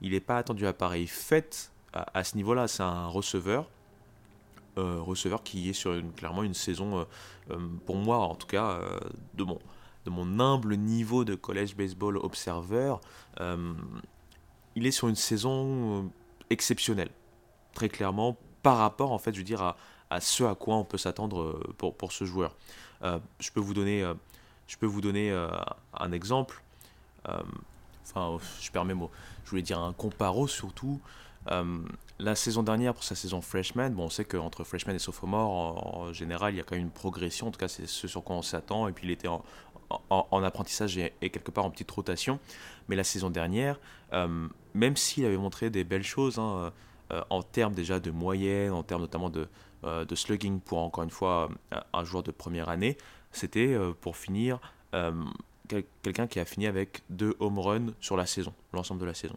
il 0.00 0.12
n'est 0.12 0.20
pas 0.20 0.38
attendu 0.38 0.66
à 0.66 0.72
pareille 0.72 1.06
fête 1.06 1.70
à 1.92 2.24
ce 2.24 2.36
niveau-là. 2.36 2.68
C'est 2.68 2.82
un 2.82 3.06
receveur 3.06 3.66
euh, 3.66 3.77
receveur 4.80 5.42
qui 5.42 5.68
est 5.68 5.72
sur 5.72 5.94
une, 5.94 6.12
clairement 6.12 6.42
une 6.42 6.54
saison, 6.54 6.98
euh, 6.98 7.04
euh, 7.50 7.68
pour 7.86 7.96
moi 7.96 8.18
en 8.18 8.34
tout 8.34 8.46
cas, 8.46 8.80
de, 9.34 9.44
mon, 9.44 10.40
humble 10.40 10.76
niveau 10.76 11.24
de 11.24 11.34
college 11.34 11.76
baseball 11.76 12.16
observeur, 12.16 13.00
il 14.74 14.86
est 14.86 14.90
sur 14.90 15.08
une 15.08 15.16
saison 15.16 16.10
exceptionnelle, 16.50 17.10
très 17.74 17.88
clairement, 17.88 18.36
par 18.62 18.78
rapport 18.78 19.12
en 19.12 19.18
fait, 19.18 19.32
je 19.32 19.38
veux 19.38 19.44
dire, 19.44 19.74
à, 20.10 20.20
ce 20.20 20.44
à 20.44 20.54
quoi 20.54 20.76
on 20.76 20.84
peut 20.84 20.98
s'attendre 20.98 21.60
pour, 21.76 22.12
ce 22.12 22.24
joueur. 22.24 22.56
je 23.02 23.50
peux 23.52 23.60
vous 23.60 23.74
donner, 23.74 24.10
je 24.66 24.76
peux 24.78 24.86
vous 24.86 25.00
donner 25.00 25.30
un 25.92 26.12
exemple. 26.12 26.62
enfin, 27.24 28.38
je 28.60 28.70
perds 28.70 28.86
mes. 28.86 28.94
Je 29.44 29.50
voulais 29.50 29.62
dire 29.62 29.78
un 29.78 29.92
comparo 29.92 30.48
surtout. 30.48 31.00
Euh, 32.20 32.24
la 32.24 32.34
saison 32.34 32.62
dernière, 32.62 32.94
pour 32.94 33.04
sa 33.04 33.14
saison 33.14 33.40
freshman, 33.40 33.90
bon, 33.90 34.04
on 34.04 34.10
sait 34.10 34.24
qu'entre 34.24 34.64
freshman 34.64 34.94
et 34.94 34.98
sophomore, 34.98 35.96
en, 35.96 36.12
général, 36.12 36.54
il 36.54 36.58
y 36.58 36.60
a 36.60 36.62
quand 36.62 36.74
même 36.74 36.84
une 36.84 36.90
progression. 36.90 37.48
En 37.48 37.50
tout 37.50 37.58
cas, 37.58 37.68
c'est 37.68 37.86
ce 37.86 38.08
sur 38.08 38.22
quoi 38.22 38.36
on 38.36 38.42
s'attend. 38.42 38.88
Et 38.88 38.92
puis, 38.92 39.06
il 39.06 39.10
était 39.10 39.28
en, 39.28 39.44
en, 40.10 40.42
apprentissage 40.42 40.98
et, 40.98 41.30
quelque 41.30 41.50
part 41.50 41.64
en 41.64 41.70
petite 41.70 41.90
rotation. 41.90 42.38
Mais 42.88 42.96
la 42.96 43.04
saison 43.04 43.30
dernière, 43.30 43.78
euh, 44.12 44.48
même 44.74 44.96
s'il 44.96 45.24
avait 45.24 45.36
montré 45.36 45.70
des 45.70 45.84
belles 45.84 46.04
choses, 46.04 46.38
hein, 46.38 46.72
euh, 47.12 47.22
en 47.30 47.42
termes 47.42 47.74
déjà 47.74 48.00
de 48.00 48.10
moyenne, 48.10 48.72
en 48.72 48.82
termes 48.82 49.02
notamment 49.02 49.30
de, 49.30 49.48
de 49.84 50.14
slugging 50.14 50.60
pour, 50.60 50.78
encore 50.78 51.04
une 51.04 51.10
fois, 51.10 51.48
un 51.92 52.04
joueur 52.04 52.22
de 52.22 52.32
première 52.32 52.68
année, 52.68 52.98
c'était 53.30 53.76
pour 54.00 54.16
finir 54.16 54.58
quelqu'un 56.02 56.26
qui 56.26 56.40
a 56.40 56.44
fini 56.44 56.66
avec 56.66 57.02
deux 57.10 57.36
home 57.38 57.58
runs 57.58 57.94
sur 58.00 58.16
la 58.16 58.26
saison, 58.26 58.52
l'ensemble 58.72 59.00
de 59.00 59.06
la 59.06 59.14
saison. 59.14 59.36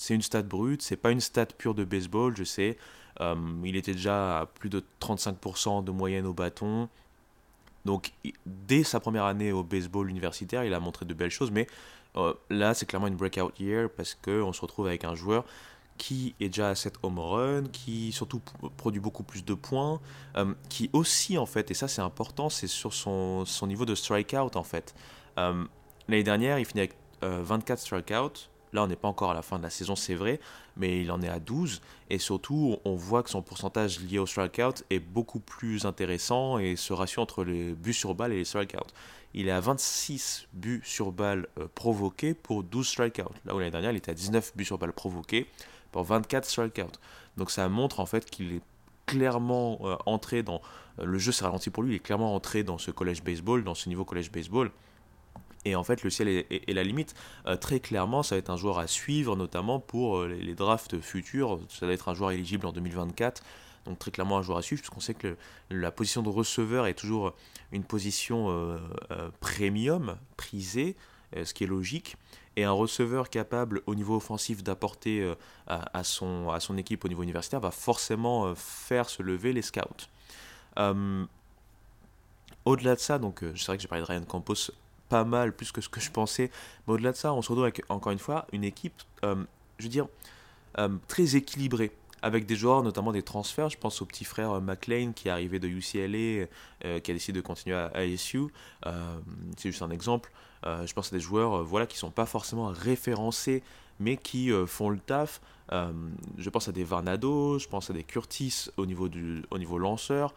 C'est 0.00 0.14
une 0.14 0.22
stat 0.22 0.42
brute, 0.42 0.80
c'est 0.80 0.96
pas 0.96 1.10
une 1.10 1.20
stat 1.20 1.46
pure 1.46 1.74
de 1.74 1.82
baseball, 1.82 2.36
je 2.36 2.44
sais. 2.44 2.78
Euh, 3.20 3.34
il 3.64 3.74
était 3.74 3.94
déjà 3.94 4.38
à 4.38 4.46
plus 4.46 4.70
de 4.70 4.84
35% 5.00 5.82
de 5.82 5.90
moyenne 5.90 6.24
au 6.24 6.32
bâton. 6.32 6.88
Donc, 7.84 8.12
dès 8.46 8.84
sa 8.84 9.00
première 9.00 9.24
année 9.24 9.50
au 9.50 9.64
baseball 9.64 10.08
universitaire, 10.08 10.62
il 10.62 10.72
a 10.72 10.78
montré 10.78 11.04
de 11.04 11.12
belles 11.14 11.32
choses. 11.32 11.50
Mais 11.50 11.66
euh, 12.16 12.32
là, 12.48 12.74
c'est 12.74 12.86
clairement 12.86 13.08
une 13.08 13.16
breakout 13.16 13.58
year 13.58 13.88
parce 13.90 14.14
qu'on 14.14 14.52
se 14.52 14.60
retrouve 14.60 14.86
avec 14.86 15.02
un 15.02 15.16
joueur 15.16 15.44
qui 15.96 16.36
est 16.38 16.46
déjà 16.46 16.68
à 16.68 16.74
7 16.76 16.94
home 17.02 17.18
run, 17.18 17.64
qui 17.64 18.12
surtout 18.12 18.40
produit 18.76 19.00
beaucoup 19.00 19.24
plus 19.24 19.44
de 19.44 19.54
points, 19.54 20.00
euh, 20.36 20.54
qui 20.68 20.90
aussi, 20.92 21.36
en 21.38 21.46
fait, 21.46 21.72
et 21.72 21.74
ça 21.74 21.88
c'est 21.88 22.02
important, 22.02 22.50
c'est 22.50 22.68
sur 22.68 22.94
son, 22.94 23.44
son, 23.44 23.66
niveau 23.66 23.84
de 23.84 23.96
strikeout, 23.96 24.54
en 24.54 24.62
fait. 24.62 24.94
L'année 25.36 26.22
dernière, 26.22 26.60
il 26.60 26.66
finit 26.66 26.82
avec 26.82 26.94
24 27.20 27.80
strikeouts, 27.80 28.48
Là, 28.72 28.82
on 28.82 28.86
n'est 28.86 28.96
pas 28.96 29.08
encore 29.08 29.30
à 29.30 29.34
la 29.34 29.42
fin 29.42 29.58
de 29.58 29.62
la 29.62 29.70
saison, 29.70 29.96
c'est 29.96 30.14
vrai, 30.14 30.40
mais 30.76 31.00
il 31.00 31.10
en 31.10 31.22
est 31.22 31.28
à 31.28 31.38
12. 31.38 31.80
Et 32.10 32.18
surtout, 32.18 32.76
on 32.84 32.94
voit 32.94 33.22
que 33.22 33.30
son 33.30 33.42
pourcentage 33.42 34.00
lié 34.00 34.18
au 34.18 34.26
strikeout 34.26 34.84
est 34.90 34.98
beaucoup 34.98 35.40
plus 35.40 35.86
intéressant 35.86 36.58
et 36.58 36.76
ce 36.76 36.92
ratio 36.92 37.22
entre 37.22 37.44
les 37.44 37.72
buts 37.72 37.92
sur 37.92 38.14
balle 38.14 38.32
et 38.32 38.36
les 38.36 38.44
strikeouts. 38.44 38.92
Il 39.34 39.48
est 39.48 39.52
à 39.52 39.60
26 39.60 40.48
buts 40.54 40.82
sur 40.84 41.12
balle 41.12 41.46
euh, 41.58 41.68
provoqués 41.74 42.34
pour 42.34 42.62
12 42.62 42.88
strikeouts. 42.88 43.32
Là 43.44 43.54
où 43.54 43.58
l'année 43.58 43.70
dernière, 43.70 43.90
il 43.90 43.96
était 43.96 44.10
à 44.10 44.14
19 44.14 44.56
buts 44.56 44.64
sur 44.64 44.78
balle 44.78 44.92
provoqués 44.92 45.46
pour 45.92 46.04
24 46.04 46.44
strikeouts. 46.44 46.98
Donc 47.36 47.50
ça 47.50 47.68
montre 47.68 48.00
en 48.00 48.06
fait 48.06 48.28
qu'il 48.28 48.54
est 48.54 48.62
clairement 49.06 49.78
euh, 49.82 49.96
entré 50.06 50.42
dans. 50.42 50.60
Euh, 50.98 51.04
le 51.04 51.18
jeu 51.18 51.32
s'est 51.32 51.44
ralenti 51.44 51.70
pour 51.70 51.82
lui, 51.82 51.92
il 51.92 51.96
est 51.96 52.00
clairement 52.00 52.34
entré 52.34 52.62
dans 52.62 52.78
ce 52.78 52.90
collège 52.90 53.22
baseball, 53.22 53.64
dans 53.64 53.74
ce 53.74 53.88
niveau 53.88 54.04
collège 54.04 54.30
baseball 54.30 54.70
Et 55.64 55.74
en 55.74 55.84
fait, 55.84 56.02
le 56.02 56.10
ciel 56.10 56.28
est, 56.28 56.72
la 56.72 56.84
limite. 56.84 57.14
très 57.60 57.80
clairement, 57.80 58.22
ça 58.22 58.34
va 58.34 58.38
être 58.38 58.50
un 58.50 58.56
joueur 58.56 58.78
à 58.78 58.86
suivre, 58.86 59.36
notamment 59.36 59.80
pour 59.80 60.24
les, 60.24 60.54
drafts 60.54 61.00
futurs. 61.00 61.60
Ça 61.68 61.86
va 61.86 61.92
être 61.92 62.08
un 62.08 62.14
joueur 62.14 62.30
éligible 62.30 62.66
en 62.66 62.72
2024. 62.72 63.42
Donc 63.84 63.98
très 63.98 64.10
clairement 64.10 64.38
un 64.38 64.42
joueur 64.42 64.58
à 64.58 64.62
suivre, 64.62 64.80
puisqu'on 64.80 65.00
sait 65.00 65.14
que 65.14 65.36
la 65.70 65.90
position 65.90 66.22
de 66.22 66.28
receveur 66.28 66.86
est 66.86 66.94
toujours 66.94 67.34
une 67.72 67.84
position 67.84 68.78
premium, 69.40 70.16
prisée, 70.36 70.96
ce 71.34 71.52
qui 71.52 71.64
est 71.64 71.68
logique 71.68 72.16
et 72.58 72.64
un 72.64 72.72
receveur 72.72 73.30
capable 73.30 73.82
au 73.86 73.94
niveau 73.94 74.16
offensif 74.16 74.64
d'apporter 74.64 75.22
euh, 75.22 75.36
à, 75.66 76.02
son, 76.02 76.76
équipe 76.76 77.04
au 77.04 77.08
niveau 77.08 77.22
universitaire 77.22 77.60
va 77.60 77.70
forcément 77.70 78.46
euh, 78.46 78.54
faire 78.56 79.08
se 79.08 79.22
lever 79.22 79.52
les 79.52 79.62
scouts. 79.62 80.08
Euh, 80.76 81.24
au-delà 82.64 82.96
de 82.96 83.00
ça, 83.00 83.20
donc 83.20 83.44
c'est 83.54 83.66
vrai 83.66 83.76
que 83.76 83.82
j'ai 83.82 83.88
parlé 83.88 84.02
de 84.02 84.08
Ryan 84.08 84.24
Campos 84.24 84.72
pas 85.08 85.24
mal, 85.24 85.54
plus 85.54 85.72
que 85.72 85.80
ce 85.80 85.88
que 85.88 86.00
je 86.00 86.10
pensais, 86.10 86.50
mais 86.86 86.94
au-delà 86.94 87.12
de 87.12 87.16
ça, 87.16 87.32
on 87.32 87.42
se 87.42 87.48
retrouve 87.48 87.64
avec 87.64 87.82
encore 87.88 88.12
une 88.12 88.18
fois 88.18 88.46
une 88.52 88.64
équipe, 88.64 89.02
je 89.22 89.82
veux 89.82 89.88
dire, 89.88 90.06
très 91.06 91.36
équilibrée 91.36 91.92
avec 92.20 92.46
des 92.46 92.56
joueurs, 92.56 92.82
notamment 92.82 93.12
des 93.12 93.22
transferts. 93.22 93.70
Je 93.70 93.78
pense 93.78 94.02
au 94.02 94.04
petit 94.04 94.24
frère 94.24 94.60
McLean 94.60 95.12
qui 95.12 95.28
est 95.28 95.30
arrivé 95.30 95.58
de 95.58 95.68
UCLA, 95.68 96.46
qui 97.00 97.10
a 97.10 97.14
décidé 97.14 97.40
de 97.40 97.46
continuer 97.46 97.76
à 97.76 97.90
ASU. 97.94 98.48
c'est 99.56 99.70
juste 99.70 99.82
un 99.82 99.90
exemple. 99.90 100.30
Euh, 100.66 100.86
je 100.86 100.94
pense 100.94 101.12
à 101.12 101.16
des 101.16 101.20
joueurs 101.20 101.58
euh, 101.58 101.62
voilà, 101.62 101.86
qui 101.86 101.96
ne 101.96 102.00
sont 102.00 102.10
pas 102.10 102.26
forcément 102.26 102.66
référencés, 102.66 103.62
mais 104.00 104.16
qui 104.16 104.50
euh, 104.52 104.66
font 104.66 104.90
le 104.90 104.98
taf. 104.98 105.40
je 105.70 106.50
pense 106.50 106.68
à 106.68 106.72
des 106.72 106.84
Varnado, 106.84 107.58
je 107.58 107.68
pense 107.68 107.90
à 107.90 107.92
des 107.92 108.04
Curtis 108.04 108.66
au 108.76 108.86
niveau, 108.86 109.08
du, 109.08 109.42
au 109.50 109.58
niveau 109.58 109.78
lanceur. 109.78 110.34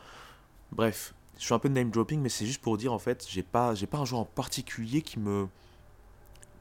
Bref, 0.72 1.14
je 1.38 1.46
suis 1.46 1.54
un 1.54 1.60
peu 1.60 1.70
name 1.70 1.90
dropping, 1.90 2.22
mais 2.22 2.30
c'est 2.30 2.46
juste 2.46 2.62
pour 2.62 2.78
dire 2.78 2.94
en 2.94 3.00
fait, 3.00 3.26
j'ai 3.30 3.44
pas, 3.44 3.74
j'ai 3.76 3.88
pas 3.88 3.98
un 3.98 4.06
joueur 4.06 4.22
en 4.22 4.26
particulier 4.26 5.02
qui 5.02 5.20
me, 5.20 5.48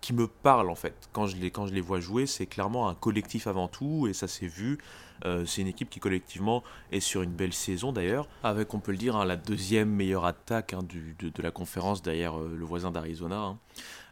qui 0.00 0.12
me 0.12 0.26
parle 0.26 0.70
en 0.70 0.74
fait. 0.74 1.08
Quand 1.12 1.26
je 1.26 1.36
les, 1.36 1.50
quand 1.50 1.66
je 1.66 1.74
les 1.74 1.80
vois 1.80 2.00
jouer, 2.00 2.26
c'est 2.26 2.46
clairement 2.46 2.88
un 2.88 2.94
collectif 2.94 3.46
avant 3.46 3.68
tout, 3.68 4.06
et 4.08 4.12
ça 4.12 4.28
s'est 4.28 4.46
vu. 4.46 4.78
Euh, 5.26 5.44
c'est 5.44 5.60
une 5.60 5.68
équipe 5.68 5.90
qui 5.90 6.00
collectivement 6.00 6.62
est 6.92 7.00
sur 7.00 7.20
une 7.20 7.32
belle 7.32 7.52
saison 7.52 7.92
d'ailleurs, 7.92 8.26
avec 8.42 8.72
on 8.72 8.80
peut 8.80 8.92
le 8.92 8.98
dire 8.98 9.16
hein, 9.16 9.26
la 9.26 9.36
deuxième 9.36 9.90
meilleure 9.90 10.24
attaque 10.24 10.72
hein, 10.72 10.82
du, 10.82 11.14
de, 11.18 11.42
la 11.42 11.50
conférence 11.50 12.00
derrière 12.00 12.38
euh, 12.38 12.56
le 12.56 12.64
voisin 12.64 12.90
d'Arizona. 12.90 13.36
Hein. 13.36 13.58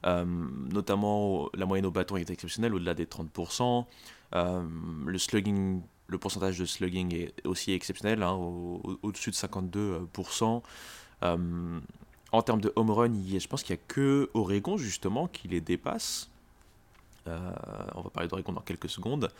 Euh, 0.04 0.24
notamment 0.26 1.48
la 1.54 1.66
moyenne 1.66 1.86
au 1.86 1.90
bâton 1.90 2.16
est 2.16 2.28
exceptionnelle, 2.30 2.74
au-delà 2.74 2.94
des 2.94 3.06
30%. 3.06 3.86
le 4.34 5.18
slugging 5.18 5.80
le 6.08 6.18
pourcentage 6.18 6.58
de 6.58 6.64
slugging 6.64 7.14
est 7.14 7.46
aussi 7.46 7.72
exceptionnel, 7.72 8.22
au-dessus 9.02 9.30
de 9.30 9.36
52%. 9.36 10.62
en 12.32 12.42
termes 12.42 12.60
de 12.60 12.72
home 12.76 12.90
run, 12.90 13.12
je 13.38 13.46
pense 13.46 13.62
qu'il 13.62 13.74
n'y 13.74 13.80
a 13.80 13.84
que 13.88 14.30
Oregon 14.34 14.76
justement 14.76 15.28
qui 15.28 15.48
les 15.48 15.60
dépasse. 15.60 16.30
on 17.26 18.00
va 18.00 18.10
parler 18.10 18.28
d'Oregon 18.28 18.52
dans 18.52 18.62
quelques 18.62 18.88
secondes 18.88 19.30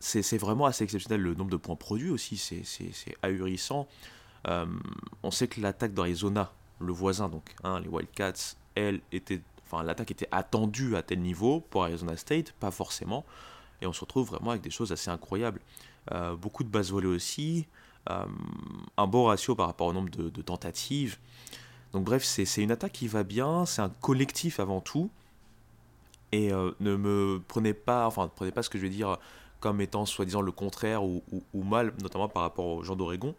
c'est 0.00 0.38
vraiment 0.38 0.66
assez 0.66 0.84
exceptionnel. 0.84 1.20
Le 1.20 1.34
nombre 1.34 1.50
de 1.50 1.56
points 1.56 1.76
produits 1.76 2.10
aussi, 2.10 2.36
c'est 2.36 3.16
ahurissant. 3.22 3.88
Euh, 4.46 4.66
on 5.22 5.30
sait 5.30 5.48
que 5.48 5.60
l'attaque 5.60 5.94
d'Arizona, 5.94 6.52
le 6.78 6.92
voisin, 6.92 7.28
donc 7.28 7.54
hein, 7.64 7.80
les 7.80 7.88
Wildcats, 7.88 8.54
elle 8.76 9.00
était, 9.10 9.40
enfin 9.66 9.82
l'attaque 9.82 10.12
était 10.12 10.28
attendue 10.30 10.94
à 10.94 11.02
tel 11.02 11.20
niveau 11.20 11.60
pour 11.60 11.82
Arizona 11.82 12.16
State, 12.16 12.52
pas 12.52 12.70
forcément. 12.70 13.24
Et 13.80 13.86
on 13.86 13.92
se 13.92 14.00
retrouve 14.00 14.28
vraiment 14.28 14.50
avec 14.50 14.62
des 14.62 14.70
choses 14.70 14.92
assez 14.92 15.10
incroyables. 15.10 15.60
Euh, 16.12 16.36
beaucoup 16.36 16.64
de 16.64 16.68
bases 16.68 16.90
volées 16.90 17.08
aussi, 17.08 17.66
euh, 18.10 18.24
un 18.96 19.06
bon 19.06 19.24
ratio 19.24 19.54
par 19.54 19.66
rapport 19.66 19.86
au 19.88 19.92
nombre 19.92 20.10
de, 20.10 20.42
tentatives. 20.42 21.18
Donc 21.92 22.04
bref, 22.04 22.24
c'est 22.24 22.62
une 22.62 22.70
attaque 22.70 22.92
qui 22.92 23.08
va 23.08 23.24
bien, 23.24 23.66
c'est 23.66 23.82
un 23.82 23.88
collectif 23.88 24.60
avant 24.60 24.80
tout. 24.80 25.10
Et 26.32 26.50
ne 26.52 26.96
me 26.96 27.40
prenez 27.48 27.72
pas, 27.72 28.06
enfin, 28.06 28.24
ne 28.24 28.28
prenez 28.28 28.52
pas 28.52 28.62
ce 28.62 28.68
que 28.68 28.76
je 28.76 28.82
vais 28.82 28.90
dire 28.90 29.16
comme 29.60 29.80
étant 29.80 30.06
soi-disant 30.06 30.40
le 30.40 30.52
contraire 30.52 31.02
ou, 31.04 31.22
mal, 31.54 31.92
notamment 32.02 32.28
par 32.28 32.42
rapport 32.42 32.66
aux 32.66 32.82
gens 32.82 32.96
d'Oregon. 32.96 33.34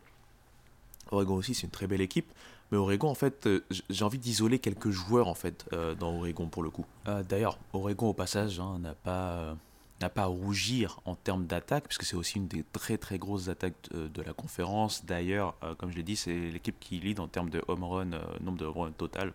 Oregon 1.12 1.36
aussi, 1.36 1.54
c'est 1.54 1.64
une 1.64 1.72
très 1.72 1.88
belle 1.88 2.02
équipe. 2.02 2.32
Mais 2.72 2.78
Oregon, 2.78 3.10
en 3.10 3.16
fait, 3.16 3.48
euh, 3.48 3.66
j'ai 3.90 4.06
envie 4.06 4.20
d'isoler 4.20 4.60
quelques 4.60 4.92
joueurs, 4.92 5.28
en 5.28 5.34
fait, 5.34 5.66
euh, 5.74 5.96
dans 5.96 6.16
Oregon, 6.16 6.48
pour 6.48 6.62
le 6.62 6.70
coup. 6.70 6.86
Euh, 7.08 7.24
d'ailleurs, 7.24 7.58
Oregon, 7.74 8.10
au 8.10 8.14
passage, 8.14 8.60
hein, 8.60 8.78
n'a 8.80 8.94
pas, 8.94 9.56
n'a 10.02 10.10
pas 10.10 10.24
à 10.24 10.26
rougir 10.26 11.00
en 11.06 11.16
termes 11.16 11.46
d'attaque, 11.46 11.86
puisque 11.86 12.04
c'est 12.04 12.16
aussi 12.16 12.38
une 12.38 12.48
des 12.48 12.64
très 12.72 12.98
très 12.98 13.18
grosses 13.18 13.50
attaques 13.50 13.76
de, 13.92 14.22
la 14.22 14.34
conférence. 14.34 15.06
D'ailleurs, 15.06 15.56
comme 15.78 15.92
je 15.92 15.96
l'ai 15.96 16.04
dit, 16.04 16.16
c'est 16.16 16.34
l'équipe 16.34 16.80
qui 16.80 17.00
lead 17.00 17.20
en 17.20 17.28
termes 17.28 17.50
de 17.50 17.62
home 17.68 17.84
run, 17.84 18.10
nombre 18.42 18.58
de 18.58 18.66
home 18.66 18.78
run 18.78 18.92
total. 18.92 19.34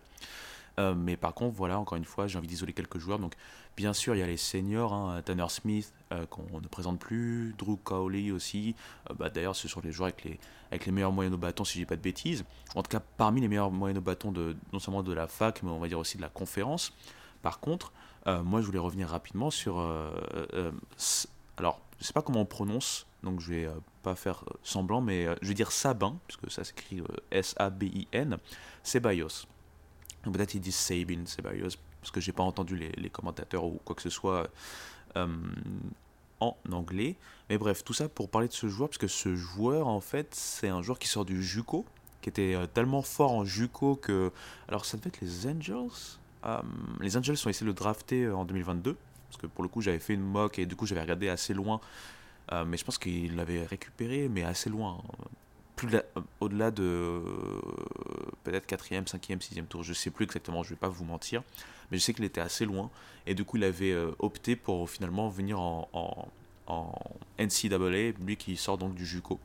mais 0.95 1.17
par 1.17 1.33
contre, 1.33 1.55
voilà, 1.55 1.79
encore 1.79 1.97
une 1.97 2.05
fois, 2.05 2.27
j'ai 2.27 2.37
envie 2.37 2.47
d'isoler 2.47 2.73
quelques 2.73 2.97
joueurs. 2.97 3.19
Donc, 3.19 3.35
Bien 3.75 3.91
sûr, 3.91 4.15
il 4.15 4.19
y 4.19 4.23
a 4.23 4.27
les 4.27 4.37
seniors, 4.37 4.93
hein, 4.93 5.21
Tanner 5.21 5.49
Smith, 5.49 5.91
euh, 6.13 6.25
qu'on 6.27 6.61
ne 6.61 6.67
présente 6.67 6.97
plus, 6.97 7.53
Drew 7.57 7.75
Cowley 7.83 8.31
aussi. 8.31 8.73
Euh, 9.09 9.13
bah, 9.13 9.29
d'ailleurs, 9.29 9.55
ce 9.55 9.67
sont 9.67 9.81
les 9.83 9.91
joueurs 9.91 10.07
avec 10.07 10.23
les, 10.23 10.39
avec 10.71 10.85
les 10.85 10.93
meilleurs 10.93 11.11
moyens 11.11 11.35
au 11.35 11.37
bâton, 11.37 11.65
si 11.65 11.73
je 11.73 11.79
dis 11.79 11.85
pas 11.85 11.97
de 11.97 12.01
bêtises. 12.01 12.45
En 12.75 12.83
tout 12.83 12.89
cas, 12.89 13.01
parmi 13.17 13.41
les 13.41 13.49
meilleurs 13.49 13.71
moyens 13.71 13.97
au 13.99 14.01
bâton, 14.01 14.31
de, 14.31 14.55
non 14.71 14.79
seulement 14.79 15.03
de 15.03 15.11
la 15.11 15.27
fac, 15.27 15.61
mais 15.61 15.71
on 15.71 15.79
va 15.79 15.89
dire 15.89 15.99
aussi 15.99 16.15
de 16.15 16.21
la 16.21 16.29
conférence. 16.29 16.93
Par 17.45 17.59
contre, 17.59 17.93
euh, 18.25 18.41
moi, 18.41 18.59
je 18.61 18.65
voulais 18.65 18.79
revenir 18.79 19.07
rapidement 19.07 19.51
sur. 19.51 19.77
alors, 21.57 21.79
je 21.99 22.05
sais 22.05 22.13
pas 22.13 22.23
comment 22.23 22.41
on 22.41 22.45
prononce, 22.45 23.05
donc 23.21 23.39
je 23.39 23.53
vais 23.53 23.69
pas 24.01 24.15
faire 24.15 24.43
semblant, 24.63 24.99
mais 24.99 25.27
je 25.43 25.47
vais 25.49 25.53
dire 25.53 25.71
Sabin, 25.71 26.17
puisque 26.25 26.49
ça 26.49 26.63
s'écrit 26.63 27.03
S-A-B-I-N, 27.29 28.39
Ceballos. 28.81 29.45
Peut-être 30.23 30.55
ils 30.55 30.59
disent 30.59 30.75
Sabin, 30.75 31.27
Ceballos, 31.27 31.77
parce 32.01 32.11
que 32.11 32.19
j'ai 32.19 32.31
pas 32.31 32.43
entendu 32.43 32.75
les, 32.75 33.09
commentateurs 33.11 33.63
ou 33.65 33.79
quoi 33.85 33.95
que 33.95 34.01
ce 34.01 34.09
soit 34.09 34.47
euh, 35.15 35.27
en 36.39 36.55
anglais. 36.71 37.15
Mais 37.49 37.57
bref, 37.59 37.83
tout 37.83 37.93
ça 37.93 38.09
pour 38.09 38.29
parler 38.29 38.47
de 38.47 38.53
ce 38.53 38.67
joueur, 38.67 38.89
parce 38.89 38.97
que 38.97 39.07
ce 39.07 39.35
joueur, 39.35 39.87
en 39.87 40.01
fait, 40.01 40.33
c'est 40.33 40.69
un 40.69 40.81
joueur 40.81 40.97
qui 40.99 41.07
sort 41.07 41.25
du 41.25 41.43
JUCO, 41.43 41.85
qui 42.21 42.29
était 42.29 42.55
euh, 42.55 42.65
tellement 42.65 43.01
fort 43.01 43.31
en 43.31 43.45
JUCO 43.45 43.97
que... 43.97 44.31
Alors 44.67 44.85
ça 44.85 44.97
devait 44.97 45.09
être 45.09 45.21
les 45.21 45.47
Angels? 45.47 45.89
euh, 45.89 46.24
Les 46.99 47.17
Angels 47.17 47.37
ont 47.45 47.49
essayé 47.49 47.65
de 47.65 47.71
le 47.71 47.73
drafter 47.73 48.29
en 48.29 48.45
2022, 48.45 48.97
parce 49.27 49.41
que 49.41 49.47
pour 49.47 49.63
le 49.63 49.69
coup 49.69 49.81
j'avais 49.81 49.99
fait 49.99 50.13
une 50.13 50.21
mock 50.21 50.59
et 50.59 50.65
du 50.65 50.75
coup 50.75 50.85
j'avais 50.85 51.01
regardé 51.01 51.29
assez 51.29 51.53
loin, 51.53 51.81
mais 52.65 52.77
je 52.77 52.85
pense 52.85 52.97
qu'il 52.97 53.35
l'avait 53.35 53.65
récupéré, 53.65 54.29
mais 54.29 54.43
assez 54.43 54.69
loin. 54.69 55.01
Plus 55.75 55.89
au-delà 56.39 56.71
de 56.71 57.21
peut-être 58.43 58.67
4e, 58.67 59.05
5e, 59.05 59.39
6e 59.39 59.65
tour, 59.65 59.83
je 59.83 59.93
sais 59.93 60.09
plus 60.09 60.23
exactement, 60.25 60.63
je 60.63 60.69
vais 60.69 60.75
pas 60.75 60.87
vous 60.87 61.03
mentir, 61.03 61.43
mais 61.91 61.97
je 61.97 62.03
sais 62.03 62.13
qu'il 62.13 62.23
était 62.23 62.41
assez 62.41 62.65
loin, 62.65 62.89
et 63.25 63.33
du 63.33 63.43
coup 63.43 63.57
il 63.57 63.63
avait 63.63 63.91
euh, 63.91 64.11
opté 64.19 64.55
pour 64.55 64.89
finalement 64.89 65.29
venir 65.29 65.59
en, 65.59 66.29
NCAA, 67.37 68.13
lui 68.25 68.37
qui 68.37 68.57
sort 68.57 68.77
donc 68.77 68.95
du 68.95 69.05
JUCO. 69.05 69.39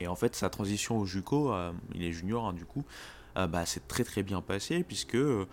Et 0.00 0.06
en 0.06 0.14
fait, 0.16 0.34
sa 0.34 0.50
transition 0.50 0.98
au 0.98 1.04
JUCO, 1.04 1.52
euh, 1.52 1.72
il 1.94 2.02
est 2.02 2.12
junior 2.12 2.46
hein, 2.46 2.52
du 2.52 2.64
coup, 2.64 2.84
euh, 2.84 3.17
bah, 3.46 3.64
c'est 3.66 3.86
très 3.86 4.04
très 4.04 4.22
bien 4.22 4.40
passé 4.40 4.82
puisque 4.82 5.14
euh, 5.14 5.44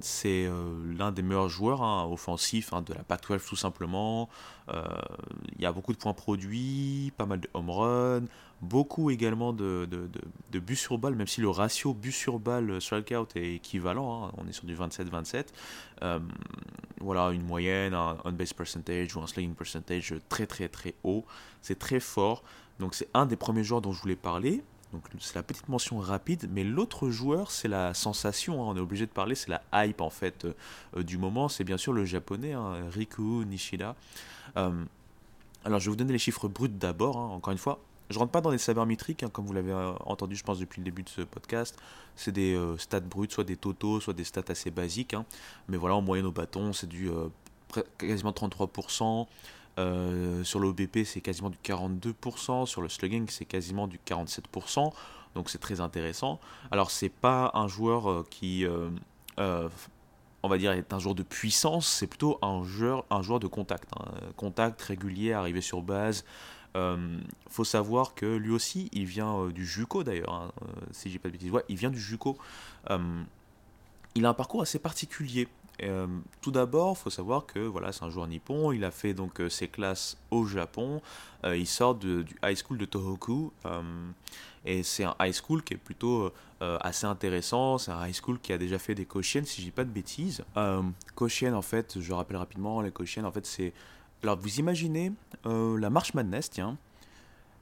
c'est 0.00 0.46
euh, 0.46 0.94
l'un 0.96 1.12
des 1.12 1.20
meilleurs 1.20 1.48
joueurs 1.50 1.82
hein, 1.82 2.08
offensifs 2.10 2.72
hein, 2.72 2.80
de 2.82 2.94
la 2.94 3.02
Pac-12 3.02 3.46
tout 3.46 3.56
simplement. 3.56 4.28
Il 4.70 5.62
y 5.62 5.66
a 5.66 5.72
beaucoup 5.72 5.92
de 5.92 5.98
points 5.98 6.12
produits, 6.12 7.12
pas 7.16 7.24
mal 7.24 7.40
de 7.40 7.48
home 7.54 7.70
run, 7.70 8.24
beaucoup 8.60 9.10
également 9.10 9.54
de, 9.54 9.88
buts 10.52 10.76
sur 10.76 10.98
balle, 10.98 11.14
même 11.14 11.26
si 11.26 11.40
le 11.40 11.48
ratio 11.48 11.94
but 11.94 12.12
sur 12.12 12.38
balle 12.38 12.80
strikeout 12.80 13.28
est 13.34 13.54
équivalent, 13.54 14.26
hein, 14.26 14.32
on 14.36 14.46
est 14.46 14.52
sur 14.52 14.66
du 14.66 14.76
27-27. 14.76 15.46
voilà, 17.00 17.30
une 17.30 17.44
moyenne, 17.44 17.94
un 17.94 18.18
on-base 18.24 18.52
percentage 18.52 19.16
ou 19.16 19.20
un 19.20 19.26
slugging 19.26 19.54
percentage 19.54 20.14
très 20.28 20.46
très 20.46 20.68
très 20.68 20.94
haut, 21.02 21.24
c'est 21.62 21.78
très 21.78 22.00
fort. 22.00 22.42
Donc 22.78 22.94
c'est 22.94 23.08
un 23.14 23.24
des 23.24 23.36
premiers 23.36 23.64
joueurs 23.64 23.80
dont 23.80 23.92
je 23.92 24.00
voulais 24.02 24.16
parler. 24.16 24.62
Donc 24.92 25.02
c'est 25.20 25.34
la 25.34 25.42
petite 25.42 25.68
mention 25.68 25.98
rapide, 25.98 26.48
mais 26.50 26.64
l'autre 26.64 27.10
joueur, 27.10 27.50
c'est 27.50 27.68
la 27.68 27.92
sensation, 27.92 28.62
hein. 28.62 28.72
on 28.72 28.76
est 28.76 28.80
obligé 28.80 29.06
de 29.06 29.10
parler, 29.10 29.34
c'est 29.34 29.50
la 29.50 29.62
hype 29.84 30.00
en 30.00 30.08
fait 30.08 30.46
euh, 30.46 31.02
du 31.02 31.18
moment, 31.18 31.48
c'est 31.48 31.64
bien 31.64 31.76
sûr 31.76 31.92
le 31.92 32.04
japonais, 32.04 32.54
hein, 32.54 32.88
Riku 32.90 33.44
Nishida. 33.44 33.94
Euh, 34.56 34.84
alors 35.64 35.78
je 35.78 35.86
vais 35.86 35.90
vous 35.90 35.96
donner 35.96 36.12
les 36.12 36.18
chiffres 36.18 36.48
bruts 36.48 36.68
d'abord, 36.68 37.18
hein. 37.18 37.28
encore 37.28 37.52
une 37.52 37.58
fois. 37.58 37.80
Je 38.08 38.18
rentre 38.18 38.32
pas 38.32 38.40
dans 38.40 38.48
les 38.48 38.56
sabermétriques, 38.56 39.26
comme 39.30 39.44
vous 39.44 39.52
l'avez 39.52 39.72
euh, 39.72 39.92
entendu 40.06 40.34
je 40.34 40.42
pense 40.42 40.58
depuis 40.58 40.80
le 40.80 40.84
début 40.86 41.02
de 41.02 41.10
ce 41.10 41.20
podcast. 41.20 41.78
C'est 42.16 42.32
des 42.32 42.58
stats 42.78 43.00
bruts, 43.00 43.28
soit 43.30 43.44
des 43.44 43.56
totaux, 43.56 44.00
soit 44.00 44.14
des 44.14 44.24
stats 44.24 44.44
assez 44.48 44.70
basiques. 44.70 45.14
Mais 45.68 45.76
voilà, 45.76 45.96
en 45.96 46.00
moyenne 46.00 46.26
au 46.26 46.32
bâton, 46.32 46.72
c'est 46.72 46.88
du 46.88 47.10
quasiment 47.98 48.32
33%. 48.32 49.26
Euh, 49.78 50.42
sur 50.44 50.58
l'OBP, 50.58 51.04
c'est 51.04 51.20
quasiment 51.20 51.50
du 51.50 51.58
42%. 51.64 52.66
Sur 52.66 52.82
le 52.82 52.88
slugging, 52.88 53.26
c'est 53.28 53.44
quasiment 53.44 53.86
du 53.86 53.98
47%. 54.06 54.92
Donc 55.34 55.50
c'est 55.50 55.58
très 55.58 55.80
intéressant. 55.80 56.40
Alors 56.70 56.90
c'est 56.90 57.08
pas 57.08 57.50
un 57.54 57.68
joueur 57.68 58.10
euh, 58.10 58.26
qui, 58.28 58.66
euh, 58.66 59.68
on 60.42 60.48
va 60.48 60.58
dire, 60.58 60.72
est 60.72 60.92
un 60.92 60.98
joueur 60.98 61.14
de 61.14 61.22
puissance. 61.22 61.86
C'est 61.86 62.06
plutôt 62.08 62.38
un 62.42 62.64
joueur, 62.64 63.04
un 63.10 63.22
joueur 63.22 63.38
de 63.40 63.46
contact. 63.46 63.88
Hein. 63.96 64.06
Contact 64.36 64.80
régulier, 64.82 65.32
arrivé 65.32 65.60
sur 65.60 65.82
base. 65.82 66.24
Faut 67.50 67.64
savoir 67.64 68.14
que 68.14 68.24
lui 68.24 68.52
aussi, 68.52 68.88
il 68.92 69.04
vient 69.04 69.48
du 69.48 69.66
JUCO 69.66 70.04
d'ailleurs. 70.04 70.32
Hein. 70.32 70.52
si 70.92 71.10
j'ai 71.10 71.18
pas 71.18 71.28
de 71.28 71.32
bêtises, 71.32 71.50
il 71.68 71.76
vient 71.76 71.90
du 71.90 71.98
JUCO. 71.98 72.38
il 74.14 74.24
a 74.24 74.28
un 74.28 74.34
parcours 74.34 74.62
assez 74.62 74.78
particulier. 74.78 75.48
Euh, 75.82 76.06
tout 76.40 76.50
d'abord, 76.50 76.96
il 76.98 77.02
faut 77.02 77.10
savoir 77.10 77.46
que 77.46 77.60
voilà, 77.60 77.92
c'est 77.92 78.04
un 78.04 78.10
joueur 78.10 78.26
nippon. 78.26 78.72
Il 78.72 78.84
a 78.84 78.90
fait 78.90 79.14
donc 79.14 79.40
euh, 79.40 79.48
ses 79.48 79.68
classes 79.68 80.16
au 80.30 80.44
Japon. 80.44 81.00
Euh, 81.44 81.56
il 81.56 81.66
sort 81.66 81.94
du 81.94 82.24
high 82.42 82.56
school 82.56 82.78
de 82.78 82.84
Tohoku. 82.84 83.52
et 84.64 84.82
c'est 84.82 85.04
un 85.04 85.14
high 85.20 85.32
school 85.32 85.62
qui 85.62 85.74
est 85.74 85.78
plutôt 85.78 86.32
assez 86.60 87.06
intéressant. 87.06 87.78
C'est 87.78 87.92
un 87.92 88.06
high 88.06 88.14
school 88.14 88.38
qui 88.40 88.52
a 88.52 88.58
déjà 88.58 88.78
fait 88.78 88.94
des 88.94 89.04
Koshien, 89.04 89.44
si 89.44 89.60
je 89.60 89.66
dis 89.66 89.72
pas 89.72 89.84
de 89.84 89.90
bêtises. 89.90 90.44
Koshien, 91.14 91.54
en 91.54 91.62
fait, 91.62 92.00
je 92.00 92.12
rappelle 92.12 92.36
rapidement, 92.36 92.80
les 92.80 92.90
Koshien, 92.90 93.24
en 93.24 93.32
fait, 93.32 93.46
c'est. 93.46 93.72
Alors, 94.22 94.36
vous 94.36 94.58
imaginez 94.58 95.12
la 95.44 95.90
Marche 95.90 96.14
Madness, 96.14 96.50
tiens. 96.50 96.76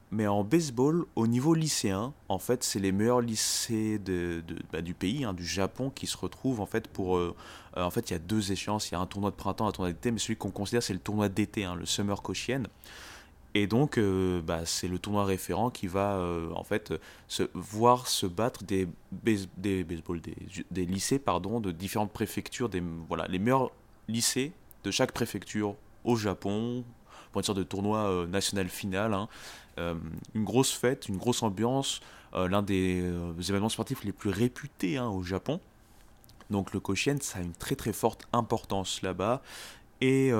Mais 0.09 0.25
en 0.25 0.45
baseball, 0.45 1.05
au 1.17 1.27
niveau 1.27 1.53
lycéen, 1.53 2.13
en 2.29 2.39
fait, 2.39 2.63
c'est 2.63 2.79
les 2.79 2.93
meilleurs 2.93 3.19
lycées 3.19 3.99
bah, 4.71 4.81
du 4.81 4.93
pays, 4.93 5.25
hein, 5.25 5.33
du 5.33 5.45
Japon, 5.45 5.89
qui 5.89 6.07
se 6.07 6.15
retrouvent 6.15 6.61
en 6.61 6.65
fait 6.65 6.87
pour. 6.87 7.17
Euh, 7.17 7.35
euh, 7.75 7.83
en 7.83 7.89
fait, 7.91 8.09
il 8.09 8.13
y 8.13 8.15
a 8.15 8.19
deux 8.19 8.53
échéances. 8.53 8.89
Il 8.89 8.93
y 8.93 8.95
a 8.95 9.01
un 9.01 9.05
tournoi 9.05 9.31
de 9.31 9.35
printemps, 9.35 9.67
un 9.67 9.71
tournoi 9.73 9.91
d'été, 9.91 10.11
mais 10.11 10.19
celui 10.19 10.37
qu'on 10.37 10.49
considère 10.49 10.81
c'est 10.81 10.93
le 10.93 10.99
tournoi 10.99 11.27
d'été, 11.27 11.65
hein, 11.65 11.75
le 11.75 11.85
Summer 11.85 12.21
Koshien. 12.21 12.63
Et 13.53 13.67
donc, 13.67 13.97
euh, 13.97 14.41
bah, 14.41 14.65
c'est 14.65 14.87
le 14.87 14.97
tournoi 14.97 15.25
référent 15.25 15.71
qui 15.71 15.87
va 15.87 16.21
en 16.55 16.63
fait 16.63 16.93
voir 17.53 18.07
se 18.07 18.27
battre 18.27 18.63
des, 18.63 18.87
des, 19.11 19.39
des, 19.57 20.85
lycées 20.85 21.19
pardon, 21.19 21.59
de 21.59 21.71
différentes 21.71 22.11
préfectures, 22.11 22.69
des, 22.69 22.83
voilà, 23.09 23.25
les 23.27 23.39
meilleurs 23.39 23.71
lycées 24.07 24.53
de 24.83 24.91
chaque 24.91 25.11
préfecture 25.11 25.75
au 26.05 26.15
Japon, 26.15 26.85
pour 27.31 27.39
une 27.39 27.45
sorte 27.45 27.57
de 27.57 27.63
tournoi 27.63 28.25
national 28.27 28.69
final. 28.69 29.13
Hein. 29.13 29.27
Euh, 29.77 29.95
une 30.33 30.43
grosse 30.43 30.71
fête, 30.71 31.07
une 31.07 31.17
grosse 31.17 31.43
ambiance, 31.43 32.01
euh, 32.33 32.47
l'un 32.47 32.61
des 32.61 33.01
euh, 33.01 33.33
événements 33.39 33.69
sportifs 33.69 34.03
les 34.03 34.11
plus 34.11 34.29
réputés 34.29 34.97
hein, 34.97 35.07
au 35.07 35.23
Japon. 35.23 35.59
Donc 36.49 36.73
le 36.73 36.79
Koshien, 36.79 37.17
ça 37.21 37.39
a 37.39 37.41
une 37.41 37.53
très 37.53 37.75
très 37.75 37.93
forte 37.93 38.27
importance 38.33 39.01
là-bas. 39.01 39.41
Et 39.99 40.31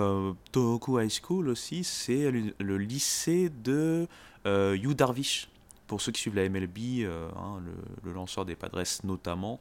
Tohoku 0.51 0.99
High 0.99 1.11
School 1.11 1.49
aussi, 1.49 1.83
c'est 1.83 2.29
le, 2.29 2.77
lycée 2.77 3.49
de 3.49 4.07
Yu 4.45 4.93
Darvish. 4.93 5.49
Pour 5.87 5.99
ceux 5.99 6.11
qui 6.11 6.21
suivent 6.21 6.35
la 6.35 6.47
MLB, 6.47 7.07
hein, 7.35 7.59
le, 8.03 8.13
lanceur 8.13 8.45
des 8.45 8.55
Padres 8.55 8.83
notamment. 9.03 9.59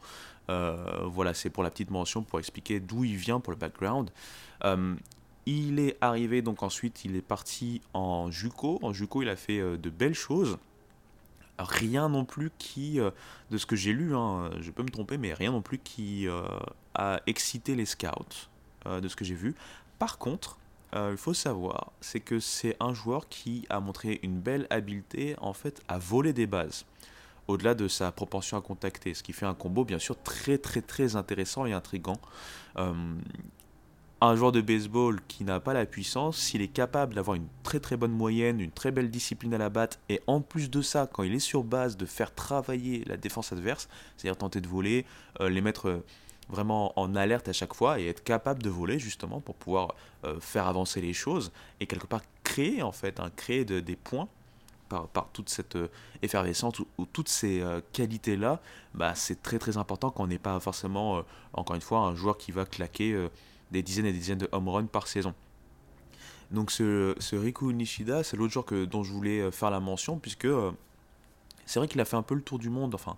voilà, 0.48 1.32
c'est 1.32 1.48
pour 1.48 1.62
la 1.62 1.70
petite 1.70 1.90
mention, 1.90 2.22
pour 2.22 2.38
expliquer 2.38 2.78
d'où 2.78 3.04
il 3.04 3.16
vient, 3.16 3.40
pour 3.40 3.54
le 3.54 3.58
background. 3.58 4.10
Il 5.46 5.78
est 5.78 5.96
arrivé, 6.00 6.42
donc 6.42 6.64
ensuite, 6.64 7.04
il 7.04 7.14
est 7.14 7.22
parti 7.22 7.80
en 7.94 8.32
Juco. 8.32 8.80
En 8.82 8.92
Juco, 8.92 9.22
il 9.22 9.28
a 9.28 9.36
fait 9.36 9.60
euh, 9.60 9.76
de 9.76 9.90
belles 9.90 10.14
choses. 10.14 10.58
Rien 11.58 12.08
non 12.08 12.24
plus 12.24 12.50
qui, 12.58 12.98
euh, 12.98 13.10
de 13.52 13.56
ce 13.56 13.64
que 13.64 13.76
j'ai 13.76 13.92
lu, 13.92 14.14
hein, 14.16 14.50
je 14.60 14.72
peux 14.72 14.82
me 14.82 14.88
tromper, 14.88 15.18
mais 15.18 15.32
rien 15.32 15.52
non 15.52 15.62
plus 15.62 15.78
qui 15.78 16.26
euh, 16.26 16.42
a 16.94 17.20
excité 17.28 17.76
les 17.76 17.86
scouts, 17.86 18.48
de 18.84 19.08
ce 19.08 19.16
que 19.16 19.24
j'ai 19.24 19.34
vu. 19.34 19.54
Par 19.98 20.18
contre, 20.18 20.58
il 20.94 21.16
faut 21.16 21.34
savoir, 21.34 21.92
c'est 22.00 22.20
que 22.20 22.38
c'est 22.38 22.76
un 22.80 22.94
joueur 22.94 23.28
qui 23.28 23.66
a 23.68 23.80
montré 23.80 24.20
une 24.22 24.38
belle 24.38 24.66
habileté, 24.70 25.34
en 25.40 25.52
fait, 25.52 25.82
à 25.88 25.98
voler 25.98 26.32
des 26.32 26.46
bases 26.46 26.86
au-delà 27.48 27.74
de 27.74 27.88
sa 27.88 28.12
propension 28.12 28.56
à 28.56 28.60
contacter, 28.60 29.14
ce 29.14 29.22
qui 29.22 29.32
fait 29.32 29.46
un 29.46 29.54
combo 29.54 29.84
bien 29.84 29.98
sûr 29.98 30.20
très 30.20 30.58
très 30.58 30.82
très 30.82 31.14
intéressant 31.14 31.64
et 31.64 31.72
intrigant 31.72 32.18
un 34.26 34.36
joueur 34.36 34.52
de 34.52 34.60
baseball 34.60 35.20
qui 35.28 35.44
n'a 35.44 35.60
pas 35.60 35.72
la 35.72 35.86
puissance, 35.86 36.38
s'il 36.38 36.62
est 36.62 36.68
capable 36.68 37.14
d'avoir 37.14 37.34
une 37.36 37.46
très 37.62 37.80
très 37.80 37.96
bonne 37.96 38.12
moyenne, 38.12 38.60
une 38.60 38.70
très 38.70 38.90
belle 38.90 39.10
discipline 39.10 39.54
à 39.54 39.58
la 39.58 39.68
batte, 39.68 40.00
et 40.08 40.20
en 40.26 40.40
plus 40.40 40.70
de 40.70 40.82
ça, 40.82 41.08
quand 41.10 41.22
il 41.22 41.34
est 41.34 41.38
sur 41.38 41.64
base, 41.64 41.96
de 41.96 42.06
faire 42.06 42.34
travailler 42.34 43.04
la 43.06 43.16
défense 43.16 43.52
adverse, 43.52 43.88
c'est-à-dire 44.16 44.36
tenter 44.36 44.60
de 44.60 44.68
voler, 44.68 45.04
euh, 45.40 45.48
les 45.48 45.60
mettre 45.60 45.88
euh, 45.88 46.04
vraiment 46.48 46.92
en 46.98 47.14
alerte 47.14 47.48
à 47.48 47.52
chaque 47.52 47.74
fois 47.74 48.00
et 48.00 48.06
être 48.06 48.22
capable 48.22 48.62
de 48.62 48.70
voler 48.70 48.98
justement 48.98 49.40
pour 49.40 49.54
pouvoir 49.54 49.94
euh, 50.24 50.38
faire 50.40 50.66
avancer 50.66 51.00
les 51.00 51.12
choses 51.12 51.52
et 51.80 51.86
quelque 51.86 52.06
part 52.06 52.22
créer 52.44 52.82
en 52.82 52.92
fait, 52.92 53.20
un 53.20 53.30
créer 53.30 53.64
des 53.64 53.96
points 53.96 54.28
par, 54.88 55.08
par, 55.08 55.28
toute 55.32 55.48
cette 55.48 55.76
effervescence 56.22 56.78
ou, 56.78 57.06
toutes 57.06 57.28
ces 57.28 57.60
qualités-là, 57.92 58.60
bah, 58.94 59.16
c'est 59.16 59.42
très 59.42 59.58
très 59.58 59.76
important 59.76 60.10
qu'on 60.10 60.28
n'ait 60.28 60.38
pas 60.38 60.60
forcément, 60.60 61.24
encore 61.52 61.74
une 61.74 61.82
fois, 61.82 61.98
un 62.00 62.14
joueur 62.14 62.38
qui 62.38 62.52
va 62.52 62.64
claquer 62.64 63.28
des 63.70 63.82
dizaines 63.82 64.06
et 64.06 64.12
des 64.12 64.18
dizaines 64.18 64.38
de 64.38 64.48
home 64.52 64.68
runs 64.68 64.86
par 64.86 65.08
saison. 65.08 65.34
Donc 66.50 66.70
ce, 66.70 67.14
ce 67.18 67.36
Riku 67.36 67.72
Nishida, 67.72 68.22
c'est 68.22 68.36
l'autre 68.36 68.52
joueur 68.52 68.66
que, 68.66 68.84
dont 68.84 69.02
je 69.02 69.12
voulais 69.12 69.40
euh, 69.40 69.50
faire 69.50 69.70
la 69.70 69.80
mention, 69.80 70.18
puisque 70.18 70.44
euh, 70.44 70.70
c'est 71.64 71.78
vrai 71.78 71.88
qu'il 71.88 72.00
a 72.00 72.04
fait 72.04 72.16
un 72.16 72.22
peu 72.22 72.34
le 72.34 72.42
tour 72.42 72.58
du 72.58 72.70
monde, 72.70 72.94
enfin, 72.94 73.16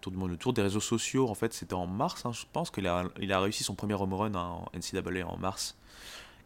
tour 0.00 0.12
du 0.12 0.18
monde, 0.18 0.30
le 0.30 0.36
tour 0.36 0.52
des 0.52 0.62
réseaux 0.62 0.80
sociaux, 0.80 1.28
en 1.28 1.34
fait, 1.34 1.52
c'était 1.52 1.74
en 1.74 1.86
mars, 1.86 2.24
hein, 2.24 2.32
je 2.32 2.44
pense 2.52 2.70
qu'il 2.70 2.86
a, 2.86 3.04
il 3.20 3.32
a 3.32 3.40
réussi 3.40 3.64
son 3.64 3.74
premier 3.74 3.94
home 3.94 4.14
run 4.14 4.34
en 4.34 4.66
NCAA 4.74 5.26
en 5.26 5.36
mars. 5.36 5.76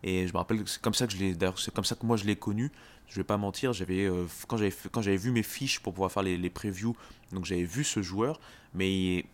Et 0.05 0.27
je 0.27 0.33
me 0.33 0.39
rappelle 0.39 0.65
que 0.65 0.69
c'est 0.69 0.83
comme 0.83 0.95
ça 0.95 1.07
que 1.07 1.13
je 1.13 1.19
l'ai, 1.19 1.37
c'est 1.59 1.73
comme 1.73 1.85
ça 1.85 1.95
que 1.95 2.05
moi 2.05 2.17
je 2.17 2.25
l'ai 2.25 2.35
connu. 2.35 2.73
Je 3.07 3.17
vais 3.17 3.25
pas 3.25 3.37
mentir, 3.37 3.73
j'avais 3.73 4.07
euh, 4.07 4.27
quand 4.49 4.57
j'avais 4.57 4.75
quand 4.91 5.03
j'avais 5.03 5.17
vu 5.17 5.31
mes 5.31 5.43
fiches 5.43 5.81
pour 5.81 5.93
pouvoir 5.93 6.11
faire 6.11 6.23
les, 6.23 6.37
les 6.37 6.51
previews, 6.51 6.97
donc 7.31 7.45
j'avais 7.45 7.65
vu 7.65 7.85
ce 7.85 8.03
joueur, 8.03 8.41
mais 8.75 9.27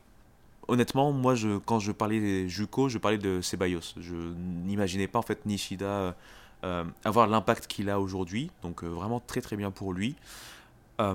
honnêtement, 0.69 1.13
moi, 1.13 1.35
quand 1.67 1.81
je 1.81 1.93
parlais 1.93 2.21
des 2.21 2.49
Juco, 2.49 2.89
je 2.89 2.99
parlais 2.99 3.19
de 3.19 3.41
Ceballos. 3.41 3.95
Je 3.99 4.15
n'imaginais 4.15 5.09
pas 5.09 5.19
en 5.19 5.23
fait 5.23 5.45
Nishida 5.47 6.15
euh, 6.65 6.85
avoir 7.05 7.29
l'impact 7.29 7.69
qu'il 7.69 7.89
a 7.89 8.01
aujourd'hui. 8.01 8.51
Donc 8.63 8.83
euh, 8.83 8.89
vraiment 8.89 9.21
très 9.21 9.41
très 9.41 9.57
bien 9.57 9.71
pour 9.71 9.93
lui. 9.93 10.17
Euh, 11.01 11.15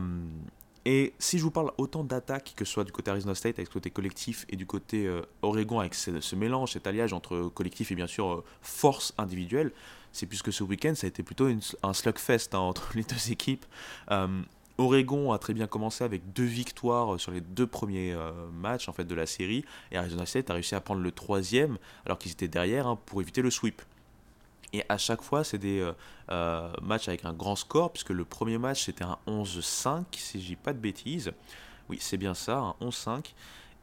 et 0.85 1.13
si 1.19 1.37
je 1.37 1.43
vous 1.43 1.51
parle 1.51 1.71
autant 1.77 2.03
d'attaques, 2.03 2.53
que 2.55 2.65
ce 2.65 2.73
soit 2.73 2.83
du 2.83 2.91
côté 2.91 3.11
Arizona 3.11 3.35
State 3.35 3.55
avec 3.55 3.69
le 3.69 3.73
côté 3.73 3.89
collectif 3.89 4.45
et 4.49 4.57
du 4.57 4.65
côté 4.65 5.09
Oregon 5.41 5.79
avec 5.79 5.95
ce, 5.95 6.35
mélange, 6.35 6.73
cet 6.73 6.87
alliage 6.87 7.13
entre 7.13 7.49
collectif 7.53 7.91
et 7.93 7.95
bien 7.95 8.07
sûr 8.07 8.43
force 8.61 9.13
individuelle, 9.17 9.71
c'est 10.11 10.25
puisque 10.25 10.51
ce 10.51 10.61
week-end 10.61 10.93
ça 10.93 11.07
a 11.07 11.09
été 11.09 11.23
plutôt 11.23 11.47
un 11.83 11.93
slugfest 11.93 12.49
hein, 12.53 12.57
entre 12.59 12.91
les 12.95 13.03
deux 13.03 13.31
équipes. 13.31 13.65
Oregon 14.77 15.31
a 15.31 15.37
très 15.37 15.53
bien 15.53 15.67
commencé 15.67 16.03
avec 16.03 16.33
deux 16.33 16.45
victoires 16.45 17.19
sur 17.19 17.31
les 17.31 17.41
deux 17.41 17.67
premiers 17.67 18.11
euh, 18.13 18.31
matchs 18.51 18.89
en 18.89 18.93
fait 18.93 19.05
de 19.05 19.15
la 19.15 19.25
série 19.25 19.63
et 19.91 19.97
Arizona 19.97 20.25
State 20.25 20.49
a 20.49 20.53
réussi 20.53 20.73
à 20.73 20.81
prendre 20.81 21.01
le 21.01 21.11
troisième 21.11 21.77
alors 22.05 22.17
qu'ils 22.17 22.31
étaient 22.31 22.47
derrière 22.47 22.87
hein, 22.87 22.97
pour 23.05 23.21
éviter 23.21 23.41
le 23.41 23.51
sweep. 23.51 23.81
Et 24.75 24.83
à 24.89 24.97
chaque 24.97 25.21
fois, 25.21 25.43
c'est 25.43 25.59
des 25.59 25.79
euh, 25.79 25.93
euh, 26.31 26.73
matchs 26.81 27.07
avec 27.07 27.25
un 27.25 27.33
grand 27.33 27.55
score, 27.55 27.93
puisque 27.93 28.09
le 28.09 28.25
premier 28.25 28.57
match 28.57 28.85
c'était 28.85 29.03
un 29.03 29.19
11-5, 29.27 30.05
si 30.13 30.41
je 30.41 30.47
dis 30.47 30.55
pas 30.55 30.73
de 30.73 30.79
bêtises. 30.79 31.31
Oui, 31.89 31.99
c'est 32.01 32.17
bien 32.17 32.33
ça, 32.33 32.57
un 32.57 32.75
11-5. 32.81 33.33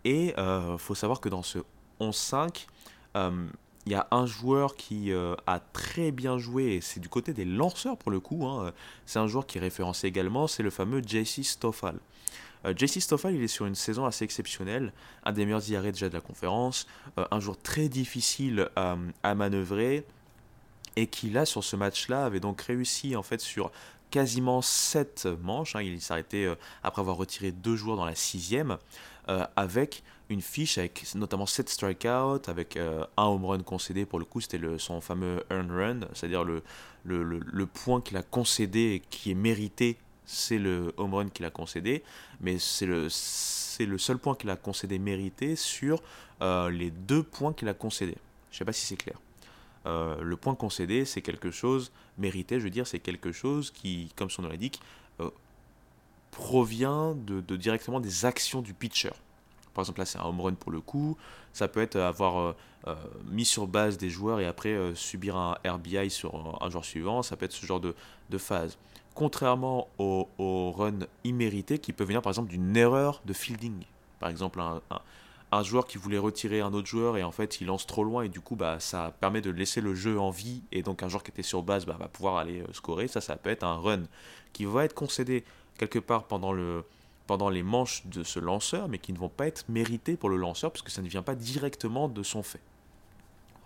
Et 0.05 0.35
il 0.37 0.79
faut 0.79 0.97
savoir 0.97 1.21
que 1.21 1.29
dans 1.29 1.43
ce 1.43 1.59
11-5, 2.01 2.67
il 3.87 3.93
y 3.93 3.95
a 3.95 4.07
un 4.11 4.27
joueur 4.27 4.77
qui 4.77 5.11
euh, 5.13 5.35
a 5.47 5.59
très 5.59 6.13
bien 6.13 6.39
joué, 6.39 6.75
et 6.75 6.81
c'est 6.81 7.01
du 7.01 7.09
côté 7.09 7.33
des 7.33 7.45
lanceurs 7.45 7.97
pour 7.97 8.11
le 8.11 8.21
coup, 8.21 8.47
hein. 8.47 8.73
c'est 9.07 9.19
un 9.19 9.27
joueur 9.27 9.47
qui 9.47 9.59
est 9.59 9.61
référencé 9.61 10.07
également, 10.07 10.47
c'est 10.47 10.63
le 10.63 10.71
fameux 10.71 11.03
JC 11.03 11.43
Stoffal. 11.43 11.99
Euh, 12.67 12.75
JC 12.77 13.01
Stoffal, 13.01 13.35
il 13.35 13.43
est 13.43 13.49
sur 13.49 13.65
une 13.65 13.75
saison 13.75 14.05
assez 14.05 14.25
exceptionnelle, 14.25 14.93
un 15.25 15.33
des 15.33 15.47
meilleurs 15.47 15.67
IRA 15.69 15.91
déjà 15.91 16.11
de 16.11 16.15
la 16.15 16.21
conférence, 16.21 16.87
euh, 17.19 17.25
un 17.31 17.41
joueur 17.41 17.57
très 17.57 17.89
difficile 17.89 18.69
à 18.77 19.35
manœuvrer, 19.35 20.05
et 20.97 21.07
qui 21.07 21.31
là, 21.31 21.47
sur 21.47 21.65
ce 21.65 21.77
match-là, 21.77 22.27
avait 22.27 22.41
donc 22.41 22.61
réussi 22.61 23.17
en 23.17 23.23
fait 23.23 23.41
sur 23.41 23.73
quasiment 24.11 24.61
7 24.61 25.27
manches, 25.41 25.75
hein. 25.75 25.83
il 25.83 26.01
s'arrêtait 26.03 26.49
après 26.83 27.01
avoir 27.01 27.17
retiré 27.17 27.51
deux 27.53 27.77
joueurs 27.77 27.97
dans 27.97 28.05
la 28.05 28.17
sixième, 28.17 28.77
avec 29.57 30.03
une 30.31 30.41
fiche 30.41 30.79
avec 30.79 31.05
notamment 31.15 31.45
7 31.45 31.69
strikeouts, 31.69 32.49
avec 32.49 32.77
euh, 32.77 33.05
un 33.17 33.25
home 33.25 33.45
run 33.45 33.63
concédé. 33.63 34.07
Pour 34.07 34.19
le 34.19 34.25
coup, 34.25 34.41
c'était 34.41 34.61
son 34.79 35.01
fameux 35.01 35.45
earn 35.51 35.71
run, 35.71 36.01
c'est-à-dire 36.15 36.45
le, 36.45 36.63
le, 37.05 37.23
le, 37.23 37.67
point 37.67 38.01
qu'il 38.01 38.17
a 38.17 38.23
concédé 38.23 38.95
et 38.95 39.01
qui 39.11 39.33
est 39.33 39.35
mérité, 39.35 39.99
c'est 40.25 40.59
le 40.59 40.95
home 40.97 41.15
run 41.15 41.29
qu'il 41.29 41.45
a 41.45 41.51
concédé. 41.51 42.03
Mais 42.41 42.59
c'est 42.59 42.87
le, 42.87 43.09
le 43.81 43.99
seul 43.99 44.19
point 44.19 44.35
qu'il 44.37 44.51
a 44.51 44.57
concédé 44.57 44.99
mérité 44.99 45.57
sur 45.57 46.01
euh, 46.43 46.71
les 46.71 46.91
deux 46.91 47.23
points 47.23 47.53
qu'il 47.53 47.69
a 47.69 47.75
concédé. 47.75 48.17
Je 48.51 48.57
ne 48.57 48.59
sais 48.59 48.65
pas 48.65 48.73
si 48.73 48.87
c'est 48.87 48.97
clair. 48.97 49.19
Euh, 49.87 50.21
le 50.23 50.37
point 50.37 50.55
concédé, 50.55 51.05
c'est 51.05 51.23
quelque 51.23 51.51
chose 51.51 51.91
mérité, 52.19 52.61
je 52.61 52.65
veux 52.65 52.71
dire, 52.71 52.87
c'est 52.87 52.99
quelque 53.01 53.33
chose 53.33 53.71
qui, 53.71 54.13
comme 54.17 54.31
son 54.31 54.43
nom 54.43 54.49
l'indique, 54.49 54.81
provient 56.31 57.15
de, 57.15 57.41
directement 57.57 58.01
des 58.01 58.25
actions 58.25 58.63
du 58.63 58.75
pitcher. 58.75 59.11
Par 59.81 59.85
exemple, 59.85 60.01
là, 60.01 60.05
c'est 60.05 60.19
un 60.19 60.25
home 60.25 60.43
run 60.43 60.53
pour 60.53 60.73
le 60.73 60.83
coup. 60.83 61.17
Ça 61.55 61.67
peut 61.67 61.81
être 61.81 61.97
avoir 61.97 62.39
euh, 62.39 62.57
euh, 62.87 62.95
mis 63.31 63.47
sur 63.47 63.67
base 63.67 63.97
des 63.97 64.11
joueurs 64.11 64.39
et 64.39 64.45
après 64.45 64.69
euh, 64.69 64.95
subir 64.95 65.39
un 65.39 65.57
RBI 65.67 66.11
sur 66.11 66.59
un 66.61 66.69
joueur 66.69 66.85
suivant. 66.85 67.23
Ça 67.23 67.35
peut 67.39 67.47
être 67.47 67.53
ce 67.53 67.65
genre 67.65 67.81
de, 67.81 67.95
phase. 68.37 68.77
Contrairement 69.15 69.89
au, 69.99 70.29
run 70.77 70.99
immérité 71.25 71.79
qui 71.79 71.95
peut 71.95 72.05
venir 72.05 72.21
par 72.21 72.31
exemple 72.31 72.51
d'une 72.51 72.77
erreur 72.77 73.23
de 73.25 73.33
fielding. 73.33 73.85
Par 74.19 74.29
exemple, 74.29 74.61
un, 75.51 75.63
joueur 75.63 75.87
qui 75.87 75.97
voulait 75.97 76.19
retirer 76.19 76.61
un 76.61 76.75
autre 76.75 76.87
joueur 76.87 77.17
et 77.17 77.23
en 77.23 77.33
fait 77.33 77.63
il 77.63 77.69
lance 77.69 77.87
trop 77.87 78.05
loin 78.05 78.25
et 78.25 78.29
du 78.29 78.41
coup 78.41 78.55
bah, 78.55 78.81
ça 78.81 79.15
permet 79.19 79.41
de 79.41 79.51
laisser 79.51 79.81
le 79.81 79.95
jeu 79.95 80.21
en 80.21 80.31
vie 80.31 80.63
et 80.73 80.83
donc 80.83 81.03
un 81.03 81.09
joueur 81.09 81.23
qui 81.23 81.31
était 81.31 81.43
sur 81.43 81.63
base 81.63 81.87
bah, 81.87 81.97
va 81.99 82.09
pouvoir 82.09 82.37
aller 82.37 82.63
scorer. 82.75 83.09
Ça, 83.09 83.23
ça 83.23 83.37
peut 83.37 83.49
être 83.49 83.65
un 83.65 83.77
run 83.77 84.03
qui 84.53 84.67
va 84.67 84.85
être 84.85 84.95
concédé 84.95 85.43
quelque 85.79 85.99
part 85.99 86.25
pendant 86.25 86.53
le, 86.53 86.85
pendant 87.31 87.49
les 87.49 87.63
manches 87.63 88.05
de 88.07 88.25
ce 88.25 88.41
lanceur, 88.41 88.89
mais 88.89 88.99
qui 88.99 89.13
ne 89.13 89.19
vont 89.19 89.29
pas 89.29 89.47
être 89.47 89.65
mérités 89.69 90.17
pour 90.17 90.31
le 90.31 90.37
lanceur, 90.37 90.73
puisque 90.73 90.91
ça 90.91 91.01
ne 91.01 91.07
vient 91.07 91.23
pas 91.23 91.37
directement 91.37 92.09
de 92.09 92.25
son 92.25 92.43
fait. 92.43 92.59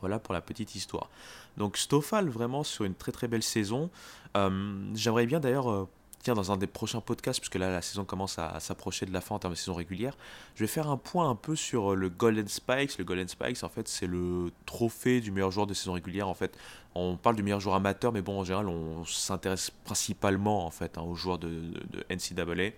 Voilà 0.00 0.18
pour 0.18 0.34
la 0.34 0.42
petite 0.42 0.74
histoire. 0.74 1.08
Donc 1.56 1.78
Stoffal, 1.78 2.28
vraiment 2.28 2.62
sur 2.62 2.84
une 2.84 2.94
très 2.94 3.10
très 3.10 3.26
belle 3.26 3.42
saison. 3.42 3.88
Euh, 4.36 4.92
j'aimerais 4.94 5.24
bien 5.24 5.40
d'ailleurs, 5.40 5.70
euh, 5.70 5.88
tiens, 6.22 6.34
dans 6.34 6.52
un 6.52 6.58
des 6.58 6.66
prochains 6.66 7.00
podcasts, 7.00 7.40
puisque 7.40 7.54
là 7.54 7.70
la 7.70 7.80
saison 7.80 8.04
commence 8.04 8.38
à, 8.38 8.60
s'approcher 8.60 9.06
de 9.06 9.14
la 9.14 9.22
fin 9.22 9.36
en 9.36 9.38
termes 9.38 9.54
de 9.54 9.58
saison 9.58 9.72
régulière, 9.72 10.14
je 10.56 10.64
vais 10.64 10.68
faire 10.68 10.90
un 10.90 10.98
point 10.98 11.30
un 11.30 11.34
peu 11.34 11.56
sur 11.56 11.92
euh, 11.92 11.94
le 11.94 12.10
Golden 12.10 12.48
Spikes. 12.48 12.98
Le 12.98 13.04
Golden 13.04 13.28
Spikes, 13.28 13.64
en 13.64 13.70
fait, 13.70 13.88
c'est 13.88 14.06
le 14.06 14.50
trophée 14.66 15.22
du 15.22 15.30
meilleur 15.30 15.52
joueur 15.52 15.66
de 15.66 15.72
saison 15.72 15.94
régulière. 15.94 16.28
En 16.28 16.34
fait, 16.34 16.54
on 16.94 17.16
parle 17.16 17.36
du 17.36 17.42
meilleur 17.42 17.60
joueur 17.60 17.76
amateur, 17.76 18.12
mais 18.12 18.20
bon, 18.20 18.40
en 18.40 18.44
général, 18.44 18.68
on 18.68 19.06
s'intéresse 19.06 19.70
principalement 19.70 20.66
en 20.66 20.70
fait 20.70 20.98
hein, 20.98 21.02
aux 21.02 21.14
joueurs 21.14 21.38
de, 21.38 21.48
de, 21.48 22.04
NCAA. 22.10 22.74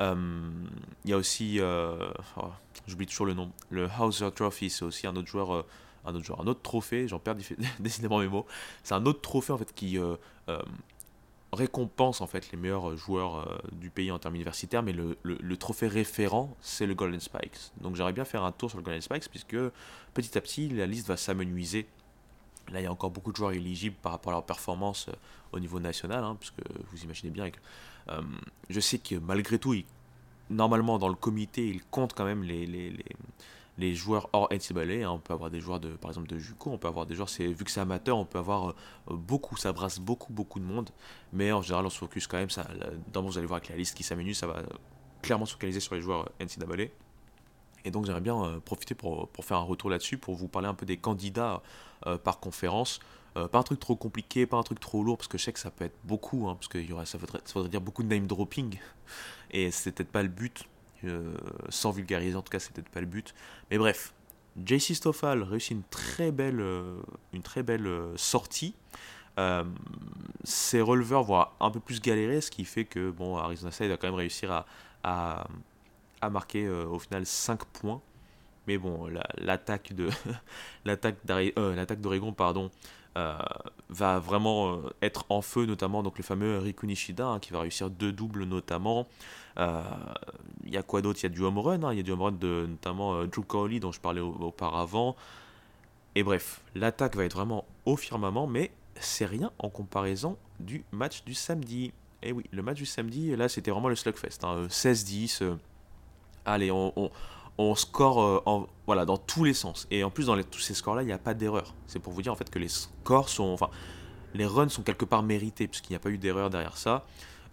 Il 0.00 1.10
y 1.10 1.12
a 1.12 1.16
aussi, 1.16 1.60
oh, 1.60 2.50
j'oublie 2.86 3.06
toujours 3.06 3.26
le 3.26 3.34
nom, 3.34 3.50
le 3.70 3.88
Hauser 4.00 4.30
Trophy, 4.32 4.70
c'est 4.70 4.84
aussi 4.84 5.06
un 5.06 5.16
autre 5.16 5.28
joueur 5.28 5.64
un 6.08 6.14
autre 6.14 6.24
joueur, 6.24 6.40
un 6.40 6.46
autre 6.46 6.62
trophée, 6.62 7.08
j'en 7.08 7.18
perds 7.18 7.36
décidément 7.80 8.18
mes 8.18 8.28
mots. 8.28 8.46
C'est 8.82 8.94
un 8.94 9.06
autre 9.06 9.20
trophée 9.20 9.52
en 9.52 9.58
fait 9.58 9.72
qui 9.74 9.98
euh, 9.98 10.16
euh, 10.48 10.60
récompense 11.52 12.20
en 12.20 12.26
fait 12.26 12.50
les 12.50 12.58
meilleurs 12.58 12.96
joueurs 12.96 13.36
euh, 13.36 13.58
du 13.72 13.90
pays 13.90 14.10
en 14.10 14.18
termes 14.18 14.34
universitaires, 14.34 14.82
mais 14.82 14.92
le, 14.92 15.18
le, 15.22 15.56
trophée 15.56 15.88
référent 15.88 16.56
c'est 16.60 16.86
le 16.86 16.94
Golden 16.94 17.20
Spikes. 17.20 17.72
Donc 17.80 17.96
j'aimerais 17.96 18.12
bien 18.12 18.24
faire 18.24 18.44
un 18.44 18.52
tour 18.52 18.70
sur 18.70 18.78
le 18.78 18.84
Golden 18.84 19.02
Spikes 19.02 19.28
puisque 19.28 19.56
petit 20.14 20.36
à 20.36 20.40
petit 20.40 20.68
la 20.68 20.86
liste 20.86 21.08
va 21.08 21.16
s'amenuiser. 21.16 21.86
Là 22.72 22.80
il 22.80 22.84
y 22.84 22.86
a 22.86 22.92
encore 22.92 23.10
beaucoup 23.10 23.32
de 23.32 23.36
joueurs 23.36 23.52
éligibles 23.52 23.96
par 24.02 24.12
rapport 24.12 24.32
à 24.32 24.36
leur 24.36 24.44
performance 24.44 25.08
au 25.52 25.60
niveau 25.60 25.80
national, 25.80 26.22
hein, 26.22 26.36
puisque 26.38 26.60
vous 26.90 27.02
imaginez 27.02 27.30
bien. 27.30 27.50
Que, 28.08 28.14
je 28.70 28.80
sais 28.80 28.98
que 28.98 29.16
malgré 29.16 29.58
tout, 29.58 29.74
normalement 30.50 30.98
dans 30.98 31.08
le 31.08 31.14
comité, 31.14 31.68
ils 31.68 31.84
comptent 31.84 32.14
quand 32.14 32.24
même 32.24 32.42
les, 32.42 32.66
les 32.66 32.92
les 33.78 33.94
joueurs 33.94 34.28
hors 34.32 34.48
NCAA. 34.52 35.06
Hein, 35.06 35.10
on 35.10 35.18
peut 35.18 35.32
avoir 35.32 35.50
des 35.50 35.60
joueurs 35.60 35.80
de, 35.80 35.90
par 35.92 36.10
exemple 36.10 36.28
de 36.28 36.38
JUCO, 36.38 36.70
on 36.70 36.78
peut 36.78 36.88
avoir 36.88 37.06
des 37.06 37.14
joueurs, 37.14 37.28
vu 37.28 37.64
que 37.64 37.70
c'est 37.70 37.80
amateur, 37.80 38.18
on 38.18 38.24
peut 38.24 38.38
avoir 38.38 38.70
euh, 38.70 38.74
beaucoup, 39.10 39.56
ça 39.56 39.72
brasse 39.72 40.00
beaucoup, 40.00 40.32
beaucoup 40.32 40.58
de 40.58 40.64
monde. 40.64 40.90
Mais 41.32 41.52
en 41.52 41.62
général, 41.62 41.86
on 41.86 41.90
se 41.90 41.98
focus 41.98 42.26
quand 42.26 42.36
même. 42.36 42.50
Ça, 42.50 42.66
dans 43.12 43.22
vous 43.22 43.38
allez 43.38 43.46
voir 43.46 43.58
avec 43.58 43.70
la 43.70 43.76
liste 43.76 43.96
qui 43.96 44.02
s'amenue, 44.02 44.34
ça 44.34 44.46
va 44.46 44.62
clairement 45.22 45.46
se 45.46 45.52
focaliser 45.52 45.80
sur 45.80 45.94
les 45.94 46.02
joueurs 46.02 46.28
NCAA. 46.40 46.88
Et 47.84 47.90
donc 47.90 48.04
j'aimerais 48.04 48.20
bien 48.20 48.42
euh, 48.42 48.60
profiter 48.60 48.94
pour, 48.94 49.28
pour, 49.28 49.44
faire 49.44 49.58
un 49.58 49.62
retour 49.62 49.88
là-dessus, 49.88 50.18
pour 50.18 50.34
vous 50.34 50.48
parler 50.48 50.68
un 50.68 50.74
peu 50.74 50.84
des 50.84 50.96
candidats 50.96 51.62
euh, 52.06 52.18
par 52.18 52.40
conférence. 52.40 52.98
Pas 53.46 53.58
un 53.58 53.62
truc 53.62 53.78
trop 53.78 53.94
compliqué, 53.94 54.46
pas 54.46 54.56
un 54.56 54.62
truc 54.62 54.80
trop 54.80 55.04
lourd, 55.04 55.18
parce 55.18 55.28
que 55.28 55.38
je 55.38 55.44
sais 55.44 55.52
que 55.52 55.60
ça 55.60 55.70
peut 55.70 55.84
être 55.84 55.98
beaucoup, 56.04 56.48
hein, 56.48 56.54
parce 56.54 56.68
que 56.68 56.92
aura, 56.92 57.06
ça, 57.06 57.18
faudrait, 57.18 57.40
ça 57.44 57.52
faudrait 57.52 57.68
dire 57.68 57.80
beaucoup 57.80 58.02
de 58.02 58.08
name 58.08 58.26
dropping, 58.26 58.78
et 59.50 59.70
c'est 59.70 59.92
peut-être 59.92 60.10
pas 60.10 60.22
le 60.22 60.28
but. 60.28 60.66
Euh, 61.04 61.34
sans 61.68 61.92
vulgariser, 61.92 62.34
en 62.34 62.42
tout 62.42 62.50
cas, 62.50 62.58
c'est 62.58 62.72
peut-être 62.72 62.88
pas 62.88 63.00
le 63.00 63.06
but. 63.06 63.34
Mais 63.70 63.78
bref, 63.78 64.12
JC 64.64 64.94
Stoffal 64.94 65.42
réussit 65.42 65.72
une 65.72 65.84
très 65.84 66.32
belle, 66.32 66.60
euh, 66.60 67.00
une 67.32 67.42
très 67.42 67.62
belle 67.62 67.86
euh, 67.86 68.16
sortie. 68.16 68.74
ses 70.42 70.80
releveurs 70.80 71.22
vont 71.22 71.46
un 71.60 71.70
peu 71.70 71.80
plus 71.80 72.00
galérer, 72.00 72.40
ce 72.40 72.50
qui 72.50 72.64
fait 72.64 72.84
que 72.84 73.10
bon, 73.10 73.36
Arizona 73.36 73.70
State 73.70 73.88
va 73.88 73.96
quand 73.96 74.08
même 74.08 74.16
réussir 74.16 74.64
à, 75.04 75.46
marquer 76.30 76.68
au 76.68 76.98
final 76.98 77.24
5 77.24 77.64
points. 77.66 78.00
Mais 78.66 78.78
bon, 78.78 79.08
l'attaque 79.38 79.92
l'attaque 80.84 81.24
d'Oregon 82.00 82.32
pardon, 82.32 82.70
va 83.90 84.18
vraiment 84.18 84.80
être 85.02 85.24
en 85.28 85.42
feu, 85.42 85.66
notamment 85.66 86.02
donc 86.02 86.18
le 86.18 86.24
fameux 86.24 86.58
Riku 86.58 86.86
Nishida 86.86 87.26
hein, 87.26 87.38
qui 87.40 87.52
va 87.52 87.60
réussir 87.60 87.90
deux 87.90 88.12
doubles 88.12 88.44
notamment. 88.44 89.06
Il 89.58 89.64
euh, 89.64 89.82
y 90.66 90.76
a 90.76 90.84
quoi 90.84 91.02
d'autre? 91.02 91.18
Il 91.20 91.24
y 91.24 91.26
a 91.26 91.30
du 91.30 91.42
home 91.42 91.58
run, 91.58 91.78
il 91.78 91.84
hein. 91.84 91.92
y 91.92 91.98
a 91.98 92.02
du 92.04 92.12
home 92.12 92.22
run 92.22 92.32
de 92.32 92.66
notamment 92.68 93.14
euh, 93.14 93.26
Drew 93.26 93.42
Cowley 93.42 93.80
dont 93.80 93.90
je 93.90 94.00
parlais 94.00 94.20
auparavant. 94.20 95.16
Et 96.14 96.22
bref, 96.22 96.60
l'attaque 96.76 97.16
va 97.16 97.24
être 97.24 97.34
vraiment 97.34 97.64
au 97.84 97.96
firmament, 97.96 98.46
mais 98.46 98.70
c'est 99.00 99.26
rien 99.26 99.50
en 99.58 99.68
comparaison 99.68 100.36
du 100.60 100.84
match 100.92 101.24
du 101.24 101.34
samedi. 101.34 101.92
Et 102.22 102.32
oui, 102.32 102.44
le 102.52 102.62
match 102.62 102.76
du 102.76 102.86
samedi, 102.86 103.34
là, 103.34 103.48
c'était 103.48 103.72
vraiment 103.72 103.88
le 103.88 103.96
slugfest. 103.96 104.44
Hein, 104.44 104.66
16-10. 104.68 105.42
Euh, 105.42 105.56
allez, 106.44 106.70
on, 106.70 107.10
score 107.74 108.42
en, 108.46 108.66
voilà, 108.86 109.04
dans 109.04 109.16
tous 109.16 109.44
les 109.44 109.54
sens. 109.54 109.86
Et 109.90 110.04
en 110.04 110.10
plus, 110.10 110.26
dans 110.26 110.40
tous 110.42 110.60
ces 110.60 110.74
scores-là, 110.74 111.02
il 111.02 111.06
n'y 111.06 111.12
a 111.12 111.18
pas 111.18 111.34
d'erreur. 111.34 111.74
C'est 111.86 111.98
pour 111.98 112.12
vous 112.12 112.22
dire 112.22 112.32
en 112.32 112.36
fait 112.36 112.50
que 112.50 112.58
les 112.58 112.68
scores 112.68 113.28
sont. 113.28 113.44
Enfin, 113.44 113.70
les 114.34 114.46
runs 114.46 114.68
sont 114.68 114.82
quelque 114.82 115.04
part 115.04 115.22
mérités, 115.22 115.68
puisqu'il 115.68 115.92
n'y 115.92 115.96
a 115.96 116.00
pas 116.00 116.10
eu 116.10 116.18
d'erreur 116.18 116.50
derrière 116.50 116.76
ça. 116.76 117.06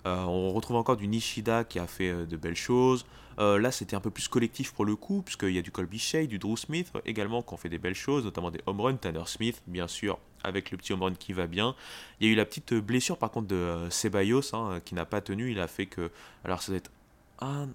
Euh, 0.06 0.24
on 0.24 0.52
retrouve 0.52 0.78
encore 0.78 0.98
du 0.98 1.08
Nishida 1.08 1.64
qui 1.64 1.80
a 1.80 1.88
fait 1.88 2.10
euh, 2.10 2.26
de 2.26 2.38
belles 2.38 2.56
choses. 2.56 3.06
Euh, 3.40 3.60
là, 3.60 3.72
c'était 3.72 3.96
un 3.96 4.00
peu 4.00 4.12
plus 4.12 4.28
collectif 4.28 4.72
pour 4.72 4.86
le 4.86 4.96
coup, 4.96 5.22
puisqu'il 5.24 5.52
y 5.52 5.58
a 5.58 5.62
du 5.62 5.72
Colby 5.72 6.00
Shea, 6.00 6.26
du 6.26 6.38
Drew 6.38 6.56
Smith 6.56 6.92
également 7.06 7.42
qui 7.42 7.54
ont 7.54 7.58
fait 7.58 7.70
des 7.70 7.80
belles 7.80 7.96
choses, 7.96 8.24
notamment 8.24 8.52
des 8.52 8.62
home 8.66 8.80
runs. 8.80 8.96
Tanner 8.96 9.24
Smith, 9.26 9.62
bien 9.68 9.88
sûr, 9.88 10.20
avec 10.44 10.72
le 10.72 10.78
petit 10.78 10.94
home 10.94 11.04
run 11.04 11.16
qui 11.16 11.34
va 11.34 11.48
bien. 11.48 11.76
Il 12.20 12.28
y 12.28 12.30
a 12.30 12.34
eu 12.34 12.36
la 12.36 12.46
petite 12.46 12.74
blessure 12.76 13.18
par 13.18 13.32
contre 13.32 13.48
de 13.48 13.88
Ceballos 13.90 14.54
hein, 14.54 14.80
qui 14.86 14.96
n'a 14.96 15.06
pas 15.06 15.22
tenu. 15.22 15.52
Il 15.52 15.60
a 15.60 15.68
fait 15.68 15.88
que. 15.88 16.12
Alors, 16.44 16.62
ça 16.62 16.72
doit 16.72 16.78
être 16.78 16.92
un. 17.40 17.68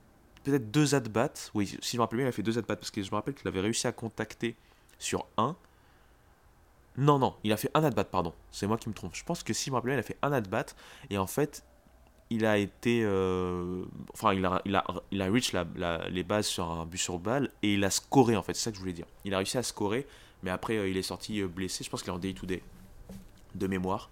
Peut-être 0.44 0.70
deux 0.70 0.94
at-bats. 0.94 1.50
Oui, 1.54 1.66
si 1.66 1.92
je 1.92 1.96
me 1.96 2.02
rappelle 2.02 2.18
bien, 2.18 2.26
il 2.26 2.28
a 2.28 2.32
fait 2.32 2.42
deux 2.42 2.58
at-bats 2.58 2.76
parce 2.76 2.90
que 2.90 3.02
je 3.02 3.10
me 3.10 3.16
rappelle 3.16 3.34
qu'il 3.34 3.48
avait 3.48 3.60
réussi 3.60 3.86
à 3.86 3.92
contacter 3.92 4.56
sur 4.98 5.26
un. 5.36 5.56
Non, 6.96 7.18
non, 7.18 7.36
il 7.44 7.52
a 7.52 7.56
fait 7.56 7.70
un 7.74 7.84
at-bat, 7.84 8.04
pardon. 8.04 8.34
C'est 8.50 8.66
moi 8.66 8.76
qui 8.76 8.88
me 8.88 8.94
trompe. 8.94 9.14
Je 9.14 9.24
pense 9.24 9.42
que 9.42 9.52
si 9.52 9.66
je 9.66 9.70
me 9.70 9.76
rappelle 9.76 9.90
bien, 9.90 9.96
il 9.96 10.00
a 10.00 10.04
fait 10.04 10.18
un 10.22 10.32
at-bat. 10.32 10.66
Et 11.08 11.18
en 11.18 11.26
fait, 11.26 11.64
il 12.30 12.46
a 12.46 12.56
été. 12.56 13.02
Euh, 13.04 13.84
enfin, 14.12 14.32
il 14.32 14.44
a, 14.44 14.62
il 14.64 14.74
a, 14.74 14.84
il 15.10 15.20
a 15.20 15.26
reach 15.26 15.52
les 16.10 16.22
bases 16.22 16.46
sur 16.46 16.70
un 16.70 16.86
but 16.86 16.98
sur 16.98 17.18
balle 17.18 17.50
et 17.62 17.74
il 17.74 17.84
a 17.84 17.90
scoré 17.90 18.36
en 18.36 18.42
fait, 18.42 18.54
c'est 18.54 18.64
ça 18.64 18.70
que 18.70 18.76
je 18.76 18.80
voulais 18.80 18.92
dire. 18.92 19.06
Il 19.24 19.34
a 19.34 19.38
réussi 19.38 19.58
à 19.58 19.62
scorer, 19.62 20.06
mais 20.42 20.50
après 20.50 20.76
euh, 20.76 20.88
il 20.88 20.96
est 20.96 21.02
sorti 21.02 21.40
euh, 21.42 21.48
blessé. 21.48 21.84
Je 21.84 21.90
pense 21.90 22.02
qu'il 22.02 22.10
est 22.12 22.16
en 22.16 22.18
day-to-day 22.18 22.62
de 23.56 23.66
mémoire. 23.66 24.10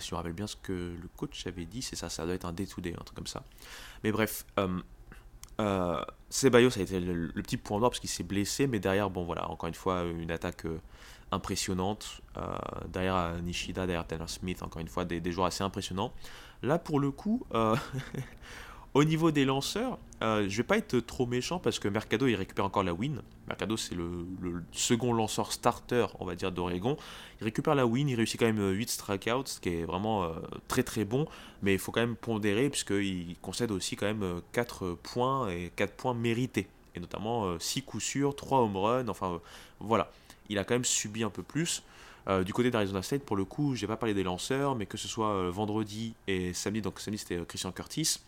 si 0.00 0.08
je 0.08 0.14
me 0.14 0.16
rappelle 0.16 0.32
bien 0.32 0.48
ce 0.48 0.56
que 0.56 0.72
le 0.72 1.08
coach 1.16 1.46
avait 1.46 1.64
dit, 1.64 1.82
c'est 1.82 1.96
ça, 1.96 2.08
ça 2.08 2.24
doit 2.24 2.34
être 2.34 2.44
un 2.44 2.52
day-to-day, 2.52 2.94
un 2.98 3.04
truc 3.04 3.16
comme 3.16 3.26
ça. 3.28 3.44
Mais 4.02 4.10
bref, 4.10 4.44
euh, 5.60 6.00
Ceballos 6.30 6.78
a 6.78 6.82
été 6.82 7.00
le, 7.00 7.28
petit 7.42 7.56
point 7.56 7.78
noir 7.78 7.90
parce 7.90 8.00
qu'il 8.00 8.10
s'est 8.10 8.24
blessé, 8.24 8.66
mais 8.66 8.80
derrière, 8.80 9.10
bon 9.10 9.24
voilà, 9.24 9.48
encore 9.50 9.68
une 9.68 9.74
fois, 9.74 10.04
une 10.04 10.30
attaque 10.30 10.66
impressionnante. 11.30 12.20
derrière 12.88 13.40
Nishida, 13.42 13.86
derrière 13.86 14.06
Taylor 14.06 14.28
Smith, 14.28 14.62
encore 14.62 14.80
une 14.80 14.88
fois, 14.88 15.04
des, 15.04 15.20
des 15.20 15.32
joueurs 15.32 15.46
assez 15.46 15.62
impressionnants. 15.62 16.12
Là, 16.62 16.78
pour 16.78 17.00
le 17.00 17.10
coup, 17.10 17.44
euh, 17.54 17.76
au 18.94 19.04
niveau 19.04 19.30
des 19.30 19.44
lanceurs, 19.44 19.98
euh, 20.22 20.46
je 20.48 20.56
vais 20.56 20.62
pas 20.62 20.76
être 20.76 20.98
trop 21.00 21.26
méchant 21.26 21.58
parce 21.58 21.78
que 21.78 21.88
Mercado, 21.88 22.26
il 22.26 22.34
récupère 22.34 22.64
encore 22.64 22.82
la 22.82 22.92
win. 22.92 23.22
Mercado, 23.48 23.76
c'est 23.76 23.94
le, 23.94 24.26
second 24.72 25.12
lanceur 25.12 25.52
starter, 25.52 26.06
on 26.20 26.24
va 26.24 26.34
dire, 26.34 26.52
d'Oregon. 26.52 26.96
Il 27.40 27.44
récupère 27.44 27.74
la 27.74 27.86
win, 27.86 28.08
il 28.08 28.14
réussit 28.14 28.38
quand 28.38 28.46
même 28.46 28.70
8 28.70 28.90
strikeouts, 28.90 29.46
ce 29.46 29.60
qui 29.60 29.70
est 29.70 29.84
vraiment 29.84 30.24
euh, 30.24 30.28
très 30.68 30.82
très 30.82 31.04
bon. 31.04 31.26
Mais 31.62 31.72
il 31.72 31.78
faut 31.78 31.92
quand 31.92 32.00
même 32.00 32.16
pondérer 32.16 32.70
puisqu'il 32.70 33.36
concède 33.40 33.70
aussi 33.70 33.96
quand 33.96 34.06
même 34.06 34.40
4 34.52 34.96
points 35.02 35.48
et 35.48 35.72
4 35.76 35.94
points 35.94 36.14
mérités. 36.14 36.68
Et 36.94 37.00
notamment 37.00 37.58
6 37.58 37.82
coups 37.82 38.04
sûrs, 38.04 38.36
3 38.36 38.60
home 38.60 38.76
runs, 38.76 39.08
enfin 39.08 39.40
voilà. 39.80 40.10
Il 40.48 40.58
a 40.58 40.64
quand 40.64 40.74
même 40.74 40.84
subi 40.84 41.24
un 41.24 41.30
peu 41.30 41.42
plus. 41.42 41.82
Euh, 42.28 42.44
du 42.44 42.52
côté 42.52 42.70
d'Arizona 42.70 43.02
State, 43.02 43.24
pour 43.24 43.36
le 43.36 43.44
coup, 43.44 43.74
j'ai 43.74 43.86
pas 43.86 43.96
parlé 43.96 44.14
des 44.14 44.22
lanceurs, 44.22 44.76
mais 44.76 44.86
que 44.86 44.96
ce 44.96 45.08
soit 45.08 45.30
euh, 45.30 45.50
vendredi 45.50 46.14
et 46.28 46.52
samedi, 46.52 46.80
donc 46.80 47.00
samedi 47.00 47.18
c'était 47.18 47.38
euh, 47.38 47.44
Christian 47.44 47.72
Curtis, 47.72 48.20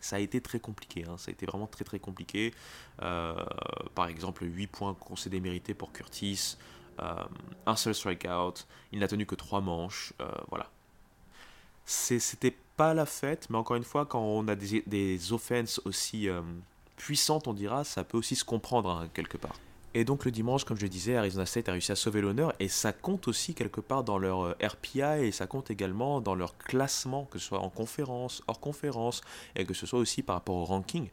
ça 0.00 0.16
a 0.16 0.18
été 0.18 0.40
très 0.40 0.60
compliqué, 0.60 1.04
hein. 1.08 1.16
ça 1.18 1.30
a 1.30 1.32
été 1.32 1.46
vraiment 1.46 1.66
très 1.66 1.84
très 1.84 1.98
compliqué. 1.98 2.52
par 2.98 4.08
exemple, 4.08 4.44
8 4.44 4.66
points 4.66 4.94
concédés 4.94 5.40
mérités 5.40 5.74
pour 5.74 5.92
Curtis, 5.92 6.56
un 6.98 7.76
seul 7.76 7.94
strikeout, 7.94 8.66
il 8.92 9.00
n'a 9.00 9.08
tenu 9.08 9.26
que 9.26 9.34
3 9.34 9.60
manches, 9.60 10.12
voilà. 10.48 10.70
C'était 11.84 12.56
pas 12.76 12.94
la 12.94 13.06
fête, 13.06 13.48
mais 13.50 13.58
encore 13.58 13.76
une 13.76 13.84
fois, 13.84 14.06
quand 14.06 14.20
on 14.20 14.48
a 14.48 14.54
des, 14.54 14.82
des 14.86 15.32
offenses 15.32 15.80
aussi 15.84 16.28
puissantes, 16.96 17.46
on 17.46 17.54
dira, 17.54 17.84
ça 17.84 18.04
peut 18.04 18.18
aussi 18.18 18.36
se 18.36 18.44
comprendre 18.44 18.90
hein, 18.90 19.08
quelque 19.12 19.36
part. 19.36 19.56
Et 19.96 20.04
donc 20.04 20.26
le 20.26 20.30
dimanche, 20.30 20.64
comme 20.64 20.76
je 20.76 20.86
disais, 20.86 21.16
Arizona 21.16 21.46
State 21.46 21.70
a 21.70 21.72
réussi 21.72 21.90
à 21.90 21.96
sauver 21.96 22.20
l'honneur. 22.20 22.52
Et 22.60 22.68
ça 22.68 22.92
compte 22.92 23.28
aussi 23.28 23.54
quelque 23.54 23.80
part 23.80 24.04
dans 24.04 24.18
leur 24.18 24.42
euh, 24.42 24.56
RPI 24.62 25.24
et 25.24 25.32
ça 25.32 25.46
compte 25.46 25.70
également 25.70 26.20
dans 26.20 26.34
leur 26.34 26.58
classement, 26.58 27.24
que 27.24 27.38
ce 27.38 27.46
soit 27.46 27.60
en 27.60 27.70
conférence, 27.70 28.42
hors 28.46 28.60
conférence. 28.60 29.22
Et 29.54 29.64
que 29.64 29.72
ce 29.72 29.86
soit 29.86 29.98
aussi 29.98 30.22
par 30.22 30.36
rapport 30.36 30.56
au 30.56 30.66
ranking. 30.66 31.08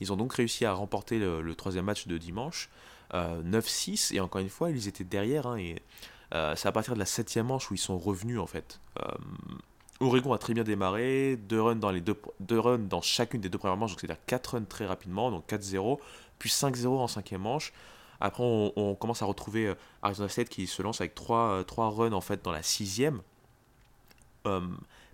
Ils 0.00 0.12
ont 0.12 0.16
donc 0.16 0.34
réussi 0.34 0.64
à 0.64 0.72
remporter 0.72 1.20
le, 1.20 1.54
troisième 1.54 1.84
match 1.84 2.08
de 2.08 2.18
dimanche, 2.18 2.70
9-6 3.12 4.12
euh, 4.12 4.16
et 4.16 4.20
encore 4.20 4.40
une 4.40 4.48
fois, 4.48 4.72
ils 4.72 4.88
étaient 4.88 5.04
derrière 5.04 5.46
hein, 5.46 5.56
et 5.56 5.80
euh, 6.34 6.56
c'est 6.56 6.66
à 6.66 6.72
partir 6.72 6.94
de 6.94 6.98
la 6.98 7.06
septième 7.06 7.46
manche 7.46 7.70
où 7.70 7.74
ils 7.74 7.78
sont 7.78 7.96
revenus 7.96 8.40
en 8.40 8.48
fait. 8.48 8.80
Oregon 10.00 10.32
a 10.32 10.38
très 10.38 10.54
bien 10.54 10.64
démarré, 10.64 11.36
deux 11.36 11.62
runs 11.62 11.76
dans, 11.76 11.92
les 11.92 12.00
deux, 12.00 12.20
deux 12.40 12.58
runs 12.58 12.78
dans 12.78 13.00
chacune 13.00 13.40
des 13.40 13.48
deux 13.48 13.58
premières 13.58 13.76
manches, 13.76 13.92
donc 13.92 14.00
c'est-à-dire 14.00 14.24
4 14.26 14.46
runs 14.54 14.64
très 14.64 14.86
rapidement, 14.86 15.30
donc 15.30 15.48
4-0, 15.48 16.00
puis 16.40 16.50
5-0 16.50 16.88
en 16.88 17.06
cinquième 17.06 17.42
manche. 17.42 17.72
Après, 18.24 18.42
on, 18.42 18.94
commence 18.94 19.20
à 19.20 19.26
retrouver 19.26 19.66
euh, 19.66 19.74
Arizona 20.00 20.30
State 20.30 20.48
qui 20.48 20.66
se 20.66 20.80
lance 20.80 21.02
avec 21.02 21.14
3, 21.14 21.38
euh, 21.38 21.64
runs 21.76 22.14
en 22.14 22.22
fait 22.22 22.42
dans 22.42 22.52
la 22.52 22.62
sixième. 22.62 23.20
Euh, 24.46 24.62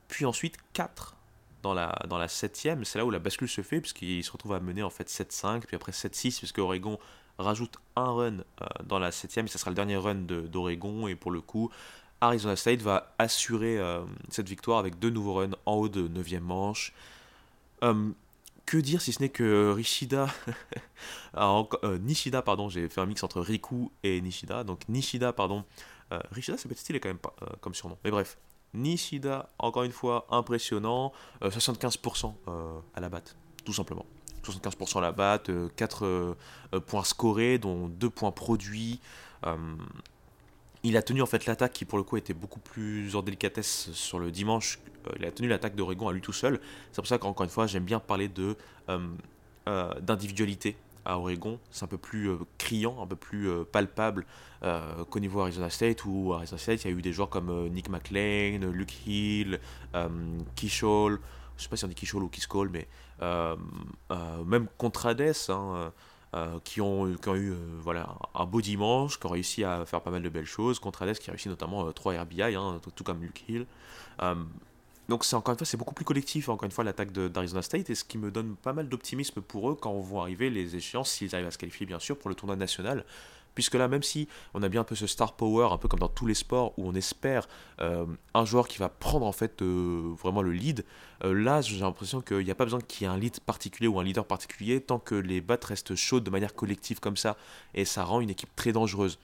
puis 0.06 0.24
ensuite 0.26 0.56
4 0.74 1.16
dans 1.64 1.74
la, 1.74 1.92
dans 2.06 2.18
la 2.18 2.28
7ème, 2.28 2.84
c'est 2.84 2.98
là 2.98 3.04
où 3.04 3.10
la 3.10 3.18
bascule 3.18 3.48
se 3.48 3.62
fait, 3.62 3.80
puisqu'il 3.80 4.22
se 4.22 4.30
retrouve 4.30 4.52
à 4.52 4.60
mener 4.60 4.84
en 4.84 4.90
fait 4.90 5.08
7-5, 5.08 5.62
puis 5.62 5.74
après 5.74 5.90
7-6, 5.90 6.38
puisque 6.38 6.58
Oregon 6.58 7.00
rajoute 7.36 7.78
un 7.96 8.12
run 8.12 8.38
euh, 8.38 8.66
dans 8.84 9.00
la 9.00 9.10
7ème, 9.10 9.46
et 9.46 9.48
ça 9.48 9.58
sera 9.58 9.72
le 9.72 9.74
dernier 9.76 9.96
run 9.96 10.14
d'Oregon, 10.14 11.08
et 11.08 11.16
pour 11.16 11.32
le 11.32 11.40
coup, 11.40 11.68
Arizona 12.20 12.54
State 12.54 12.80
va 12.80 13.12
assurer 13.18 13.80
cette 14.28 14.48
victoire 14.48 14.78
avec 14.78 15.00
deux 15.00 15.10
nouveaux 15.10 15.34
runs 15.34 15.56
en 15.66 15.74
haut 15.74 15.88
de 15.88 16.06
9ème 16.06 16.40
manche. 16.40 16.92
Euh, 17.82 18.10
que 18.70 18.76
dire 18.76 19.02
si 19.02 19.12
ce 19.12 19.20
n'est 19.20 19.30
que 19.30 19.72
Rishida, 19.72 20.28
Nishida, 22.00 22.40
pardon, 22.40 22.68
j'ai 22.68 22.88
fait 22.88 23.00
un 23.00 23.06
mix 23.06 23.24
entre 23.24 23.40
Riku 23.40 23.90
et 24.04 24.20
Nishida, 24.20 24.62
donc 24.62 24.88
Nishida, 24.88 25.32
pardon, 25.32 25.64
Rishida 26.30 26.56
c'est 26.56 26.68
petit 26.68 26.82
stylé 26.82 27.00
quand 27.00 27.08
même 27.08 27.18
pas, 27.18 27.34
comme 27.60 27.74
surnom, 27.74 27.98
mais 28.04 28.12
bref, 28.12 28.38
Nishida, 28.72 29.50
encore 29.58 29.82
une 29.82 29.90
fois, 29.90 30.28
impressionnant. 30.30 31.12
75% 31.42 32.32
à 32.94 33.00
la 33.00 33.08
batte, 33.08 33.36
tout 33.64 33.72
simplement. 33.72 34.06
75% 34.44 34.98
à 34.98 35.00
la 35.00 35.10
batte, 35.10 35.50
4 35.74 36.36
points 36.86 37.02
scorés, 37.02 37.58
dont 37.58 37.88
2 37.88 38.08
points 38.08 38.30
produits. 38.30 39.00
Il 40.82 40.96
a 40.96 41.02
tenu 41.02 41.22
en 41.22 41.26
fait 41.26 41.46
l'attaque 41.46 41.72
qui 41.72 41.84
pour 41.84 41.98
le 41.98 42.04
coup 42.04 42.16
était 42.16 42.34
beaucoup 42.34 42.60
plus 42.60 43.14
en 43.16 43.22
délicatesse 43.22 43.90
sur 43.92 44.18
le 44.18 44.30
dimanche. 44.30 44.78
il 45.18 45.24
a 45.24 45.30
tenu 45.30 45.48
l'attaque 45.48 45.74
d'Oregon 45.74 46.08
à 46.08 46.12
lui 46.12 46.20
tout 46.20 46.32
seul. 46.32 46.60
C'est 46.92 47.00
pour 47.00 47.06
ça 47.06 47.18
qu'encore 47.18 47.44
une 47.44 47.50
fois 47.50 47.66
j'aime 47.66 47.84
bien 47.84 48.00
parler 48.00 48.28
de 48.28 48.56
d'individualité 50.00 50.76
à 51.04 51.18
Oregon, 51.18 51.58
c'est 51.70 51.84
un 51.84 51.88
peu 51.88 51.98
plus 51.98 52.30
euh, 52.30 52.38
criant, 52.58 53.02
un 53.02 53.06
peu 53.06 53.16
plus 53.16 53.48
euh, 53.48 53.64
palpable 53.64 54.26
euh, 54.62 55.04
qu'au 55.04 55.20
niveau 55.20 55.40
Arizona 55.40 55.70
State, 55.70 56.04
où 56.04 56.32
Arizona 56.34 56.58
State, 56.58 56.84
il 56.84 56.90
y 56.90 56.94
a 56.94 56.96
eu 56.96 57.02
des 57.02 57.12
joueurs 57.12 57.30
comme 57.30 57.68
Nick 57.68 57.88
McLean, 57.88 58.70
Luke 58.70 59.06
Hill, 59.06 59.60
Kishol, 60.54 61.20
je 61.56 61.62
sais 61.62 61.68
pas 61.68 61.76
si 61.76 61.84
on 61.84 61.88
dit 61.88 61.94
Kishol 61.94 62.22
ou 62.22 62.28
Kiskol, 62.28 62.70
mais 62.70 62.86
même 64.46 64.68
Contrades, 64.78 65.32
hein, 65.48 65.92
qui, 66.64 66.80
ont, 66.80 67.14
qui 67.14 67.28
ont 67.28 67.36
eu 67.36 67.54
voilà, 67.80 68.14
un 68.34 68.44
beau 68.44 68.60
dimanche, 68.60 69.18
qui 69.18 69.26
ont 69.26 69.30
réussi 69.30 69.64
à 69.64 69.84
faire 69.84 70.00
pas 70.00 70.10
mal 70.10 70.22
de 70.22 70.28
belles 70.28 70.44
choses. 70.46 70.78
Contrades 70.78 71.18
qui 71.18 71.30
a 71.30 71.32
réussi 71.32 71.48
notamment 71.48 71.90
3 71.92 72.22
RBI, 72.22 72.42
hein, 72.54 72.80
tout, 72.94 73.04
comme 73.04 73.22
Luke 73.22 73.44
Hill. 73.48 73.66
Donc 75.10 75.24
c'est 75.24 75.34
encore 75.34 75.52
une 75.52 75.58
fois 75.58 75.66
c'est 75.66 75.76
beaucoup 75.76 75.92
plus 75.92 76.04
collectif 76.04 76.48
encore 76.48 76.66
une 76.66 76.70
fois 76.70 76.84
l'attaque 76.84 77.10
d'Arizona 77.10 77.62
State 77.62 77.90
et 77.90 77.96
ce 77.96 78.04
qui 78.04 78.16
me 78.16 78.30
donne 78.30 78.54
pas 78.54 78.72
mal 78.72 78.88
d'optimisme 78.88 79.40
pour 79.40 79.68
eux 79.68 79.74
quand 79.74 79.92
vont 79.98 80.20
arriver 80.20 80.50
les 80.50 80.76
échéances 80.76 81.10
s'ils 81.10 81.34
arrivent 81.34 81.48
à 81.48 81.50
se 81.50 81.58
qualifier 81.58 81.84
bien 81.84 81.98
sûr 81.98 82.16
pour 82.16 82.28
le 82.28 82.36
tournoi 82.36 82.54
national 82.54 83.04
puisque 83.54 83.74
là 83.74 83.88
même 83.88 84.02
si 84.02 84.28
on 84.54 84.62
a 84.62 84.68
bien 84.68 84.82
un 84.82 84.84
peu 84.84 84.94
ce 84.94 85.06
star 85.06 85.34
power 85.34 85.68
un 85.72 85.78
peu 85.78 85.88
comme 85.88 86.00
dans 86.00 86.08
tous 86.08 86.26
les 86.26 86.34
sports 86.34 86.72
où 86.78 86.88
on 86.88 86.94
espère 86.94 87.48
euh, 87.80 88.06
un 88.34 88.44
joueur 88.44 88.68
qui 88.68 88.78
va 88.78 88.88
prendre 88.88 89.26
en 89.26 89.32
fait 89.32 89.62
euh, 89.62 90.14
vraiment 90.20 90.42
le 90.42 90.52
lead 90.52 90.84
euh, 91.24 91.32
là 91.32 91.60
j'ai 91.60 91.78
l'impression 91.78 92.20
qu'il 92.20 92.44
n'y 92.44 92.50
a 92.50 92.54
pas 92.54 92.64
besoin 92.64 92.80
qu'il 92.80 93.06
y 93.06 93.10
ait 93.10 93.12
un 93.12 93.18
lead 93.18 93.40
particulier 93.40 93.88
ou 93.88 93.98
un 93.98 94.04
leader 94.04 94.24
particulier 94.24 94.80
tant 94.80 94.98
que 94.98 95.14
les 95.14 95.40
battes 95.40 95.64
restent 95.64 95.94
chaudes 95.94 96.24
de 96.24 96.30
manière 96.30 96.54
collective 96.54 97.00
comme 97.00 97.16
ça 97.16 97.36
et 97.74 97.84
ça 97.84 98.04
rend 98.04 98.20
une 98.20 98.30
équipe 98.30 98.54
très 98.56 98.72
dangereuse 98.72 99.18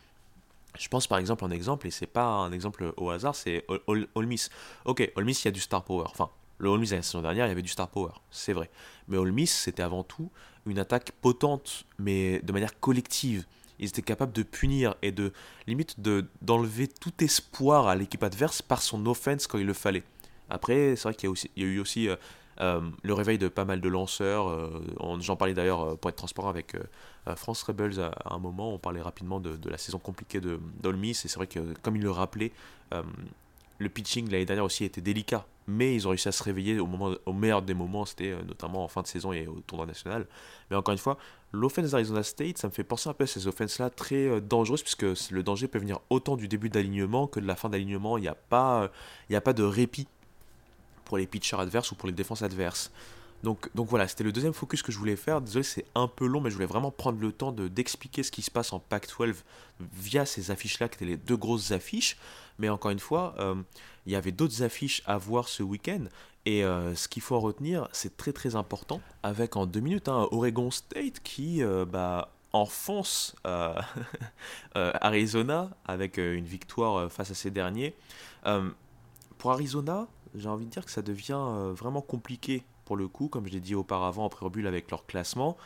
je 0.79 0.89
pense 0.89 1.07
par 1.07 1.18
exemple 1.18 1.43
un 1.45 1.51
exemple, 1.51 1.87
et 1.87 1.91
c'est 1.91 2.07
pas 2.07 2.27
un 2.27 2.53
exemple 2.53 2.93
au 2.99 3.09
hasard, 3.09 3.35
c'est 3.35 3.64
All 3.89 4.27
Miss. 4.27 4.51
Ok, 4.85 5.11
All 5.16 5.24
Miss, 5.24 5.43
il 5.43 5.47
y 5.47 5.49
a 5.49 5.53
du 5.53 5.61
star 5.61 5.83
power. 5.83 6.05
Enfin, 6.07 6.29
le 6.59 6.70
All 6.70 6.79
Miss 6.79 6.93
la 6.93 7.03
saison 7.03 7.22
dernière, 7.22 7.47
il 7.47 7.49
y 7.49 7.53
avait 7.53 7.62
du 7.62 7.68
star 7.68 7.89
power, 7.89 8.11
c'est 8.31 8.53
vrai. 8.53 8.70
Mais 9.09 9.16
All 9.16 9.33
Miss, 9.33 9.55
c'était 9.55 9.83
avant 9.83 10.03
tout 10.03 10.31
une 10.66 10.79
attaque 10.79 11.12
potente, 11.22 11.85
mais 11.99 12.41
de 12.41 12.53
manière 12.53 12.79
collective. 12.81 13.47
Ils 13.79 13.89
étaient 13.89 14.03
capables 14.03 14.33
de 14.33 14.43
punir 14.43 14.95
et 15.03 15.12
de 15.12 15.33
limite 15.66 15.97
d'enlever 16.43 16.89
tout 16.89 17.12
espoir 17.20 17.89
à 17.89 17.97
l'équipe 17.97 18.22
adverse 18.22 18.62
par 18.62 18.83
son 18.83 19.07
offense 19.07 19.47
quand 19.47 19.59
il 19.59 19.66
le 19.66 19.74
fallait. 19.74 20.03
Après, 20.49 20.97
c'est 20.97 21.05
vrai 21.05 21.14
qu'il 21.14 21.31
y, 21.57 21.62
a 21.62 21.66
eu 21.66 21.81
aussi 21.81 22.09
euh, 22.09 22.16
euh, 22.61 22.81
le 23.03 23.14
réveil 23.14 23.39
de 23.39 23.49
pas 23.49 23.64
mal 23.64 23.81
de 23.81 23.89
lanceurs. 23.89 24.49
Euh, 24.49 24.81
j'en 25.20 25.37
parlais 25.37 25.55
d'ailleurs 25.55 25.99
pour 25.99 26.09
être 26.09 26.16
transparent 26.16 26.49
avec 26.49 26.77
France 27.37 27.62
Rebels 27.62 28.01
à, 28.01 28.35
un 28.35 28.39
moment. 28.39 28.72
On 28.72 28.79
parlait 28.79 29.03
rapidement 29.03 29.41
de, 29.41 29.68
la 29.68 29.79
saison 29.79 29.99
compliquée 29.99 30.41
de 30.41 30.61
d'Olmis. 30.81 31.11
Et 31.11 31.29
c'est 31.29 31.37
vrai 31.37 31.47
que, 31.47 31.74
comme 31.83 31.97
il 31.97 32.03
le 32.03 32.11
rappelait, 32.11 32.53
le 33.79 33.89
pitching 33.89 34.31
l'année 34.31 34.45
dernière 34.45 34.64
aussi 34.64 34.85
était 34.85 35.01
délicat. 35.01 35.47
Mais 35.68 35.95
ils 35.97 36.07
ont 36.07 36.11
réussi 36.11 36.29
à 36.29 36.33
se 36.33 36.43
réveiller 36.45 36.79
au, 36.79 37.33
meilleur 37.33 37.61
des 37.61 37.74
moments. 37.74 38.05
C'était 38.05 38.37
notamment 38.47 38.85
en 38.85 38.89
fin 38.89 39.03
de 39.03 39.09
saison 39.09 39.33
et 39.33 39.49
au 39.49 39.61
tournoi 39.66 39.85
national. 39.85 40.27
Mais 40.70 40.77
encore 40.77 40.93
une 40.93 40.99
fois, 40.99 41.18
l'offense 41.53 41.91
d'Arizona 41.91 42.22
State, 42.22 42.59
ça 42.59 42.68
me 42.68 42.72
fait 42.72 42.85
penser 42.85 43.09
un 43.09 43.14
peu 43.14 43.24
à 43.24 43.27
ces 43.27 43.49
offenses-là 43.49 43.91
très 43.91 44.41
dangereuses, 44.41 44.83
puisque 44.83 45.31
le 45.31 45.43
danger 45.43 45.66
peut 45.66 45.81
venir 45.81 45.99
autant 46.09 46.37
du 46.37 46.47
début 46.47 46.68
d'alignement 46.68 47.27
que 47.27 47.41
de 47.41 47.47
la 47.49 47.57
fin 47.57 47.68
d'alignement. 47.68 48.16
Il 48.16 48.20
n'y 48.20 48.29
a, 48.29 48.91
il 49.29 49.35
a 49.35 49.41
pas 49.41 49.53
de 49.53 49.64
répit 49.64 50.07
pour 51.05 51.18
les 51.18 51.27
pitchers 51.27 51.59
adverses 51.59 51.91
ou 51.91 51.97
pour 51.97 52.07
les 52.07 52.14
défenses 52.14 52.43
adverses. 52.43 52.93
Donc, 53.43 53.68
voilà, 53.74 54.09
c'était 54.09 54.24
le 54.24 54.32
deuxième 54.32 54.53
focus 54.53 54.82
que 54.82 54.91
je 54.91 54.99
voulais 54.99 55.16
faire. 55.16 55.41
Désolé, 55.41 55.62
c'est 55.62 55.84
un 55.95 56.09
peu 56.09 56.26
long, 56.26 56.41
mais 56.41 56.51
je 56.51 56.55
voulais 56.55 56.66
vraiment 56.66 56.91
prendre 56.91 57.20
le 57.20 57.32
temps 57.32 57.53
de, 57.53 57.68
d'expliquer 57.68 58.22
ce 58.22 58.30
qui 58.30 58.43
se 58.43 58.51
passe 58.51 58.72
en 58.72 58.80
Pac-12 58.80 59.37
via 59.95 60.26
ces 60.26 60.51
affiches-là, 60.51 60.89
qui 60.89 60.97
étaient 60.97 61.05
les 61.05 61.16
deux 61.16 61.37
grosses 61.37 61.70
affiches. 61.70 62.16
Mais 62.59 62.68
encore 62.68 62.91
une 62.91 62.99
fois, 62.99 63.34
euh, 63.39 63.55
il 64.07 64.12
y 64.12 64.16
avait 64.16 64.32
d'autres 64.32 64.62
affiches 64.62 65.03
à 65.07 65.18
voir 65.18 65.49
ce 65.49 65.62
week-end. 65.62 66.05
Et 66.45 66.64
euh, 66.64 66.95
ce 66.95 67.09
qu'il 67.09 67.22
faut 67.22 67.37
en 67.37 67.41
retenir, 67.41 67.89
c'est 67.93 68.16
très 68.16 68.32
très 68.32 68.57
important. 68.57 69.01
Avec 69.22 69.57
en 69.57 69.66
deux 69.66 69.80
minutes, 69.80 70.09
hein, 70.09 70.28
Oregon 70.30 70.70
State 70.70 71.20
qui 71.22 71.62
euh, 71.62 71.84
bah, 71.84 72.32
enfonce 72.53 73.37
Arizona 74.74 75.70
avec 75.84 76.16
une 76.16 76.47
victoire 76.47 77.12
face 77.12 77.30
à 77.30 77.34
ces 77.34 77.51
derniers. 77.51 77.95
pour 79.39 79.53
Arizona, 79.53 80.09
j'ai 80.34 80.49
envie 80.49 80.64
de 80.64 80.70
dire 80.70 80.84
que 80.84 80.91
ça 80.91 81.03
devient 81.03 81.72
vraiment 81.74 82.01
compliqué 82.01 82.64
pour 82.87 82.97
le 82.97 83.09
coup, 83.09 83.28
comme 83.28 83.47
je 83.47 83.53
l'ai 83.53 83.61
dit 83.61 83.74
auparavant 83.74 84.24
en 84.24 84.28
préambule 84.30 84.66
avec 84.66 84.91
leur 84.91 85.05
classement. 85.05 85.59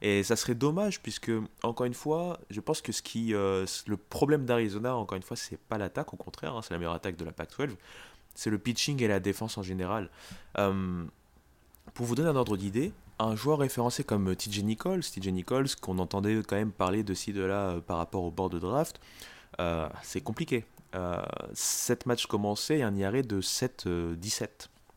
Et 0.00 0.22
ça 0.22 0.36
serait 0.36 0.54
dommage 0.54 1.02
puisque, 1.02 1.30
encore 1.62 1.84
une 1.84 1.94
fois, 1.94 2.38
je 2.50 2.60
pense 2.60 2.80
que 2.80 2.92
euh, 3.34 3.66
le 3.86 3.96
problème 3.96 4.46
d'Arizona, 4.46 4.96
encore 4.96 5.16
une 5.16 5.22
fois, 5.22 5.36
c'est 5.36 5.58
pas 5.58 5.76
l'attaque, 5.76 6.14
au 6.14 6.16
contraire, 6.16 6.54
hein, 6.56 6.62
c'est 6.62 6.72
la 6.72 6.78
meilleure 6.78 6.94
attaque 6.94 7.16
de 7.16 7.24
la 7.24 7.32
Pac-12, 7.32 7.70
c'est 8.34 8.48
le 8.48 8.58
pitching 8.58 9.02
et 9.02 9.08
la 9.08 9.18
défense 9.20 9.58
en 9.58 9.62
général. 9.62 10.08
Euh, 10.56 11.04
pour 11.94 12.06
vous 12.06 12.14
donner 12.14 12.28
un 12.28 12.36
ordre 12.36 12.56
d'idée, 12.56 12.92
un 13.18 13.34
joueur 13.34 13.58
référencé 13.58 14.04
comme 14.04 14.36
TJ 14.36 14.62
Nichols, 14.62 15.02
TJ 15.02 15.28
Nichols, 15.28 15.74
qu'on 15.80 15.98
entendait 15.98 16.40
quand 16.46 16.56
même 16.56 16.70
parler 16.70 17.02
de 17.02 17.12
ci, 17.14 17.32
de 17.32 17.42
là 17.42 17.80
par 17.84 17.96
rapport 17.96 18.22
au 18.22 18.30
bord 18.30 18.50
de 18.50 18.60
draft, 18.60 19.00
c'est 20.02 20.20
compliqué. 20.20 20.64
7 20.92 20.94
euh, 20.94 22.02
matchs 22.06 22.26
commencés 22.26 22.76
et 22.76 22.82
un 22.82 22.94
IRA 22.96 23.22
de 23.22 23.40
7-17, 23.40 23.86
euh, 23.86 24.16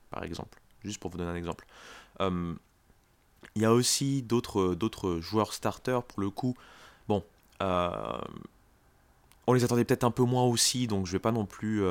par 0.10 0.24
exemple. 0.24 0.61
Juste 0.84 1.00
pour 1.00 1.12
vous 1.12 1.18
donner 1.18 1.32
un 1.32 1.36
exemple. 1.36 1.66
Euh, 2.20 2.54
il 3.56 3.62
y 3.62 3.66
a 3.66 3.74
aussi 3.74 4.22
d'autres 4.22 5.20
joueurs 5.20 5.54
starters, 5.54 6.04
pour 6.04 6.22
le 6.22 6.30
coup. 6.30 6.56
Bon, 7.08 7.24
on 7.60 9.54
les 9.54 9.64
attendait 9.64 9.84
peut-être 9.84 10.04
un 10.04 10.12
peu 10.12 10.24
moins 10.24 10.44
aussi, 10.44 10.88
donc 10.88 11.06
je 11.06 11.12
vais 11.12 11.20
pas 11.20 11.32
non 11.32 11.46
plus 11.46 11.84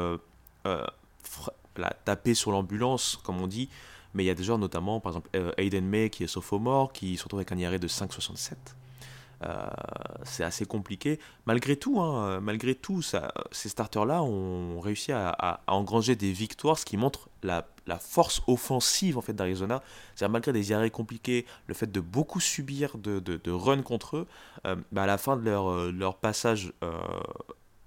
la 0.64 1.91
taper 2.05 2.34
sur 2.34 2.51
l'ambulance, 2.51 3.18
comme 3.24 3.41
on 3.41 3.47
dit. 3.47 3.68
Mais 4.14 4.24
il 4.24 4.26
y 4.26 4.30
a 4.30 4.34
des 4.34 4.43
joueurs, 4.43 4.59
notamment, 4.59 5.01
par 5.01 5.12
exemple, 5.12 5.30
Aiden 5.59 5.86
May, 5.86 6.09
qui 6.09 6.24
est 6.24 6.28
sophomore, 6.28 6.93
qui 6.93 7.16
se 7.16 7.24
retrouve 7.24 7.41
avec 7.41 7.53
un 7.53 7.59
IRA 7.59 7.78
de 7.78 7.88
5,67. 7.88 8.55
Euh, 9.43 9.66
c'est 10.24 10.45
assez 10.45 10.66
compliqué. 10.66 11.18
Malgré 11.47 11.76
tout, 11.76 12.01
hein, 12.01 12.41
malgré 12.41 12.74
tout 12.74 13.03
ces 13.03 13.68
starters-là 13.68 14.22
ont 14.22 14.80
réussi 14.80 15.12
à, 15.12 15.61
engranger 15.66 16.14
des 16.14 16.32
victoires, 16.32 16.78
ce 16.78 16.84
qui 16.84 16.97
montre 16.97 17.30
la, 17.43 17.66
force 17.99 18.43
offensive 18.47 19.18
en 19.18 19.20
fait 19.20 19.32
d'Arizona. 19.32 19.82
C'est 20.14 20.28
malgré 20.28 20.53
des 20.53 20.72
arrêts 20.72 20.91
compliqués, 20.91 21.45
le 21.66 21.74
fait 21.74 21.91
de 21.91 22.01
beaucoup 22.01 22.41
subir 22.41 22.97
de, 22.99 23.18
de, 23.18 23.51
runs 23.51 23.82
contre 23.82 24.18
eux, 24.18 24.26
euh, 24.66 24.76
bah, 24.93 25.03
à 25.03 25.07
la 25.07 25.18
fin 25.18 25.36
de 25.36 25.45
leur, 25.45 25.70
euh, 25.70 25.91
leur 25.91 26.16
passage 26.16 26.72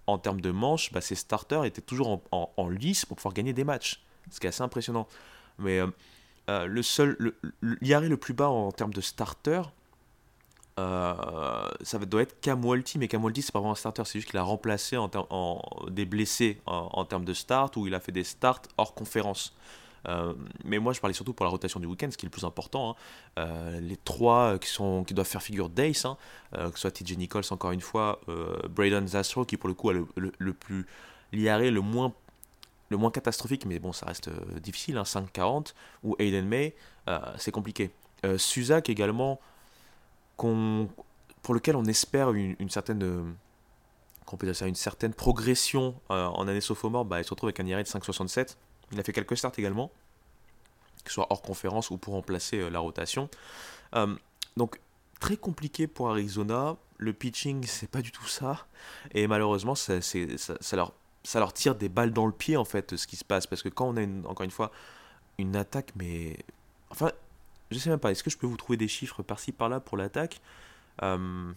en 0.07 0.17
termes 0.17 0.41
de 0.41 0.51
manches, 0.51 0.91
bah, 0.91 1.01
ces 1.01 1.15
starters 1.15 1.63
étaient 1.63 1.81
toujours 1.81 2.21
en, 2.31 2.69
lice 2.69 3.05
pour 3.05 3.17
pouvoir 3.17 3.33
gagner 3.33 3.53
des 3.53 3.63
matchs. 3.63 4.03
Ce 4.29 4.39
qui 4.39 4.47
est 4.47 4.49
assez 4.49 4.63
impressionnant. 4.63 5.07
Mais 5.59 5.79
le 6.47 6.81
seul, 6.81 7.15
le 7.61 8.15
plus 8.17 8.33
bas 8.33 8.49
en 8.49 8.71
termes 8.71 8.93
de 8.93 9.01
starters, 9.01 9.71
euh, 10.79 11.69
ça 11.81 11.99
doit 11.99 12.23
être 12.23 12.39
Cam 12.41 12.63
Walty, 12.63 12.97
mais 12.97 13.07
Cam 13.07 13.23
Walty 13.23 13.43
c'est 13.43 13.51
pas 13.51 13.59
vraiment 13.59 13.73
un 13.73 13.75
starter, 13.75 14.03
c'est 14.05 14.19
juste 14.19 14.29
qu'il 14.29 14.39
a 14.39 14.43
remplacé 14.43 14.97
en, 14.97 15.09
en 15.29 15.61
des 15.89 16.05
blessés 16.05 16.59
en, 16.65 17.05
termes 17.05 17.25
de 17.25 17.33
start 17.33 17.77
ou 17.77 17.85
il 17.85 17.93
a 17.93 17.99
fait 17.99 18.11
des 18.11 18.23
starts 18.23 18.63
hors 18.77 18.95
conférence. 18.95 19.55
Euh, 20.09 20.33
mais 20.65 20.79
moi 20.79 20.91
je 20.91 20.99
parlais 20.99 21.13
surtout 21.13 21.33
pour 21.33 21.45
la 21.45 21.51
rotation 21.51 21.79
du 21.79 21.85
week-end, 21.85 22.09
ce 22.11 22.17
qui 22.17 22.25
est 22.25 22.27
le 22.27 22.31
plus 22.31 22.43
important. 22.43 22.91
Hein. 22.91 22.95
Euh, 23.39 23.79
les 23.81 23.97
trois 23.97 24.57
qui, 24.57 24.67
sont, 24.67 25.03
qui 25.03 25.13
doivent 25.13 25.27
faire 25.27 25.43
figure 25.43 25.69
d'Ace, 25.69 26.05
hein, 26.05 26.17
que 26.51 26.73
ce 26.73 26.81
soit 26.81 26.91
TJ 26.91 27.17
Nichols 27.17 27.43
encore 27.51 27.71
une 27.71 27.81
fois, 27.81 28.19
Braden 28.69 29.07
Zastro 29.07 29.45
qui 29.45 29.57
pour 29.57 29.69
le 29.69 29.75
coup 29.75 29.91
a 29.91 29.93
le, 29.93 30.53
plus 30.53 30.87
liaré, 31.31 31.69
le 31.69 31.81
moins 31.81 32.13
le 32.89 32.97
moins 32.97 33.11
catastrophique, 33.11 33.65
mais 33.65 33.79
bon, 33.79 33.91
ça 33.91 34.05
reste 34.05 34.29
difficile, 34.59 34.97
hein, 34.97 35.03
5-40, 35.03 35.73
ou 36.03 36.15
Aiden 36.19 36.45
May, 36.47 36.75
c'est 37.37 37.51
compliqué. 37.51 37.91
Suzak 38.37 38.89
également, 38.89 39.39
pour 40.37 41.53
lequel 41.53 41.75
on 41.75 41.85
espère 41.85 42.31
une, 42.33 42.69
certaine 42.69 43.03
euh, 43.03 43.23
qu'on 44.25 44.37
ça, 44.53 44.67
une 44.67 44.75
certaine 44.75 45.13
progression 45.13 45.95
euh, 46.11 46.25
en 46.25 46.47
année 46.47 46.61
sophomore, 46.61 47.05
bah, 47.05 47.19
il 47.19 47.23
se 47.23 47.29
retrouve 47.29 47.47
avec 47.47 47.59
un 47.59 47.65
IRA 47.65 47.83
de 47.83 47.87
5,67. 47.87 48.55
Il 48.91 48.99
a 48.99 49.03
fait 49.03 49.13
quelques 49.13 49.37
starts 49.37 49.53
également. 49.57 49.91
que 51.03 51.09
ce 51.09 51.15
soit 51.15 51.27
hors 51.29 51.41
conférence 51.41 51.89
ou 51.89 51.97
pour 51.97 52.13
remplacer 52.13 52.69
la 52.69 52.79
rotation. 52.79 53.29
donc 54.57 54.79
très 55.23 55.37
compliqué 55.37 55.87
pour 55.87 56.09
Arizona. 56.09 56.75
Le 56.97 57.13
pitching, 57.13 57.65
c'est 57.65 57.89
pas 57.89 58.01
du 58.01 58.11
tout 58.11 58.27
ça. 58.27 58.67
Et 59.13 59.25
malheureusement, 59.27 59.73
ça, 59.73 59.99
leur, 60.73 60.93
ça 61.23 61.39
leur 61.39 61.53
tire 61.53 61.75
des 61.75 61.87
balles 61.87 62.11
dans 62.11 62.25
le 62.25 62.33
pied, 62.33 62.57
en 62.57 62.65
fait, 62.65 62.97
ce 62.97 63.07
qui 63.07 63.15
se 63.15 63.23
passe. 63.23 63.47
Parce 63.47 63.63
que 63.63 63.69
quand 63.69 63.87
on 63.87 63.97
a, 63.97 64.27
encore 64.27 64.43
une 64.43 64.51
fois, 64.51 64.71
une 65.37 65.55
attaque, 65.55 65.91
mais. 65.95 66.37
Enfin, 66.89 67.11
je 67.73 67.79
sais 67.79 67.89
même 67.89 67.99
pas. 67.99 68.11
Est-ce 68.11 68.23
que 68.23 68.29
je 68.29 68.37
peux 68.37 68.47
vous 68.47 68.57
trouver 68.57 68.77
des 68.77 68.87
chiffres 68.87 69.23
par-ci, 69.23 69.51
par-là 69.51 69.79
pour 69.79 69.97
l'attaque? 69.97 70.39
Euh, 71.01 71.51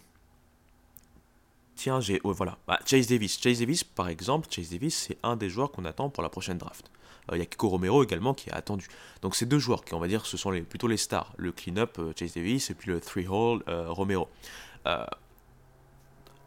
Tiens, 1.75 2.01
j'ai. 2.01 2.21
voilà. 2.25 2.57
Bah, 2.67 2.79
Chase 2.87 3.07
Davis. 3.07 3.39
Chase 3.39 3.59
Davis, 3.59 3.85
par 3.85 4.09
exemple, 4.09 4.49
Chase 4.51 4.71
Davis, 4.71 4.97
c'est 4.97 5.19
un 5.23 5.37
des 5.37 5.51
joueurs 5.51 5.71
qu'on 5.71 5.85
attend 5.85 6.09
pour 6.09 6.23
la 6.23 6.31
prochaine 6.31 6.57
draft. 6.57 6.91
Euh, 7.31 7.37
il 7.37 7.41
y 7.41 7.43
a 7.43 7.47
Kiko 7.47 7.69
Romero 7.69 8.03
également 8.03 8.33
qui 8.33 8.49
est 8.49 8.55
attendu. 8.55 8.87
Donc 9.21 9.37
ces 9.37 9.45
deux 9.45 9.59
joueurs 9.59 9.85
qui, 9.85 9.95
on 9.95 10.01
va 10.01 10.09
dire, 10.09 10.25
ce 10.25 10.37
sont 10.37 10.51
plutôt 10.69 10.89
les 10.89 10.97
stars. 10.97 11.33
Le 11.37 11.53
clean-up, 11.53 11.99
euh, 11.99 12.12
Chase 12.19 12.33
Davis, 12.35 12.71
et 12.71 12.75
puis 12.75 12.91
le 12.91 13.01
three-hole, 13.01 13.62
Romero. 13.69 14.29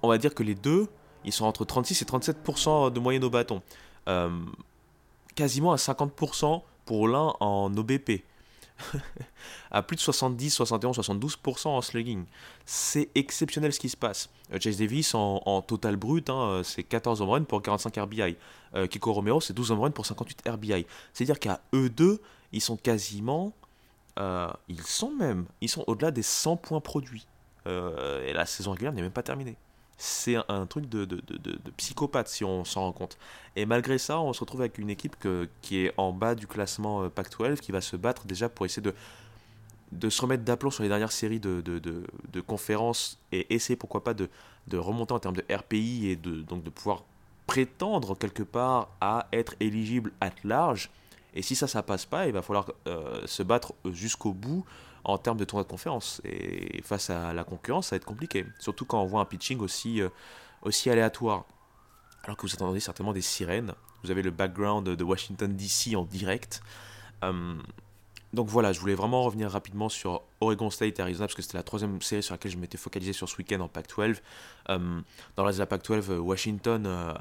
on 0.01 0.07
va 0.07 0.17
dire 0.17 0.33
que 0.33 0.41
les 0.43 0.55
deux, 0.55 0.87
ils 1.25 1.33
sont 1.33 1.45
entre 1.45 1.63
36 1.63 2.01
et 2.01 2.05
37% 2.05 2.91
de 2.91 2.99
moyenne 2.99 3.23
au 3.23 3.29
bâton. 3.29 3.61
quasiment 5.35 5.71
à 5.71 5.75
50% 5.77 6.63
pour 6.85 7.07
l'un 7.07 7.33
en 7.39 7.71
OBP. 7.77 8.23
à 9.71 9.81
plus 9.81 9.95
de 9.95 10.01
70, 10.01 10.49
71, 10.51 10.97
72% 10.97 11.67
en 11.67 11.81
slugging. 11.81 12.25
C'est 12.65 13.09
exceptionnel 13.15 13.73
ce 13.73 13.79
qui 13.79 13.89
se 13.89 13.97
passe. 13.97 14.29
Euh, 14.53 14.59
Chase 14.59 14.77
Davis 14.77 15.13
en, 15.15 15.61
total 15.61 15.95
brut, 15.95 16.29
hein, 16.29 16.41
euh, 16.49 16.63
c'est 16.63 16.83
14 16.83 17.21
home 17.21 17.45
pour 17.45 17.61
45 17.61 17.95
RBI. 17.97 18.35
Euh, 18.75 18.87
Kiko 18.87 19.13
Romero, 19.13 19.41
c'est 19.41 19.53
12 19.53 19.71
home 19.71 19.91
pour 19.91 20.05
58 20.05 20.47
RBI. 20.47 20.85
C'est-à-dire 21.13 21.39
qu'à 21.39 21.61
eux 21.73 21.89
deux, 21.89 22.21
ils 22.51 22.61
sont 22.61 22.77
quasiment. 22.77 23.53
ils 24.67 24.81
sont 24.83 25.11
même. 25.11 25.45
Ils 25.61 25.69
sont 25.69 25.83
au-delà 25.87 26.11
des 26.11 26.23
100 26.23 26.57
points 26.57 26.81
produits. 26.81 27.27
et 27.65 28.33
la 28.33 28.45
saison 28.45 28.71
régulière 28.71 28.93
n'est 28.93 29.01
même 29.01 29.11
pas 29.11 29.23
terminée 29.23 29.55
c'est 30.01 30.37
un 30.47 30.65
truc 30.65 30.87
de, 30.87 31.03
de, 31.03 31.19
de, 31.19 31.59
psychopathe 31.75 32.29
si 32.29 32.45
on 32.45 32.63
s'en 32.63 32.81
rend 32.81 32.93
compte. 32.93 33.17
Et 33.57 33.65
malgré 33.65 33.97
ça, 33.97 34.21
on 34.21 34.31
se 34.31 34.39
retrouve 34.39 34.61
avec 34.61 34.77
une 34.77 34.89
équipe 34.89 35.17
qui 35.61 35.85
est 35.85 35.93
en 35.97 36.13
bas 36.13 36.35
du 36.35 36.47
classement 36.47 37.03
euh, 37.03 37.09
Pac-12, 37.09 37.57
qui 37.57 37.73
va 37.73 37.81
se 37.81 37.97
battre 37.97 38.25
déjà 38.25 38.47
pour 38.47 38.65
essayer 38.65 38.81
de, 38.81 38.95
de 39.91 40.09
se 40.09 40.21
remettre 40.21 40.43
d'aplomb 40.45 40.71
sur 40.71 40.83
les 40.83 40.89
dernières 40.89 41.11
séries 41.11 41.41
de, 41.41 41.59
de, 41.59 42.41
conférences 42.41 43.19
et 43.33 43.53
essayer 43.53 43.75
pourquoi 43.75 44.01
pas 44.01 44.13
de, 44.13 44.29
de 44.67 44.77
remonter 44.77 45.13
en 45.13 45.19
termes 45.19 45.35
de 45.35 45.43
RPI 45.53 46.07
et 46.07 46.15
de, 46.15 46.43
donc 46.43 46.63
de 46.63 46.69
pouvoir 46.69 47.03
prétendre 47.45 48.17
quelque 48.17 48.43
part 48.43 48.87
à 49.01 49.27
être 49.33 49.55
éligible 49.59 50.13
à 50.21 50.29
large. 50.45 50.91
Et 51.35 51.41
si 51.41 51.57
ça, 51.57 51.67
ça 51.67 51.83
passe 51.83 52.05
pas, 52.05 52.25
il 52.25 52.31
va 52.33 52.41
falloir 52.41 52.71
euh, 52.87 53.27
se 53.27 53.43
battre 53.43 53.73
jusqu'au 53.91 54.31
bout 54.31 54.63
en 55.09 55.17
termes 55.17 55.37
de 55.37 55.45
tournoi 55.45 55.63
de 55.63 55.69
conférence. 55.69 56.21
Et 56.23 56.81
face 56.83 57.09
à 57.09 57.33
la 57.33 57.43
concurrence, 57.43 57.87
ça 57.87 57.95
va 57.95 57.97
être 57.97 58.05
compliqué. 58.05 58.45
Surtout 58.59 58.85
quand 58.85 59.01
on 59.01 59.05
voit 59.05 59.21
un 59.21 59.25
pitching 59.25 59.59
aussi, 59.59 60.01
euh, 60.01 60.09
aussi 60.61 60.89
aléatoire. 60.89 61.45
Alors 62.23 62.37
que 62.37 62.45
vous 62.45 62.53
attendez 62.53 62.79
certainement 62.79 63.13
des 63.13 63.21
sirènes. 63.21 63.73
Vous 64.03 64.11
avez 64.11 64.21
le 64.21 64.31
background 64.31 64.87
de 64.87 65.03
Washington 65.03 65.55
DC 65.55 65.95
en 65.95 66.03
direct. 66.03 66.61
Hum, 67.21 67.61
donc 68.31 68.47
voilà, 68.47 68.71
je 68.73 68.79
voulais 68.79 68.95
vraiment 68.95 69.23
revenir 69.23 69.49
rapidement 69.49 69.89
sur 69.89 70.21
Oregon 70.39 70.69
State 70.69 70.99
et 70.99 71.01
Arizona 71.01 71.25
parce 71.25 71.35
que 71.35 71.41
c'était 71.41 71.57
la 71.57 71.63
troisième 71.63 71.99
série 72.01 72.21
sur 72.21 72.33
laquelle 72.33 72.51
je 72.51 72.57
m'étais 72.57 72.77
focalisé 72.77 73.11
sur 73.11 73.27
ce 73.27 73.35
week-end 73.37 73.59
en 73.61 73.67
Pac-12. 73.67 74.17
Hum, 74.67 75.03
dans 75.35 75.43
la 75.43 75.65
Pac-12, 75.65 76.17
Washington 76.17 76.85
euh, 76.85 77.13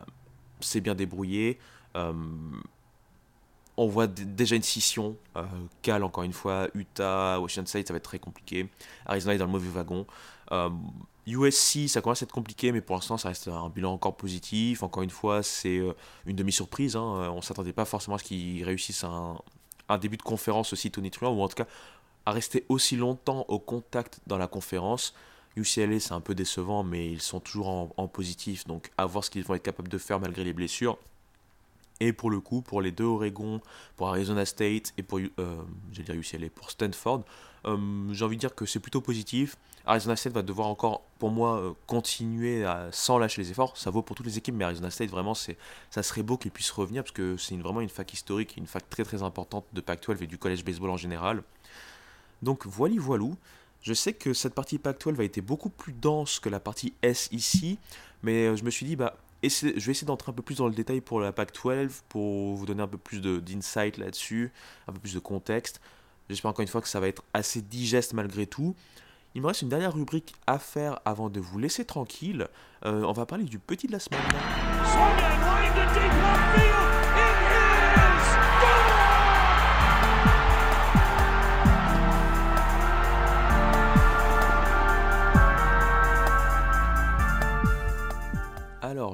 s'est 0.60 0.80
bien 0.80 0.94
débrouillé. 0.94 1.58
On 3.80 3.86
voit 3.86 4.08
déjà 4.08 4.56
une 4.56 4.62
scission. 4.64 5.16
Euh, 5.36 5.44
Cal, 5.82 6.02
encore 6.02 6.24
une 6.24 6.32
fois, 6.32 6.66
Utah, 6.74 7.38
Washington 7.38 7.64
State, 7.68 7.86
ça 7.86 7.92
va 7.92 7.98
être 7.98 8.02
très 8.02 8.18
compliqué. 8.18 8.68
Arizona 9.06 9.36
est 9.36 9.38
dans 9.38 9.46
le 9.46 9.52
mauvais 9.52 9.70
wagon. 9.70 10.04
USC, 11.28 11.76
euh, 11.76 11.86
ça 11.86 12.00
commence 12.00 12.20
à 12.20 12.24
être 12.24 12.32
compliqué, 12.32 12.72
mais 12.72 12.80
pour 12.80 12.96
l'instant, 12.96 13.16
ça 13.18 13.28
reste 13.28 13.46
un 13.46 13.68
bilan 13.68 13.92
encore 13.92 14.16
positif. 14.16 14.82
Encore 14.82 15.04
une 15.04 15.10
fois, 15.10 15.44
c'est 15.44 15.78
euh, 15.78 15.92
une 16.26 16.34
demi-surprise. 16.34 16.96
Hein. 16.96 17.30
On 17.32 17.36
ne 17.36 17.40
s'attendait 17.40 17.72
pas 17.72 17.84
forcément 17.84 18.16
à 18.16 18.18
ce 18.18 18.24
qu'ils 18.24 18.64
réussissent 18.64 19.04
un, 19.04 19.38
début 20.00 20.16
de 20.16 20.22
conférence 20.22 20.72
aussi 20.72 20.90
tonitruant, 20.90 21.32
ou 21.32 21.40
en 21.40 21.46
tout 21.46 21.54
cas 21.54 21.68
à 22.26 22.32
rester 22.32 22.66
aussi 22.68 22.96
longtemps 22.96 23.44
au 23.46 23.60
contact 23.60 24.18
dans 24.26 24.38
la 24.38 24.48
conférence. 24.48 25.14
UCLA, 25.54 26.00
c'est 26.00 26.14
un 26.14 26.20
peu 26.20 26.34
décevant, 26.34 26.82
mais 26.82 27.12
ils 27.12 27.22
sont 27.22 27.38
toujours 27.38 27.92
en 27.96 28.08
positif, 28.08 28.66
donc 28.66 28.90
à 28.98 29.06
voir 29.06 29.22
ce 29.22 29.30
qu'ils 29.30 29.44
vont 29.44 29.54
être 29.54 29.62
capables 29.62 29.88
de 29.88 29.98
faire 29.98 30.18
malgré 30.18 30.42
les 30.42 30.52
blessures. 30.52 30.98
Et 32.00 32.12
pour 32.12 32.30
le 32.30 32.40
coup, 32.40 32.62
pour 32.62 32.80
les 32.80 32.92
deux 32.92 33.04
Oregon, 33.04 33.60
pour 33.96 34.08
Arizona 34.08 34.44
State 34.44 34.92
et 34.96 35.02
pour, 35.02 35.18
euh, 35.18 35.62
dire 35.90 36.14
UCLA, 36.14 36.48
pour 36.50 36.70
Stanford, 36.70 37.24
euh, 37.66 38.12
j'ai 38.12 38.24
envie 38.24 38.36
de 38.36 38.40
dire 38.40 38.54
que 38.54 38.66
c'est 38.66 38.78
plutôt 38.78 39.00
positif. 39.00 39.56
Arizona 39.84 40.14
State 40.16 40.32
va 40.32 40.42
devoir 40.42 40.68
encore, 40.68 41.02
pour 41.18 41.30
moi, 41.30 41.58
euh, 41.58 41.72
continuer 41.86 42.64
sans 42.92 43.18
lâcher 43.18 43.42
les 43.42 43.50
efforts. 43.50 43.76
Ça 43.76 43.90
vaut 43.90 44.02
pour 44.02 44.14
toutes 44.14 44.26
les 44.26 44.38
équipes, 44.38 44.54
mais 44.54 44.64
Arizona 44.64 44.90
State, 44.90 45.10
vraiment, 45.10 45.34
ça 45.34 46.02
serait 46.02 46.22
beau 46.22 46.36
qu'ils 46.36 46.50
puissent 46.50 46.70
revenir 46.70 47.02
parce 47.02 47.12
que 47.12 47.36
c'est 47.36 47.56
vraiment 47.56 47.80
une 47.80 47.88
fac 47.88 48.12
historique, 48.12 48.56
une 48.56 48.66
fac 48.66 48.88
très 48.88 49.02
très 49.02 49.22
importante 49.22 49.64
de 49.72 49.80
Pac-12 49.80 50.22
et 50.22 50.26
du 50.26 50.38
college 50.38 50.64
baseball 50.64 50.90
en 50.90 50.96
général. 50.96 51.42
Donc 52.42 52.66
voilà, 52.66 52.94
voilou. 52.98 53.36
Je 53.80 53.94
sais 53.94 54.12
que 54.12 54.34
cette 54.34 54.54
partie 54.54 54.78
Pac-12 54.78 55.20
a 55.20 55.24
été 55.24 55.40
beaucoup 55.40 55.70
plus 55.70 55.92
dense 55.92 56.38
que 56.38 56.48
la 56.48 56.60
partie 56.60 56.94
S 57.02 57.28
ici, 57.32 57.78
mais 58.22 58.56
je 58.56 58.64
me 58.64 58.70
suis 58.70 58.84
dit, 58.84 58.96
bah, 58.96 59.16
je 59.42 59.66
vais 59.68 59.92
essayer 59.92 60.06
d'entrer 60.06 60.30
un 60.30 60.34
peu 60.34 60.42
plus 60.42 60.56
dans 60.56 60.66
le 60.66 60.74
détail 60.74 61.00
pour 61.00 61.20
la 61.20 61.32
PAC 61.32 61.52
12 61.62 62.02
pour 62.08 62.54
vous 62.54 62.66
donner 62.66 62.82
un 62.82 62.88
peu 62.88 62.98
plus 62.98 63.20
d'insight 63.20 63.96
là-dessus, 63.96 64.52
un 64.86 64.92
peu 64.92 64.98
plus 64.98 65.14
de 65.14 65.20
contexte. 65.20 65.80
J'espère 66.28 66.50
encore 66.50 66.62
une 66.62 66.68
fois 66.68 66.80
que 66.82 66.88
ça 66.88 67.00
va 67.00 67.08
être 67.08 67.22
assez 67.32 67.62
digeste 67.62 68.12
malgré 68.12 68.46
tout. 68.46 68.74
Il 69.34 69.42
me 69.42 69.46
reste 69.46 69.62
une 69.62 69.68
dernière 69.68 69.94
rubrique 69.94 70.34
à 70.46 70.58
faire 70.58 70.98
avant 71.04 71.30
de 71.30 71.38
vous 71.38 71.58
laisser 71.58 71.84
tranquille. 71.84 72.48
Euh, 72.84 73.02
on 73.02 73.12
va 73.12 73.26
parler 73.26 73.44
du 73.44 73.58
petit 73.58 73.86
de 73.86 73.92
la 73.92 74.00
semaine. 74.00 74.20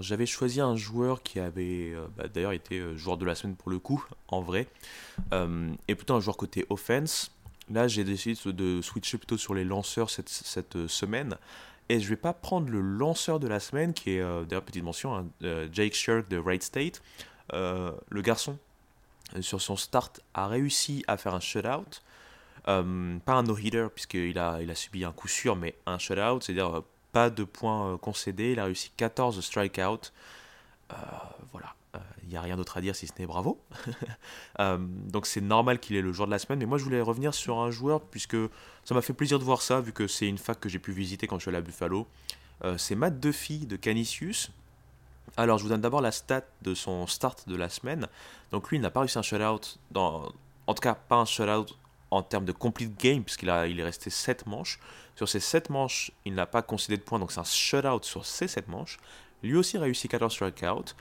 J'avais 0.05 0.27
choisi 0.27 0.61
un 0.61 0.77
joueur 0.77 1.23
qui 1.23 1.41
avait 1.41 1.93
euh, 1.93 2.07
bah, 2.17 2.29
d'ailleurs 2.33 2.53
été 2.53 2.79
euh, 2.79 2.97
joueur 2.97 3.17
de 3.17 3.25
la 3.25 3.35
semaine 3.35 3.57
pour 3.57 3.71
le 3.71 3.79
coup, 3.79 4.05
en 4.29 4.41
vrai, 4.43 4.69
euh, 5.33 5.73
et 5.89 5.95
plutôt 5.95 6.15
un 6.15 6.21
joueur 6.21 6.37
côté 6.37 6.67
offense. 6.69 7.33
Là, 7.71 7.89
j'ai 7.89 8.05
décidé 8.05 8.39
de 8.53 8.83
switcher 8.83 9.17
plutôt 9.17 9.39
sur 9.39 9.55
les 9.55 9.65
lanceurs 9.65 10.11
cette, 10.11 10.87
semaine. 10.87 11.37
Et 11.89 11.99
je 11.99 12.09
vais 12.09 12.17
pas 12.17 12.35
prendre 12.35 12.69
le 12.69 12.81
lanceur 12.81 13.41
de 13.41 13.49
la 13.49 13.59
semaine, 13.59 13.95
qui 13.95 14.11
est 14.11 14.21
d'ailleurs 14.21 14.63
petite 14.63 14.85
mention, 14.85 15.15
hein, 15.17 15.27
Jake 15.73 15.95
Shirk 15.95 16.29
de 16.29 16.37
Wright 16.37 16.63
State. 16.63 17.01
le 17.51 18.21
garçon, 18.21 18.59
sur 19.41 19.63
son 19.63 19.77
start, 19.77 20.21
a 20.35 20.47
réussi 20.47 21.05
à 21.07 21.17
faire 21.17 21.35
un 21.35 21.41
shutout. 21.41 22.03
pas 22.65 22.73
un 22.75 23.43
no-hitter, 23.43 23.87
puisqu'il 23.95 24.39
a, 24.39 24.57
a 24.57 24.75
subi 24.75 25.07
un 25.07 25.13
coup 25.13 25.29
sûr, 25.29 25.57
mais 25.57 25.75
un 25.87 25.97
shutout, 25.97 26.43
c'est-à-dire 26.43 26.83
pas 27.15 27.31
de 27.31 27.45
points 27.45 27.93
euh, 27.93 27.97
concédés. 27.97 28.53
Il 28.53 28.61
a 28.61 28.65
réussi 28.65 28.91
14 28.97 29.41
strikeouts. 29.41 30.11
Euh, 30.93 30.97
voilà, 31.53 31.75
il 31.95 31.99
euh, 31.99 32.31
n'y 32.31 32.37
a 32.37 32.41
rien 32.43 32.57
d'autre 32.57 32.77
à 32.77 32.81
dire 32.81 32.95
si 32.97 33.07
ce 33.07 33.13
n'est 33.19 33.27
bravo. 33.27 33.59
donc 34.59 35.27
c'est 35.27 35.41
normal 35.41 35.79
qu'il 35.79 35.97
ait 35.97 36.03
le 36.03 36.13
joueur 36.13 36.27
de 36.27 36.33
la 36.33 36.41
semaine. 36.41 36.59
Mais 36.59 36.67
moi, 36.67 36.77
je 36.77 36.85
voulais 36.85 37.01
revenir 37.01 37.33
sur 37.33 37.61
un 37.61 37.71
joueur, 37.71 38.03
puisque 38.03 38.37
ça 38.85 38.95
m'a 38.95 39.01
fait 39.01 39.15
plaisir 39.15 39.39
de 39.39 39.45
voir 39.45 39.63
ça, 39.63 39.81
vu 39.81 39.93
que 39.93 40.09
c'est 40.09 40.27
une 40.27 40.39
fac 40.39 40.59
que 40.59 40.69
j'ai 40.69 40.81
pu 40.81 40.93
visiter 40.93 41.27
quand 41.27 41.37
je 41.37 41.43
suis 41.43 41.49
allé 41.51 41.59
à 41.59 41.63
Buffalo. 41.63 42.07
c'est 42.77 42.97
Matt 42.97 43.21
Duffy 43.21 43.67
de 43.67 43.77
Canisius. 43.77 44.51
Alors, 45.37 45.59
je 45.59 45.63
vous 45.63 45.69
donne 45.69 45.81
d'abord 45.81 46.01
la 46.01 46.13
stat 46.13 46.45
de 46.63 46.75
son 46.75 47.07
start 47.07 47.49
de 47.49 47.57
la 47.57 47.69
semaine. 47.69 48.09
Donc, 48.51 48.69
lui, 48.69 48.77
il 48.77 48.81
n'a 48.81 48.91
pas 48.91 49.01
réussi 49.01 49.19
un 49.19 49.23
shutout, 49.23 49.79
dans... 49.91 50.33
en 50.67 50.75
tout 50.75 50.81
cas, 50.81 50.95
pas 50.95 51.17
un 51.17 51.25
shutout 51.25 51.75
en 52.11 52.23
termes 52.23 52.45
de 52.45 52.53
complete 52.53 52.97
game, 52.97 53.25
puisqu'il 53.25 53.49
il 53.69 53.81
est 53.81 53.85
resté 53.85 54.11
7 54.11 54.47
manches. 54.47 54.79
Sur 55.17 55.29
ces 55.29 55.41
7 55.41 55.71
manches, 55.71 56.11
il 56.25 56.35
n'a 56.35 56.47
pas 56.47 56.63
concédé 56.63 56.97
de 56.97 57.03
points, 57.03 57.19
donc 57.19 57.33
c'est 57.33 57.41
un 57.41 57.45
shutout 57.45 58.03
sur 58.03 58.27
ces 58.27 58.49
7 58.49 58.69
manches. 58.69 58.99
Lui 59.43 59.57
aussi 59.57 59.79
réussi 59.79 60.09
14 60.09 60.33
strikeouts. 60.33 60.95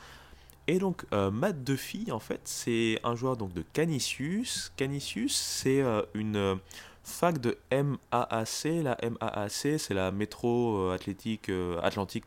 Et 0.67 0.79
donc, 0.79 1.03
euh, 1.13 1.29
Matt 1.29 1.63
Duffy, 1.63 2.11
en 2.11 2.19
fait, 2.19 2.41
c'est 2.45 2.99
un 3.03 3.15
joueur 3.15 3.35
donc, 3.35 3.53
de 3.53 3.63
Canisius. 3.73 4.71
Canisius, 4.77 5.35
c'est 5.35 5.81
euh, 5.81 6.03
une 6.13 6.37
euh, 6.37 6.55
fac 7.03 7.39
de 7.39 7.57
MAAC. 7.71 8.83
La 8.83 8.97
MAAC, 9.01 9.51
c'est 9.51 9.93
la 9.93 10.11
Métro 10.11 10.91
Athlétique, 10.91 11.51
Atlantique 11.81 12.25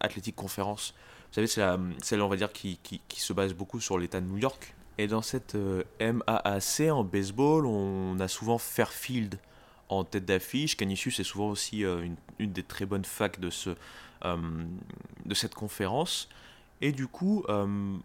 Athlétique 0.00 0.36
Conférence. 0.36 0.94
Vous 1.28 1.34
savez, 1.34 1.46
c'est 1.46 1.62
celle, 2.02 2.22
on 2.22 2.28
va 2.28 2.36
dire, 2.36 2.52
qui, 2.52 2.78
qui, 2.82 3.00
qui, 3.08 3.20
se 3.20 3.32
base 3.32 3.54
beaucoup 3.54 3.80
sur 3.80 3.98
l'État 3.98 4.20
de 4.20 4.26
New 4.26 4.38
York. 4.38 4.74
Et 4.98 5.06
dans 5.08 5.22
cette 5.22 5.56
MAAC, 6.00 6.90
en 6.90 7.02
baseball, 7.02 7.66
on 7.66 8.20
a 8.20 8.28
souvent 8.28 8.58
Fairfield 8.58 9.38
en 9.90 10.04
tête 10.04 10.24
d'affiche. 10.24 10.76
Canisius 10.76 11.20
est 11.20 11.24
souvent 11.24 11.50
aussi 11.50 11.84
euh, 11.84 12.06
une, 12.38 12.52
des 12.52 12.62
très 12.62 12.86
bonnes 12.86 13.04
facs 13.04 13.40
de, 13.40 13.50
euh, 14.24 14.36
cette 15.32 15.54
conférence. 15.54 16.28
Et 16.80 16.92
du 16.92 17.06
coup, 17.08 17.44
euh, 17.48 17.96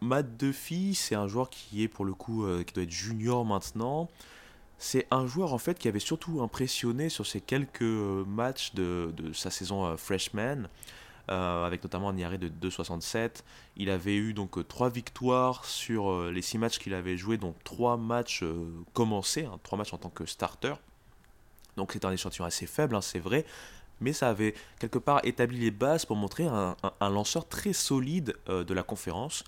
Matt 0.00 0.36
Duffy, 0.36 0.94
c'est 0.94 1.14
un 1.14 1.28
joueur 1.28 1.50
qui 1.50 1.82
est 1.82 1.88
pour 1.88 2.04
le 2.04 2.14
coup, 2.14 2.46
qui 2.66 2.74
doit 2.74 2.82
être 2.82 2.90
junior 2.90 3.44
maintenant. 3.44 4.08
C'est 4.78 5.06
un 5.12 5.26
joueur 5.28 5.52
en 5.54 5.58
fait 5.58 5.78
qui 5.78 5.86
avait 5.86 6.00
surtout 6.00 6.42
impressionné 6.42 7.08
sur 7.08 7.24
ces 7.24 7.40
quelques 7.40 7.82
matchs 7.82 8.74
de, 8.74 9.12
sa 9.32 9.50
saison 9.50 9.96
freshman. 9.96 10.68
Avec 11.28 11.82
notamment 11.84 12.10
un 12.10 12.16
IRA 12.18 12.36
de 12.36 12.48
2,67. 12.48 13.42
Il 13.76 13.88
avait 13.88 14.16
eu 14.16 14.34
donc 14.34 14.66
3 14.66 14.90
victoires 14.90 15.64
sur 15.64 16.24
les 16.30 16.42
6 16.42 16.58
matchs 16.58 16.78
qu'il 16.78 16.92
avait 16.92 17.16
joué, 17.16 17.38
donc 17.38 17.54
3 17.64 17.96
matchs 17.96 18.44
commencés, 18.92 19.48
3 19.62 19.76
hein, 19.76 19.78
matchs 19.78 19.94
en 19.94 19.98
tant 19.98 20.10
que 20.10 20.26
starter. 20.26 20.74
Donc 21.76 21.92
c'est 21.92 22.04
un 22.04 22.12
échantillon 22.12 22.44
assez 22.44 22.66
faible, 22.66 22.94
hein, 22.94 23.00
c'est 23.00 23.18
vrai, 23.18 23.44
mais 24.00 24.12
ça 24.12 24.28
avait 24.28 24.54
quelque 24.78 24.98
part 24.98 25.20
établi 25.24 25.58
les 25.58 25.70
bases 25.70 26.04
pour 26.04 26.16
montrer 26.16 26.46
un, 26.46 26.76
lanceur 27.00 27.48
très 27.48 27.72
solide 27.72 28.34
de 28.48 28.74
la 28.74 28.82
conférence. 28.82 29.44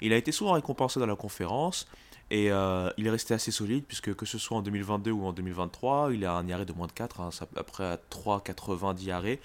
Il 0.00 0.12
a 0.12 0.16
été 0.16 0.32
souvent 0.32 0.52
récompensé 0.52 0.98
dans 0.98 1.06
la 1.06 1.16
conférence. 1.16 1.86
Et 2.30 2.46
il 2.46 3.06
est 3.06 3.10
resté 3.10 3.32
assez 3.32 3.50
solide, 3.50 3.84
puisque 3.86 4.14
que 4.14 4.26
ce 4.26 4.38
soit 4.38 4.58
en 4.58 4.62
2022 4.62 5.10
ou 5.10 5.24
en 5.24 5.32
2023, 5.32 6.12
il 6.12 6.24
a 6.24 6.34
un 6.34 6.46
IRA 6.46 6.64
de 6.64 6.72
moins 6.72 6.86
de 6.86 6.92
4, 6.92 7.20
hein, 7.20 7.30
après 7.56 7.84
à 7.84 7.96
3,80 7.96 8.94
d'IRA. 8.94 9.36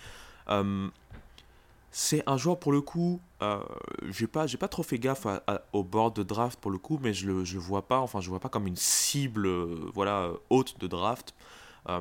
C'est 1.95 2.23
un 2.25 2.37
joueur 2.37 2.57
pour 2.57 2.71
le 2.71 2.81
coup, 2.81 3.21
euh, 3.43 3.59
j'ai 4.09 4.25
pas, 4.25 4.47
j'ai 4.47 4.57
pas 4.57 4.67
trop 4.67 4.81
fait 4.81 4.97
gaffe 4.97 5.27
au 5.73 5.83
board 5.83 6.15
de 6.15 6.23
draft 6.23 6.59
pour 6.59 6.71
le 6.71 6.79
coup, 6.79 6.99
mais 6.99 7.13
je 7.13 7.27
le, 7.27 7.45
je 7.45 7.59
vois 7.59 7.83
pas, 7.83 7.99
enfin 7.99 8.19
je 8.19 8.29
vois 8.31 8.39
pas 8.39 8.49
comme 8.49 8.65
une 8.65 8.75
cible, 8.75 9.45
euh, 9.45 9.91
voilà, 9.93 10.31
haute 10.49 10.79
de 10.79 10.87
draft. 10.87 11.35
Euh, 11.89 11.99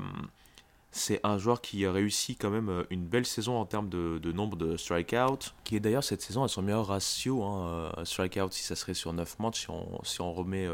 c'est 0.90 1.20
un 1.24 1.38
joueur 1.38 1.62
qui 1.62 1.86
réussit 1.86 2.38
quand 2.40 2.50
même 2.50 2.68
euh, 2.68 2.84
une 2.90 3.06
belle 3.06 3.24
saison 3.24 3.56
en 3.56 3.64
termes 3.64 3.88
de, 3.88 4.32
nombre 4.32 4.56
de 4.56 4.76
strikeouts, 4.76 5.52
qui 5.64 5.76
est 5.76 5.80
d'ailleurs 5.80 6.04
cette 6.04 6.22
saison 6.22 6.44
à 6.44 6.48
son 6.48 6.62
meilleur 6.62 6.86
ratio, 6.86 7.42
hein, 7.42 7.92
strikeout 8.04 8.52
si 8.52 8.62
ça 8.62 8.76
serait 8.76 8.94
sur 8.94 9.12
9 9.12 9.38
matchs, 9.38 9.68
si 10.04 10.20
on, 10.20 10.32
remet 10.32 10.68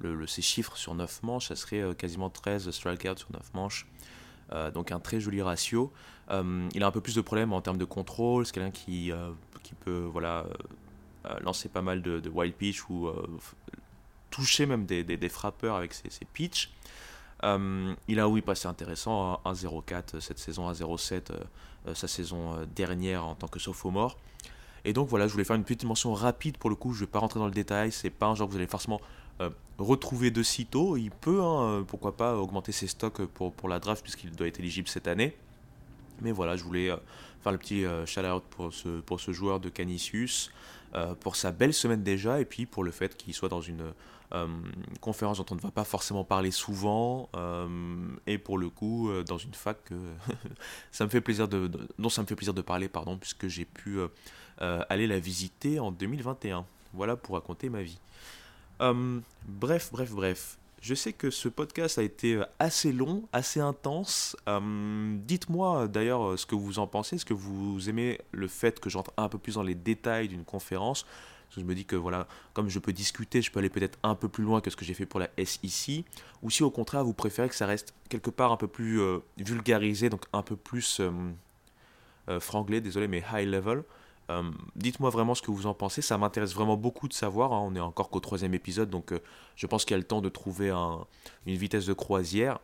le, 0.00 0.26
ces 0.26 0.42
chiffres 0.42 0.76
sur 0.76 0.94
9 0.94 1.22
manches, 1.22 1.48
ça 1.48 1.56
serait 1.56 1.94
quasiment 1.94 2.30
13 2.30 2.70
strikeouts 2.70 3.18
sur 3.18 3.32
9 3.32 3.54
manches. 3.54 3.86
Euh, 4.52 4.70
donc 4.70 4.92
un 4.92 5.00
très 5.00 5.20
joli 5.20 5.42
ratio. 5.42 5.92
Euh, 6.30 6.68
il 6.74 6.82
a 6.82 6.86
un 6.86 6.90
peu 6.90 7.00
plus 7.00 7.14
de 7.14 7.20
problèmes 7.20 7.52
en 7.52 7.60
termes 7.60 7.78
de 7.78 7.84
contrôle, 7.84 8.46
c'est 8.46 8.52
quelqu'un 8.52 8.70
qui, 8.70 9.12
euh, 9.12 9.30
peut 9.84 10.10
lancer 11.42 11.68
pas 11.68 11.82
mal 11.82 12.02
de, 12.02 12.28
wild 12.28 12.54
pitch 12.54 12.88
ou 12.88 13.08
toucher 14.30 14.66
même 14.66 14.84
des, 14.84 15.04
des, 15.04 15.28
frappeurs 15.28 15.76
avec 15.76 15.94
ses, 15.94 16.10
ses 16.10 16.24
pitchs. 16.24 16.72
Il 17.42 18.20
a 18.20 18.28
oui 18.28 18.42
passé 18.42 18.68
intéressant, 18.68 19.40
1-0-4 19.44 20.20
cette 20.20 20.38
saison, 20.38 20.70
1-0-7 20.70 21.32
sa 21.94 22.08
saison 22.08 22.66
dernière 22.74 23.24
en 23.24 23.34
tant 23.34 23.48
que 23.48 23.58
sophomore. 23.58 24.16
Et 24.84 24.92
donc 24.92 25.08
voilà, 25.08 25.26
je 25.26 25.32
voulais 25.32 25.44
faire 25.44 25.56
une 25.56 25.64
petite 25.64 25.84
mention 25.84 26.14
rapide 26.14 26.56
pour 26.56 26.70
le 26.70 26.76
coup, 26.76 26.92
je 26.92 27.00
ne 27.00 27.06
vais 27.06 27.10
pas 27.10 27.18
rentrer 27.18 27.38
dans 27.38 27.46
le 27.46 27.52
détail, 27.52 27.92
c'est 27.92 28.10
pas 28.10 28.26
un 28.26 28.34
genre 28.34 28.48
que 28.48 28.52
vous 28.52 28.58
allez 28.58 28.66
forcément 28.66 29.00
euh, 29.40 29.50
retrouver 29.78 30.30
de 30.30 30.42
sitôt. 30.42 30.96
Il 30.96 31.10
peut, 31.10 31.40
hein, 31.42 31.62
euh, 31.62 31.82
pourquoi 31.82 32.16
pas, 32.16 32.36
augmenter 32.36 32.72
ses 32.72 32.86
stocks 32.86 33.24
pour, 33.26 33.52
pour 33.52 33.68
la 33.68 33.78
draft 33.78 34.02
puisqu'il 34.02 34.30
doit 34.32 34.46
être 34.46 34.58
éligible 34.58 34.88
cette 34.88 35.08
année. 35.08 35.34
Mais 36.20 36.32
voilà, 36.32 36.56
je 36.56 36.64
voulais 36.64 36.90
euh, 36.90 36.96
faire 37.42 37.52
le 37.52 37.58
petit 37.58 37.84
shout-out 38.04 38.42
pour 38.50 38.72
ce, 38.72 39.00
pour 39.00 39.20
ce 39.20 39.32
joueur 39.32 39.60
de 39.60 39.70
Canisius, 39.70 40.50
pour 41.20 41.36
sa 41.36 41.52
belle 41.52 41.72
semaine 41.72 42.02
déjà, 42.02 42.40
et 42.40 42.44
puis 42.44 42.66
pour 42.66 42.84
le 42.84 42.90
fait 42.90 43.16
qu'il 43.16 43.32
soit 43.32 43.48
dans 43.48 43.62
une 43.62 43.94
conférence 45.00 45.38
dont 45.38 45.46
on 45.50 45.54
ne 45.56 45.60
va 45.60 45.70
pas 45.70 45.84
forcément 45.84 46.24
parler 46.24 46.50
souvent, 46.50 47.28
et 48.26 48.38
pour 48.38 48.58
le 48.58 48.68
coup, 48.68 49.10
dans 49.26 49.38
une 49.38 49.54
fac 49.54 49.78
ça 50.92 51.04
me 51.04 51.10
fait 51.10 51.20
plaisir 51.20 51.48
de, 51.48 51.70
dont 51.98 52.08
ça 52.08 52.22
me 52.22 52.26
fait 52.26 52.36
plaisir 52.36 52.54
de 52.54 52.62
parler, 52.62 52.88
pardon, 52.88 53.18
puisque 53.18 53.48
j'ai 53.48 53.64
pu 53.64 53.98
aller 54.58 55.06
la 55.06 55.18
visiter 55.18 55.80
en 55.80 55.90
2021. 55.90 56.64
Voilà 56.92 57.16
pour 57.16 57.34
raconter 57.34 57.68
ma 57.68 57.82
vie. 57.82 57.98
Euh, 58.80 59.20
bref, 59.46 59.90
bref, 59.92 60.10
bref. 60.12 60.58
Je 60.80 60.94
sais 60.94 61.12
que 61.12 61.28
ce 61.30 61.48
podcast 61.48 61.98
a 61.98 62.02
été 62.02 62.36
euh, 62.36 62.44
assez 62.58 62.92
long, 62.92 63.28
assez 63.32 63.60
intense. 63.60 64.34
Euh, 64.48 65.16
dites-moi 65.18 65.88
d'ailleurs 65.88 66.38
ce 66.38 66.46
que 66.46 66.54
vous 66.54 66.78
en 66.78 66.86
pensez. 66.86 67.16
Est-ce 67.16 67.26
que 67.26 67.34
vous 67.34 67.88
aimez 67.88 68.18
le 68.32 68.48
fait 68.48 68.80
que 68.80 68.88
j'entre 68.88 69.12
un 69.16 69.28
peu 69.28 69.38
plus 69.38 69.54
dans 69.54 69.62
les 69.62 69.74
détails 69.74 70.28
d'une 70.28 70.44
conférence? 70.44 71.04
Je 71.56 71.62
me 71.62 71.74
dis 71.74 71.84
que 71.84 71.96
voilà, 71.96 72.28
comme 72.54 72.68
je 72.68 72.78
peux 72.78 72.92
discuter, 72.92 73.42
je 73.42 73.50
peux 73.50 73.58
aller 73.58 73.70
peut-être 73.70 73.98
un 74.02 74.14
peu 74.14 74.28
plus 74.28 74.44
loin 74.44 74.60
que 74.60 74.70
ce 74.70 74.76
que 74.76 74.84
j'ai 74.84 74.94
fait 74.94 75.06
pour 75.06 75.20
la 75.20 75.28
SEC. 75.44 76.04
Ou 76.42 76.50
si 76.50 76.62
au 76.62 76.70
contraire 76.70 77.04
vous 77.04 77.14
préférez 77.14 77.48
que 77.48 77.54
ça 77.54 77.66
reste 77.66 77.94
quelque 78.08 78.30
part 78.30 78.52
un 78.52 78.56
peu 78.56 78.68
plus 78.68 79.00
vulgarisé, 79.36 80.10
donc 80.10 80.24
un 80.32 80.42
peu 80.42 80.56
plus 80.56 81.00
franglais, 82.38 82.80
désolé, 82.80 83.08
mais 83.08 83.24
high 83.32 83.48
level. 83.48 83.82
Euh, 84.30 84.50
dites-moi 84.76 85.10
vraiment 85.10 85.34
ce 85.34 85.42
que 85.42 85.50
vous 85.50 85.66
en 85.66 85.74
pensez, 85.74 86.02
ça 86.02 86.16
m'intéresse 86.16 86.54
vraiment 86.54 86.76
beaucoup 86.76 87.08
de 87.08 87.12
savoir. 87.12 87.52
Hein. 87.52 87.60
On 87.64 87.74
est 87.74 87.80
encore 87.80 88.10
qu'au 88.10 88.20
troisième 88.20 88.54
épisode, 88.54 88.88
donc 88.88 89.12
euh, 89.12 89.18
je 89.56 89.66
pense 89.66 89.84
qu'il 89.84 89.92
y 89.92 89.96
a 89.96 89.98
le 89.98 90.04
temps 90.04 90.20
de 90.20 90.28
trouver 90.28 90.70
une 90.70 91.56
vitesse 91.56 91.86
de 91.86 91.92
croisière. 91.92 92.60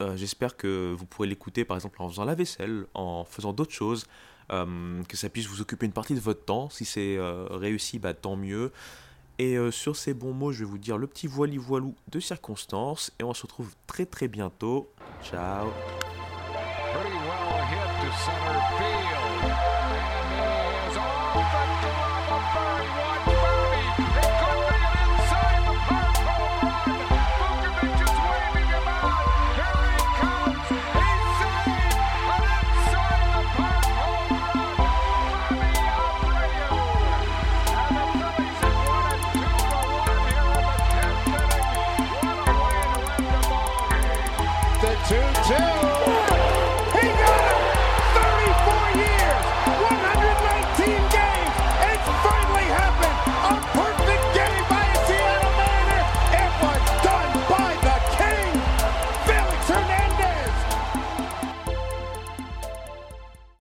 Euh, 0.00 0.16
j'espère 0.16 0.56
que 0.56 0.94
vous 0.96 1.06
pourrez 1.06 1.28
l'écouter 1.28 1.64
par 1.64 1.76
exemple 1.76 2.02
en 2.02 2.08
faisant 2.08 2.24
la 2.24 2.34
vaisselle, 2.34 2.86
en 2.94 3.24
faisant 3.24 3.52
d'autres 3.52 3.72
choses, 3.72 4.06
que 5.08 5.16
ça 5.16 5.28
puisse 5.28 5.46
vous 5.46 5.60
occuper 5.60 5.86
une 5.86 5.92
partie 5.92 6.14
de 6.14 6.20
votre 6.20 6.44
temps. 6.44 6.68
Si 6.70 6.84
c'est 6.84 7.18
réussi, 7.50 7.98
bah, 7.98 8.14
tant 8.14 8.36
mieux. 8.36 8.70
Et 9.38 9.56
sur 9.70 9.96
ces 9.96 10.14
bons 10.14 10.34
mots, 10.34 10.52
je 10.52 10.60
vais 10.60 10.70
vous 10.70 10.78
dire 10.78 10.98
le 10.98 11.06
petit 11.06 11.26
voili 11.26 11.56
voilou 11.56 11.94
de 12.10 12.20
circonstance. 12.20 13.10
Et 13.18 13.24
on 13.24 13.34
se 13.34 13.42
retrouve 13.42 13.74
très 13.86 14.06
très 14.06 14.28
bientôt. 14.28 14.92
Ciao. 15.24 15.68